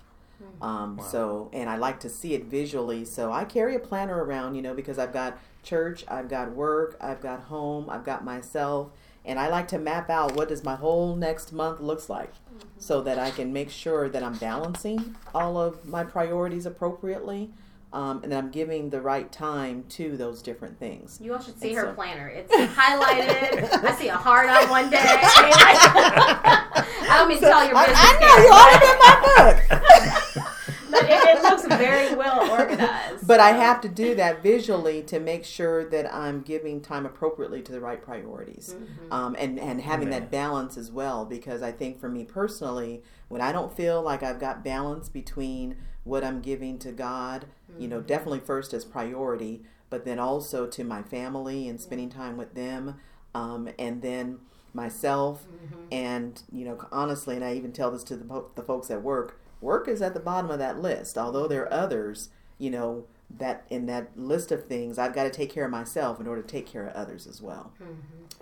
Um, 0.61 0.97
Wow. 0.97 1.03
So, 1.05 1.49
and 1.53 1.69
I 1.69 1.77
like 1.77 1.99
to 2.01 2.09
see 2.09 2.33
it 2.33 2.45
visually. 2.45 3.05
So 3.05 3.31
I 3.31 3.43
carry 3.45 3.75
a 3.75 3.79
planner 3.79 4.23
around, 4.23 4.55
you 4.55 4.61
know, 4.61 4.73
because 4.73 4.97
I've 4.99 5.13
got 5.13 5.37
church, 5.63 6.03
I've 6.07 6.29
got 6.29 6.51
work, 6.51 6.97
I've 7.01 7.21
got 7.21 7.41
home, 7.43 7.89
I've 7.89 8.03
got 8.05 8.23
myself, 8.23 8.89
and 9.25 9.37
I 9.37 9.49
like 9.49 9.67
to 9.69 9.77
map 9.77 10.09
out 10.09 10.35
what 10.35 10.47
does 10.49 10.63
my 10.63 10.75
whole 10.75 11.15
next 11.15 11.51
month 11.51 11.79
looks 11.81 12.09
like, 12.09 12.31
so 12.77 13.01
that 13.01 13.19
I 13.19 13.31
can 13.31 13.51
make 13.53 13.69
sure 13.69 14.07
that 14.09 14.23
I'm 14.23 14.35
balancing 14.37 15.15
all 15.35 15.57
of 15.57 15.85
my 15.85 16.03
priorities 16.05 16.65
appropriately, 16.65 17.51
um, 17.91 18.21
and 18.23 18.33
I'm 18.33 18.49
giving 18.51 18.89
the 18.89 19.01
right 19.01 19.29
time 19.31 19.83
to 19.89 20.15
those 20.15 20.41
different 20.41 20.79
things. 20.79 21.19
You 21.21 21.33
all 21.33 21.41
should 21.41 21.59
see 21.59 21.69
And 21.69 21.77
her 21.79 21.85
so- 21.87 21.93
planner. 21.93 22.27
It's 22.29 22.51
highlighted. 22.53 23.83
I 23.83 23.91
see 23.95 24.07
a 24.07 24.15
heart 24.15 24.49
on 24.49 24.69
one 24.69 24.89
day. 24.89 24.97
I, 25.01 25.41
mean, 25.43 25.53
I, 25.55 26.85
I 27.09 27.17
don't 27.17 27.27
mean 27.27 27.39
to 27.39 27.45
tell 27.45 27.65
your 27.67 27.75
I, 27.75 27.85
business. 27.87 28.05
I 28.07 28.19
know 28.19 28.35
you 28.37 28.49
Karen, 28.49 28.53
all 28.53 28.71
in 28.89 28.97
my 28.99 29.99
book. 30.07 30.15
but 30.91 31.03
it, 31.03 31.37
it 31.37 31.41
looks 31.43 31.65
very 31.65 32.15
well 32.15 32.49
organized. 32.51 33.27
But 33.27 33.39
I 33.39 33.49
have 33.51 33.81
to 33.81 33.89
do 33.89 34.15
that 34.15 34.41
visually 34.43 35.01
to 35.03 35.19
make 35.19 35.45
sure 35.45 35.89
that 35.89 36.13
I'm 36.13 36.41
giving 36.41 36.81
time 36.81 37.05
appropriately 37.05 37.61
to 37.63 37.71
the 37.71 37.79
right 37.79 38.01
priorities, 38.01 38.75
Mm-hmm. 38.77 39.13
um, 39.13 39.35
and 39.39 39.59
and 39.59 39.81
having 39.81 40.07
Amen. 40.09 40.21
that 40.21 40.31
balance 40.31 40.77
as 40.77 40.91
well. 40.91 41.25
Because 41.25 41.61
I 41.61 41.71
think 41.71 41.99
for 41.99 42.09
me 42.09 42.23
personally, 42.25 43.03
when 43.27 43.41
I 43.41 43.51
don't 43.51 43.75
feel 43.75 44.01
like 44.01 44.23
I've 44.23 44.39
got 44.39 44.63
balance 44.63 45.09
between 45.09 45.75
what 46.03 46.23
I'm 46.23 46.41
giving 46.41 46.79
to 46.79 46.91
God, 46.91 47.45
you 47.67 47.81
Mm-hmm. 47.83 47.89
know, 47.89 48.01
definitely 48.01 48.39
first 48.41 48.73
as 48.73 48.85
priority, 48.85 49.63
but 49.89 50.05
then 50.05 50.19
also 50.19 50.65
to 50.67 50.83
my 50.83 51.01
family 51.03 51.67
and 51.67 51.79
spending 51.79 52.09
time 52.09 52.37
with 52.37 52.55
them, 52.55 52.95
um, 53.35 53.69
and 53.77 54.01
then 54.01 54.39
myself, 54.73 55.45
Mm-hmm. 55.45 55.81
and 55.91 56.41
you 56.51 56.65
know, 56.65 56.77
honestly, 56.91 57.35
and 57.35 57.43
I 57.43 57.53
even 57.55 57.71
tell 57.71 57.91
this 57.91 58.03
to 58.05 58.15
the, 58.15 58.25
po- 58.25 58.49
the 58.55 58.61
folks 58.63 58.89
at 58.91 59.01
work. 59.03 59.38
Work 59.61 59.87
is 59.87 60.01
at 60.01 60.13
the 60.13 60.19
bottom 60.19 60.49
of 60.49 60.59
that 60.59 60.81
list, 60.81 61.17
although 61.17 61.47
there 61.47 61.63
are 61.63 61.73
others 61.73 62.29
you 62.59 62.69
know 62.69 63.05
that 63.29 63.65
in 63.69 63.85
that 63.87 64.09
list 64.15 64.51
of 64.51 64.65
things 64.65 64.97
i've 64.97 65.13
got 65.13 65.23
to 65.23 65.29
take 65.29 65.51
care 65.51 65.65
of 65.65 65.71
myself 65.71 66.19
in 66.19 66.27
order 66.27 66.41
to 66.41 66.47
take 66.47 66.67
care 66.67 66.85
of 66.85 66.93
others 66.95 67.25
as 67.25 67.41
well. 67.41 67.71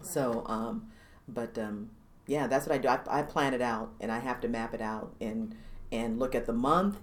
So 0.02 0.44
um 0.48 0.90
but 1.28 1.58
um 1.58 1.92
yeah 2.26 2.48
that's 2.48 2.66
what 2.68 2.76
i 2.76 2.78
do. 2.78 2.88
I, 2.88 3.00
I 3.20 3.22
plan 3.22 3.54
it 3.54 3.62
out 3.62 3.92
and 4.02 4.12
i 4.12 4.20
have 4.20 4.42
to 4.42 4.48
map 4.48 4.74
it 4.74 4.82
out 4.82 5.14
and 5.22 5.56
and 5.92 6.20
look 6.20 6.36
at 6.36 6.46
the 6.46 6.54
month. 6.54 6.98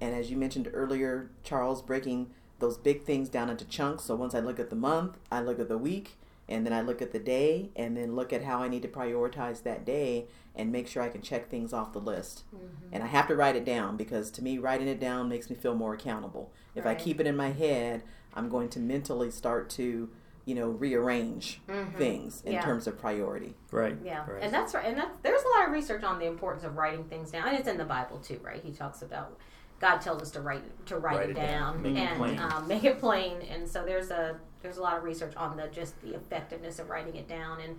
And 0.00 0.14
as 0.14 0.30
you 0.30 0.36
mentioned 0.36 0.70
earlier 0.72 1.30
charles 1.42 1.82
breaking 1.82 2.30
those 2.60 2.76
big 2.76 3.04
things 3.04 3.28
down 3.28 3.48
into 3.48 3.64
chunks. 3.64 4.04
So 4.04 4.14
once 4.14 4.34
i 4.34 4.40
look 4.40 4.60
at 4.60 4.70
the 4.70 4.76
month 4.76 5.16
i 5.32 5.40
look 5.40 5.58
at 5.58 5.68
the 5.68 5.78
week 5.78 6.16
and 6.48 6.64
then 6.64 6.72
i 6.72 6.80
look 6.80 7.00
at 7.02 7.12
the 7.12 7.18
day 7.18 7.70
and 7.76 7.96
then 7.96 8.14
look 8.16 8.32
at 8.32 8.42
how 8.44 8.62
i 8.62 8.68
need 8.68 8.82
to 8.82 8.88
prioritize 8.88 9.62
that 9.62 9.84
day 9.84 10.26
and 10.54 10.72
make 10.72 10.88
sure 10.88 11.02
i 11.02 11.08
can 11.08 11.20
check 11.22 11.48
things 11.48 11.72
off 11.72 11.92
the 11.92 12.00
list 12.00 12.44
and 12.90 13.02
I 13.02 13.06
have 13.06 13.28
to 13.28 13.36
write 13.36 13.54
it 13.54 13.66
down 13.66 13.98
because 13.98 14.30
to 14.30 14.42
me, 14.42 14.56
writing 14.56 14.88
it 14.88 14.98
down 14.98 15.28
makes 15.28 15.50
me 15.50 15.56
feel 15.56 15.74
more 15.74 15.92
accountable. 15.92 16.52
If 16.74 16.86
Right. 16.86 16.96
I 16.98 17.00
keep 17.00 17.20
it 17.20 17.26
in 17.26 17.36
my 17.36 17.50
head, 17.50 18.02
I'm 18.32 18.48
going 18.48 18.70
to 18.70 18.80
mentally 18.80 19.30
start 19.30 19.68
to, 19.70 20.08
you 20.46 20.54
know, 20.54 20.70
rearrange 20.70 21.60
things 21.98 22.40
in 22.46 22.54
Yeah. 22.54 22.62
terms 22.62 22.86
of 22.86 22.96
priority. 22.98 23.54
Right. 23.70 23.94
Yeah, 24.02 24.24
Right. 24.26 24.42
and 24.42 24.50
that's 24.54 24.74
right. 24.74 24.86
And 24.86 24.96
that's 24.96 25.10
there's 25.22 25.42
a 25.42 25.48
lot 25.58 25.66
of 25.68 25.72
research 25.74 26.02
on 26.02 26.18
the 26.18 26.24
importance 26.24 26.64
of 26.64 26.78
writing 26.78 27.04
things 27.04 27.30
down, 27.30 27.48
and 27.48 27.58
it's 27.58 27.68
in 27.68 27.76
the 27.76 27.84
Bible 27.84 28.18
too, 28.20 28.40
right? 28.42 28.62
He 28.64 28.72
talks 28.72 29.02
about 29.02 29.38
God 29.80 29.98
tells 29.98 30.22
us 30.22 30.30
to 30.30 30.40
write 30.40 30.86
to 30.86 30.96
write, 30.98 31.16
Write 31.18 31.28
it 31.28 31.32
it 31.32 31.34
down. 31.34 31.74
down, 31.74 31.82
Make 31.82 31.96
it 31.96 31.98
and 31.98 32.16
plain. 32.16 32.38
um, 32.40 32.66
make 32.72 32.84
it 32.84 32.98
plain. 32.98 33.42
And 33.42 33.68
so 33.68 33.84
there's 33.84 34.10
a 34.10 34.40
there's 34.62 34.76
a 34.76 34.82
lot 34.82 34.96
of 34.96 35.04
research 35.04 35.34
on 35.36 35.56
the 35.56 35.68
just 35.68 36.00
the 36.02 36.14
effectiveness 36.14 36.78
of 36.78 36.90
writing 36.90 37.16
it 37.16 37.28
down. 37.28 37.60
And 37.60 37.78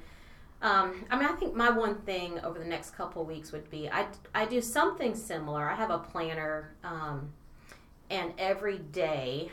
um, 0.62 1.06
I 1.10 1.18
mean, 1.18 1.28
I 1.28 1.34
think 1.34 1.56
my 1.56 1.70
one 1.70 1.96
thing 2.02 2.40
over 2.42 2.60
the 2.60 2.66
next 2.66 2.92
couple 2.92 3.24
weeks 3.26 3.52
would 3.52 3.70
be 3.70 3.90
I 3.90 4.08
I 4.34 4.46
do 4.46 4.62
something 4.62 5.16
similar. 5.16 5.70
I 5.70 5.76
have 5.76 5.90
a 5.90 6.00
planner, 6.00 6.76
um, 6.84 7.30
and 8.10 8.34
every 8.38 8.78
day, 8.78 9.52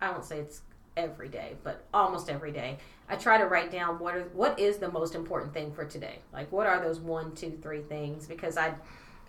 I 0.00 0.10
won't 0.10 0.24
say 0.24 0.40
it's 0.40 0.62
every 0.96 1.28
day, 1.28 1.56
but 1.62 1.84
almost 1.92 2.28
every 2.28 2.52
day. 2.52 2.78
I 3.08 3.16
try 3.16 3.38
to 3.38 3.46
write 3.46 3.70
down 3.70 3.98
what 3.98 4.14
are 4.14 4.24
what 4.32 4.58
is 4.58 4.78
the 4.78 4.90
most 4.90 5.14
important 5.14 5.52
thing 5.52 5.72
for 5.72 5.84
today. 5.84 6.20
Like 6.32 6.50
what 6.50 6.66
are 6.66 6.80
those 6.80 7.00
one, 7.00 7.34
two, 7.34 7.58
three 7.62 7.82
things? 7.82 8.26
Because 8.26 8.56
I 8.56 8.74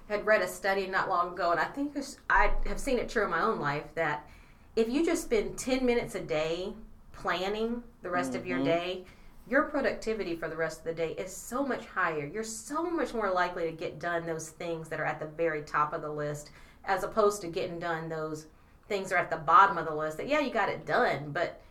had 0.07 0.25
read 0.25 0.41
a 0.41 0.47
study 0.47 0.87
not 0.87 1.09
long 1.09 1.33
ago, 1.33 1.51
and 1.51 1.59
I 1.59 1.65
think 1.65 1.97
I 2.29 2.51
have 2.65 2.79
seen 2.79 2.97
it 2.97 3.09
true 3.09 3.23
in 3.23 3.29
my 3.29 3.41
own 3.41 3.59
life 3.59 3.85
that 3.95 4.27
if 4.75 4.89
you 4.89 5.05
just 5.05 5.23
spend 5.23 5.57
ten 5.57 5.85
minutes 5.85 6.15
a 6.15 6.21
day 6.21 6.73
planning 7.13 7.83
the 8.01 8.09
rest 8.09 8.35
of 8.35 8.45
your 8.45 8.57
mm-hmm. 8.57 8.67
day, 8.67 9.05
your 9.47 9.63
productivity 9.63 10.35
for 10.35 10.47
the 10.47 10.55
rest 10.55 10.79
of 10.79 10.85
the 10.85 10.93
day 10.93 11.11
is 11.13 11.35
so 11.35 11.65
much 11.65 11.85
higher. 11.85 12.25
You're 12.25 12.43
so 12.43 12.89
much 12.89 13.13
more 13.13 13.31
likely 13.31 13.65
to 13.65 13.71
get 13.71 13.99
done 13.99 14.25
those 14.25 14.49
things 14.49 14.87
that 14.89 14.99
are 14.99 15.05
at 15.05 15.19
the 15.19 15.25
very 15.25 15.61
top 15.63 15.93
of 15.93 16.01
the 16.01 16.11
list, 16.11 16.51
as 16.85 17.03
opposed 17.03 17.41
to 17.41 17.47
getting 17.47 17.79
done 17.79 18.07
those 18.07 18.47
things 18.87 19.09
that 19.09 19.15
are 19.15 19.19
at 19.19 19.29
the 19.29 19.37
bottom 19.37 19.77
of 19.77 19.85
the 19.85 19.95
list. 19.95 20.17
That 20.17 20.27
yeah, 20.27 20.39
you 20.39 20.51
got 20.51 20.69
it 20.69 20.85
done, 20.85 21.31
but 21.31 21.61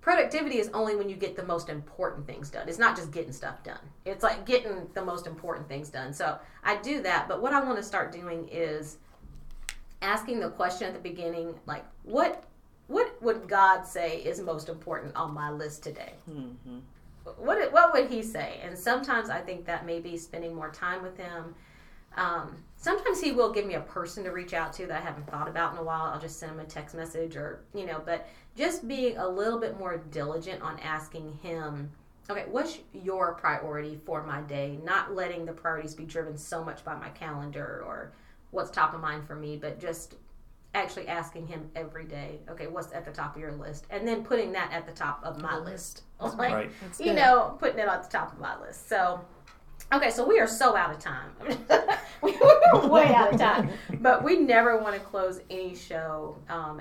productivity 0.00 0.58
is 0.58 0.68
only 0.74 0.96
when 0.96 1.08
you 1.08 1.16
get 1.16 1.36
the 1.36 1.44
most 1.44 1.68
important 1.68 2.26
things 2.26 2.50
done. 2.50 2.68
It's 2.68 2.78
not 2.78 2.96
just 2.96 3.12
getting 3.12 3.32
stuff 3.32 3.62
done. 3.62 3.78
It's 4.04 4.22
like 4.22 4.44
getting 4.46 4.88
the 4.94 5.04
most 5.04 5.26
important 5.26 5.68
things 5.68 5.90
done. 5.90 6.12
So 6.12 6.38
I 6.64 6.76
do 6.76 7.02
that, 7.02 7.28
but 7.28 7.40
what 7.40 7.52
I 7.52 7.62
want 7.62 7.76
to 7.76 7.84
start 7.84 8.10
doing 8.10 8.48
is 8.50 8.98
asking 10.02 10.40
the 10.40 10.50
question 10.50 10.88
at 10.88 10.94
the 10.94 11.00
beginning, 11.00 11.54
like 11.66 11.84
what 12.02 12.44
what 12.88 13.22
would 13.22 13.48
God 13.48 13.84
say 13.84 14.18
is 14.18 14.40
most 14.40 14.68
important 14.68 15.16
on 15.16 15.32
my 15.32 15.50
list 15.50 15.82
today? 15.82 16.12
Mm-hmm. 16.30 16.78
What 17.36 17.72
what 17.72 17.92
would 17.92 18.10
He 18.10 18.22
say? 18.22 18.60
And 18.62 18.76
sometimes 18.76 19.30
I 19.30 19.40
think 19.40 19.64
that 19.66 19.86
maybe 19.86 20.16
spending 20.16 20.54
more 20.54 20.70
time 20.70 21.02
with 21.02 21.16
Him. 21.16 21.54
Um, 22.16 22.56
sometimes 22.76 23.20
He 23.20 23.32
will 23.32 23.52
give 23.52 23.64
me 23.64 23.74
a 23.74 23.80
person 23.80 24.24
to 24.24 24.30
reach 24.30 24.52
out 24.52 24.72
to 24.74 24.86
that 24.86 25.00
I 25.00 25.04
haven't 25.04 25.30
thought 25.30 25.48
about 25.48 25.72
in 25.72 25.78
a 25.78 25.82
while. 25.82 26.02
I'll 26.02 26.20
just 26.20 26.38
send 26.38 26.52
him 26.52 26.60
a 26.60 26.64
text 26.64 26.94
message 26.94 27.36
or 27.36 27.60
you 27.74 27.86
know, 27.86 28.02
but 28.04 28.28
just 28.56 28.86
being 28.86 29.16
a 29.16 29.26
little 29.26 29.58
bit 29.58 29.78
more 29.78 29.98
diligent 30.10 30.62
on 30.62 30.78
asking 30.80 31.38
Him. 31.42 31.90
Okay, 32.30 32.44
what's 32.48 32.78
your 32.92 33.34
priority 33.34 33.98
for 34.04 34.22
my 34.22 34.42
day? 34.42 34.78
Not 34.84 35.14
letting 35.14 35.44
the 35.44 35.52
priorities 35.52 35.94
be 35.94 36.04
driven 36.04 36.38
so 36.38 36.62
much 36.62 36.84
by 36.84 36.94
my 36.94 37.08
calendar 37.10 37.82
or 37.84 38.12
what's 38.52 38.70
top 38.70 38.94
of 38.94 39.00
mind 39.00 39.26
for 39.26 39.34
me, 39.34 39.56
but 39.56 39.80
just 39.80 40.14
actually 40.74 41.08
asking 41.08 41.46
him 41.46 41.68
every 41.74 42.04
day, 42.04 42.38
okay, 42.48 42.66
what's 42.66 42.92
at 42.92 43.04
the 43.04 43.10
top 43.10 43.34
of 43.34 43.40
your 43.40 43.52
list? 43.52 43.86
And 43.90 44.06
then 44.06 44.22
putting 44.24 44.52
that 44.52 44.72
at 44.72 44.86
the 44.86 44.92
top 44.92 45.20
of 45.24 45.42
my 45.42 45.58
list. 45.58 46.02
Like, 46.22 46.52
Right. 46.54 46.70
you 47.00 47.14
know, 47.14 47.56
putting 47.58 47.80
it 47.80 47.88
at 47.88 48.04
the 48.04 48.08
top 48.08 48.32
of 48.32 48.38
my 48.38 48.56
list. 48.60 48.88
So, 48.88 49.20
okay, 49.92 50.08
so 50.08 50.24
we 50.24 50.38
are 50.38 50.46
so 50.46 50.76
out 50.76 50.94
of 50.94 51.00
time. 51.00 51.32
we're 52.22 52.88
way 52.88 53.12
out 53.12 53.34
of 53.34 53.40
time. 53.40 53.70
But 53.98 54.22
we 54.22 54.36
never 54.36 54.78
want 54.78 54.94
to 54.94 55.00
close 55.00 55.40
any 55.50 55.74
show. 55.74 56.38
Um, 56.48 56.80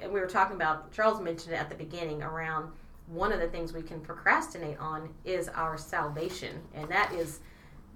and 0.00 0.10
we 0.10 0.20
were 0.20 0.26
talking 0.26 0.56
about, 0.56 0.90
Charles 0.90 1.20
mentioned 1.20 1.52
it 1.54 1.58
at 1.58 1.68
the 1.68 1.74
beginning 1.74 2.22
around 2.22 2.72
one 3.08 3.30
of 3.30 3.40
the 3.40 3.48
things 3.48 3.74
we 3.74 3.82
can 3.82 4.00
procrastinate 4.00 4.78
on 4.78 5.10
is 5.26 5.50
our 5.50 5.76
salvation. 5.76 6.62
And 6.72 6.88
that 6.88 7.12
is 7.12 7.40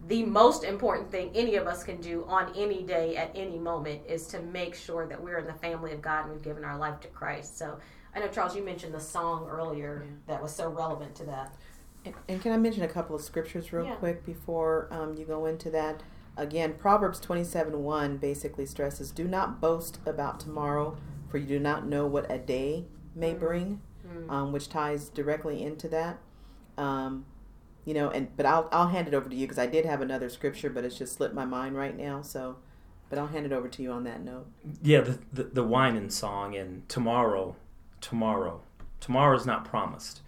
the 0.08 0.24
most 0.24 0.64
important 0.64 1.10
thing 1.10 1.30
any 1.34 1.54
of 1.56 1.66
us 1.66 1.84
can 1.84 2.00
do 2.00 2.24
on 2.26 2.52
any 2.56 2.82
day 2.82 3.16
at 3.16 3.30
any 3.34 3.58
moment 3.58 4.02
is 4.08 4.26
to 4.28 4.40
make 4.40 4.74
sure 4.74 5.06
that 5.06 5.22
we're 5.22 5.38
in 5.38 5.46
the 5.46 5.54
family 5.54 5.92
of 5.92 6.02
God 6.02 6.24
and 6.24 6.32
we've 6.32 6.42
given 6.42 6.64
our 6.64 6.76
life 6.76 7.00
to 7.00 7.08
Christ. 7.08 7.56
So 7.56 7.78
I 8.14 8.18
know 8.20 8.28
Charles, 8.28 8.56
you 8.56 8.64
mentioned 8.64 8.94
the 8.94 9.00
song 9.00 9.48
earlier 9.48 10.04
that 10.26 10.42
was 10.42 10.52
so 10.54 10.68
relevant 10.68 11.14
to 11.16 11.24
that. 11.24 11.54
And, 12.04 12.14
and 12.28 12.42
can 12.42 12.52
I 12.52 12.56
mention 12.56 12.82
a 12.82 12.88
couple 12.88 13.14
of 13.14 13.22
scriptures 13.22 13.72
real 13.72 13.84
Yeah. 13.84 13.94
quick 13.94 14.26
before 14.26 14.88
um, 14.90 15.14
you 15.16 15.24
go 15.24 15.46
into 15.46 15.70
that? 15.70 16.02
Again, 16.36 16.74
Proverbs 16.74 17.20
27 17.20 17.82
1 17.82 18.16
basically 18.16 18.66
stresses 18.66 19.10
Do 19.12 19.28
not 19.28 19.60
boast 19.60 20.00
about 20.06 20.40
tomorrow, 20.40 20.96
for 21.28 21.38
you 21.38 21.46
do 21.46 21.60
not 21.60 21.86
know 21.86 22.06
what 22.06 22.30
a 22.30 22.38
day 22.38 22.86
may 23.14 23.34
bring, 23.34 23.80
um, 24.28 24.50
which 24.52 24.68
ties 24.68 25.08
directly 25.10 25.62
into 25.62 25.88
that. 25.88 26.18
Um, 26.76 27.26
you 27.84 27.94
know, 27.94 28.10
and 28.10 28.34
but 28.36 28.46
I'll 28.46 28.68
I'll 28.72 28.88
hand 28.88 29.08
it 29.08 29.14
over 29.14 29.28
to 29.28 29.34
you 29.34 29.46
because 29.46 29.58
I 29.58 29.66
did 29.66 29.84
have 29.84 30.00
another 30.00 30.28
scripture, 30.28 30.70
but 30.70 30.84
it's 30.84 30.98
just 30.98 31.14
slipped 31.14 31.34
my 31.34 31.44
mind 31.44 31.76
right 31.76 31.96
now. 31.96 32.22
So, 32.22 32.56
but 33.10 33.18
I'll 33.18 33.26
hand 33.26 33.46
it 33.46 33.52
over 33.52 33.68
to 33.68 33.82
you 33.82 33.92
on 33.92 34.04
that 34.04 34.22
note. 34.22 34.46
Yeah, 34.82 35.00
the, 35.00 35.18
the 35.32 35.42
the 35.44 35.64
Winans 35.64 36.14
song 36.14 36.54
and 36.54 36.88
tomorrow, 36.88 37.56
tomorrow, 38.00 38.62
tomorrow's 39.00 39.46
not 39.46 39.64
promised. 39.64 40.20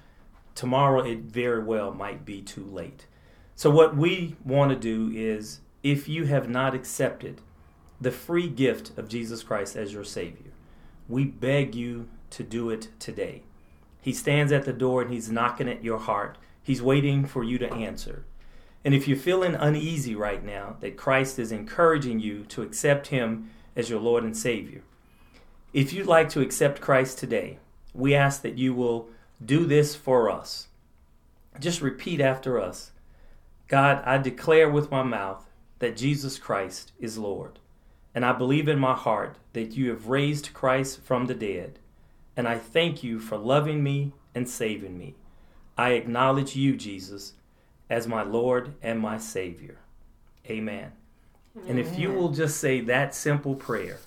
Tomorrow 0.54 1.04
it 1.04 1.20
very 1.20 1.62
well 1.62 1.92
might 1.92 2.24
be 2.24 2.40
too 2.40 2.64
late. 2.64 3.06
So 3.56 3.70
what 3.70 3.96
we 3.96 4.36
want 4.44 4.70
to 4.70 4.76
do 4.76 5.12
is, 5.16 5.60
if 5.82 6.08
you 6.08 6.24
have 6.26 6.48
not 6.48 6.74
accepted 6.74 7.40
the 8.00 8.10
free 8.10 8.48
gift 8.48 8.96
of 8.98 9.08
Jesus 9.08 9.42
Christ 9.42 9.76
as 9.76 9.92
your 9.92 10.04
Savior, 10.04 10.52
we 11.08 11.24
beg 11.24 11.74
you 11.74 12.08
to 12.30 12.42
do 12.42 12.70
it 12.70 12.88
today. 12.98 13.42
He 14.00 14.12
stands 14.12 14.52
at 14.52 14.64
the 14.64 14.72
door 14.72 15.02
and 15.02 15.12
he's 15.12 15.30
knocking 15.30 15.68
at 15.68 15.84
your 15.84 15.98
heart. 15.98 16.36
He's 16.64 16.82
waiting 16.82 17.26
for 17.26 17.44
you 17.44 17.58
to 17.58 17.72
answer. 17.72 18.24
And 18.84 18.94
if 18.94 19.06
you're 19.06 19.18
feeling 19.18 19.54
uneasy 19.54 20.14
right 20.14 20.42
now, 20.42 20.76
that 20.80 20.96
Christ 20.96 21.38
is 21.38 21.52
encouraging 21.52 22.20
you 22.20 22.44
to 22.44 22.62
accept 22.62 23.08
Him 23.08 23.50
as 23.76 23.90
your 23.90 24.00
Lord 24.00 24.24
and 24.24 24.36
Savior. 24.36 24.82
If 25.74 25.92
you'd 25.92 26.06
like 26.06 26.30
to 26.30 26.40
accept 26.40 26.80
Christ 26.80 27.18
today, 27.18 27.58
we 27.92 28.14
ask 28.14 28.42
that 28.42 28.56
you 28.56 28.74
will 28.74 29.08
do 29.44 29.66
this 29.66 29.94
for 29.94 30.30
us. 30.30 30.68
Just 31.60 31.82
repeat 31.82 32.20
after 32.20 32.58
us 32.58 32.92
God, 33.68 34.02
I 34.04 34.18
declare 34.18 34.68
with 34.68 34.90
my 34.90 35.02
mouth 35.02 35.48
that 35.80 35.96
Jesus 35.96 36.38
Christ 36.38 36.92
is 36.98 37.18
Lord. 37.18 37.58
And 38.14 38.24
I 38.24 38.32
believe 38.32 38.68
in 38.68 38.78
my 38.78 38.94
heart 38.94 39.36
that 39.52 39.72
you 39.72 39.90
have 39.90 40.08
raised 40.08 40.54
Christ 40.54 41.00
from 41.00 41.26
the 41.26 41.34
dead. 41.34 41.78
And 42.36 42.46
I 42.46 42.58
thank 42.58 43.02
you 43.02 43.18
for 43.18 43.36
loving 43.36 43.82
me 43.82 44.12
and 44.34 44.48
saving 44.48 44.98
me. 44.98 45.14
I 45.76 45.90
acknowledge 45.90 46.56
you, 46.56 46.76
Jesus, 46.76 47.32
as 47.90 48.06
my 48.06 48.22
Lord 48.22 48.74
and 48.82 49.00
my 49.00 49.18
Savior. 49.18 49.78
Amen. 50.48 50.92
Amen. 51.56 51.68
And 51.68 51.78
if 51.78 51.98
you 51.98 52.12
will 52.12 52.30
just 52.30 52.58
say 52.58 52.80
that 52.82 53.14
simple 53.14 53.54
prayer, 53.54 53.98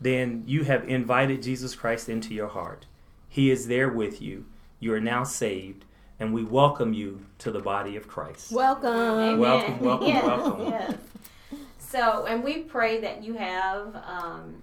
then 0.00 0.44
you 0.46 0.64
have 0.64 0.88
invited 0.88 1.42
Jesus 1.42 1.74
Christ 1.74 2.08
into 2.08 2.34
your 2.34 2.48
heart. 2.48 2.86
He 3.28 3.50
is 3.50 3.68
there 3.68 3.88
with 3.88 4.20
you. 4.20 4.46
You 4.80 4.92
are 4.94 5.00
now 5.00 5.24
saved, 5.24 5.84
and 6.18 6.34
we 6.34 6.44
welcome 6.44 6.92
you 6.92 7.24
to 7.38 7.50
the 7.50 7.60
body 7.60 7.96
of 7.96 8.08
Christ. 8.08 8.52
Welcome. 8.52 8.90
Amen. 8.90 9.38
Welcome, 9.38 9.80
welcome, 9.80 10.08
yes. 10.08 10.24
welcome. 10.24 10.66
Yes. 10.66 10.94
So, 11.78 12.26
and 12.26 12.42
we 12.42 12.58
pray 12.58 13.00
that 13.00 13.22
you 13.22 13.34
have, 13.34 13.94
um, 14.06 14.62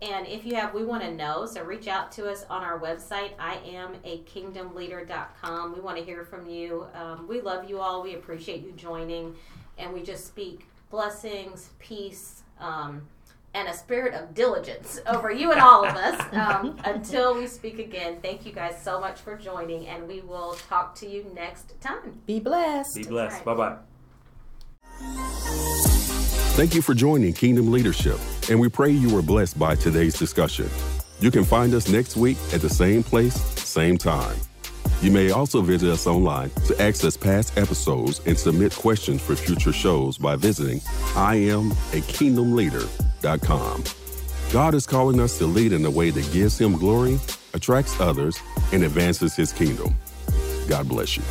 and 0.00 0.26
if 0.26 0.46
you 0.46 0.54
have, 0.54 0.74
we 0.74 0.84
want 0.84 1.02
to 1.02 1.12
know. 1.12 1.44
So 1.46 1.62
reach 1.64 1.88
out 1.88 2.12
to 2.12 2.30
us 2.30 2.46
on 2.48 2.62
our 2.62 2.78
website, 2.78 3.32
I 3.38 3.56
am 3.66 3.96
a 4.04 4.18
kingdomleader.com. 4.22 5.74
We 5.74 5.80
want 5.80 5.98
to 5.98 6.04
hear 6.04 6.24
from 6.24 6.48
you. 6.48 6.86
Um, 6.94 7.26
we 7.26 7.40
love 7.40 7.68
you 7.68 7.80
all. 7.80 8.02
We 8.02 8.14
appreciate 8.14 8.62
you 8.62 8.72
joining, 8.72 9.34
and 9.76 9.92
we 9.92 10.02
just 10.02 10.26
speak 10.26 10.66
blessings, 10.90 11.70
peace, 11.80 12.42
um, 12.60 13.02
and 13.54 13.66
a 13.68 13.74
spirit 13.74 14.14
of 14.14 14.34
diligence 14.34 15.00
over 15.06 15.32
you 15.32 15.50
and 15.50 15.60
all 15.60 15.84
of 15.84 15.96
us 15.96 16.20
um, 16.32 16.78
until 16.84 17.34
we 17.34 17.48
speak 17.48 17.80
again. 17.80 18.18
Thank 18.22 18.46
you 18.46 18.52
guys 18.52 18.80
so 18.80 19.00
much 19.00 19.18
for 19.18 19.36
joining, 19.36 19.88
and 19.88 20.06
we 20.06 20.20
will 20.20 20.54
talk 20.68 20.94
to 20.96 21.08
you 21.08 21.26
next 21.34 21.80
time. 21.80 22.20
Be 22.24 22.38
blessed. 22.38 22.94
Be 22.94 23.02
blessed. 23.02 23.44
Right. 23.44 23.56
Bye 23.56 23.76
bye. 25.00 25.88
Thank 26.58 26.74
you 26.74 26.82
for 26.82 26.92
joining 26.92 27.32
Kingdom 27.34 27.70
Leadership, 27.70 28.18
and 28.50 28.58
we 28.58 28.68
pray 28.68 28.90
you 28.90 29.14
were 29.14 29.22
blessed 29.22 29.60
by 29.60 29.76
today's 29.76 30.18
discussion. 30.18 30.68
You 31.20 31.30
can 31.30 31.44
find 31.44 31.72
us 31.72 31.88
next 31.88 32.16
week 32.16 32.36
at 32.52 32.60
the 32.60 32.68
same 32.68 33.04
place, 33.04 33.40
same 33.62 33.96
time. 33.96 34.36
You 35.00 35.12
may 35.12 35.30
also 35.30 35.62
visit 35.62 35.88
us 35.88 36.08
online 36.08 36.50
to 36.66 36.76
access 36.82 37.16
past 37.16 37.56
episodes 37.56 38.20
and 38.26 38.36
submit 38.36 38.74
questions 38.74 39.22
for 39.22 39.36
future 39.36 39.72
shows 39.72 40.18
by 40.18 40.34
visiting 40.34 40.80
IamAKingdomLeader.com. 41.14 43.84
God 44.52 44.74
is 44.74 44.84
calling 44.84 45.20
us 45.20 45.38
to 45.38 45.46
lead 45.46 45.72
in 45.72 45.84
a 45.84 45.90
way 45.90 46.10
that 46.10 46.32
gives 46.32 46.60
Him 46.60 46.76
glory, 46.76 47.20
attracts 47.54 48.00
others, 48.00 48.36
and 48.72 48.82
advances 48.82 49.36
His 49.36 49.52
kingdom. 49.52 49.94
God 50.66 50.88
bless 50.88 51.16
you. 51.16 51.22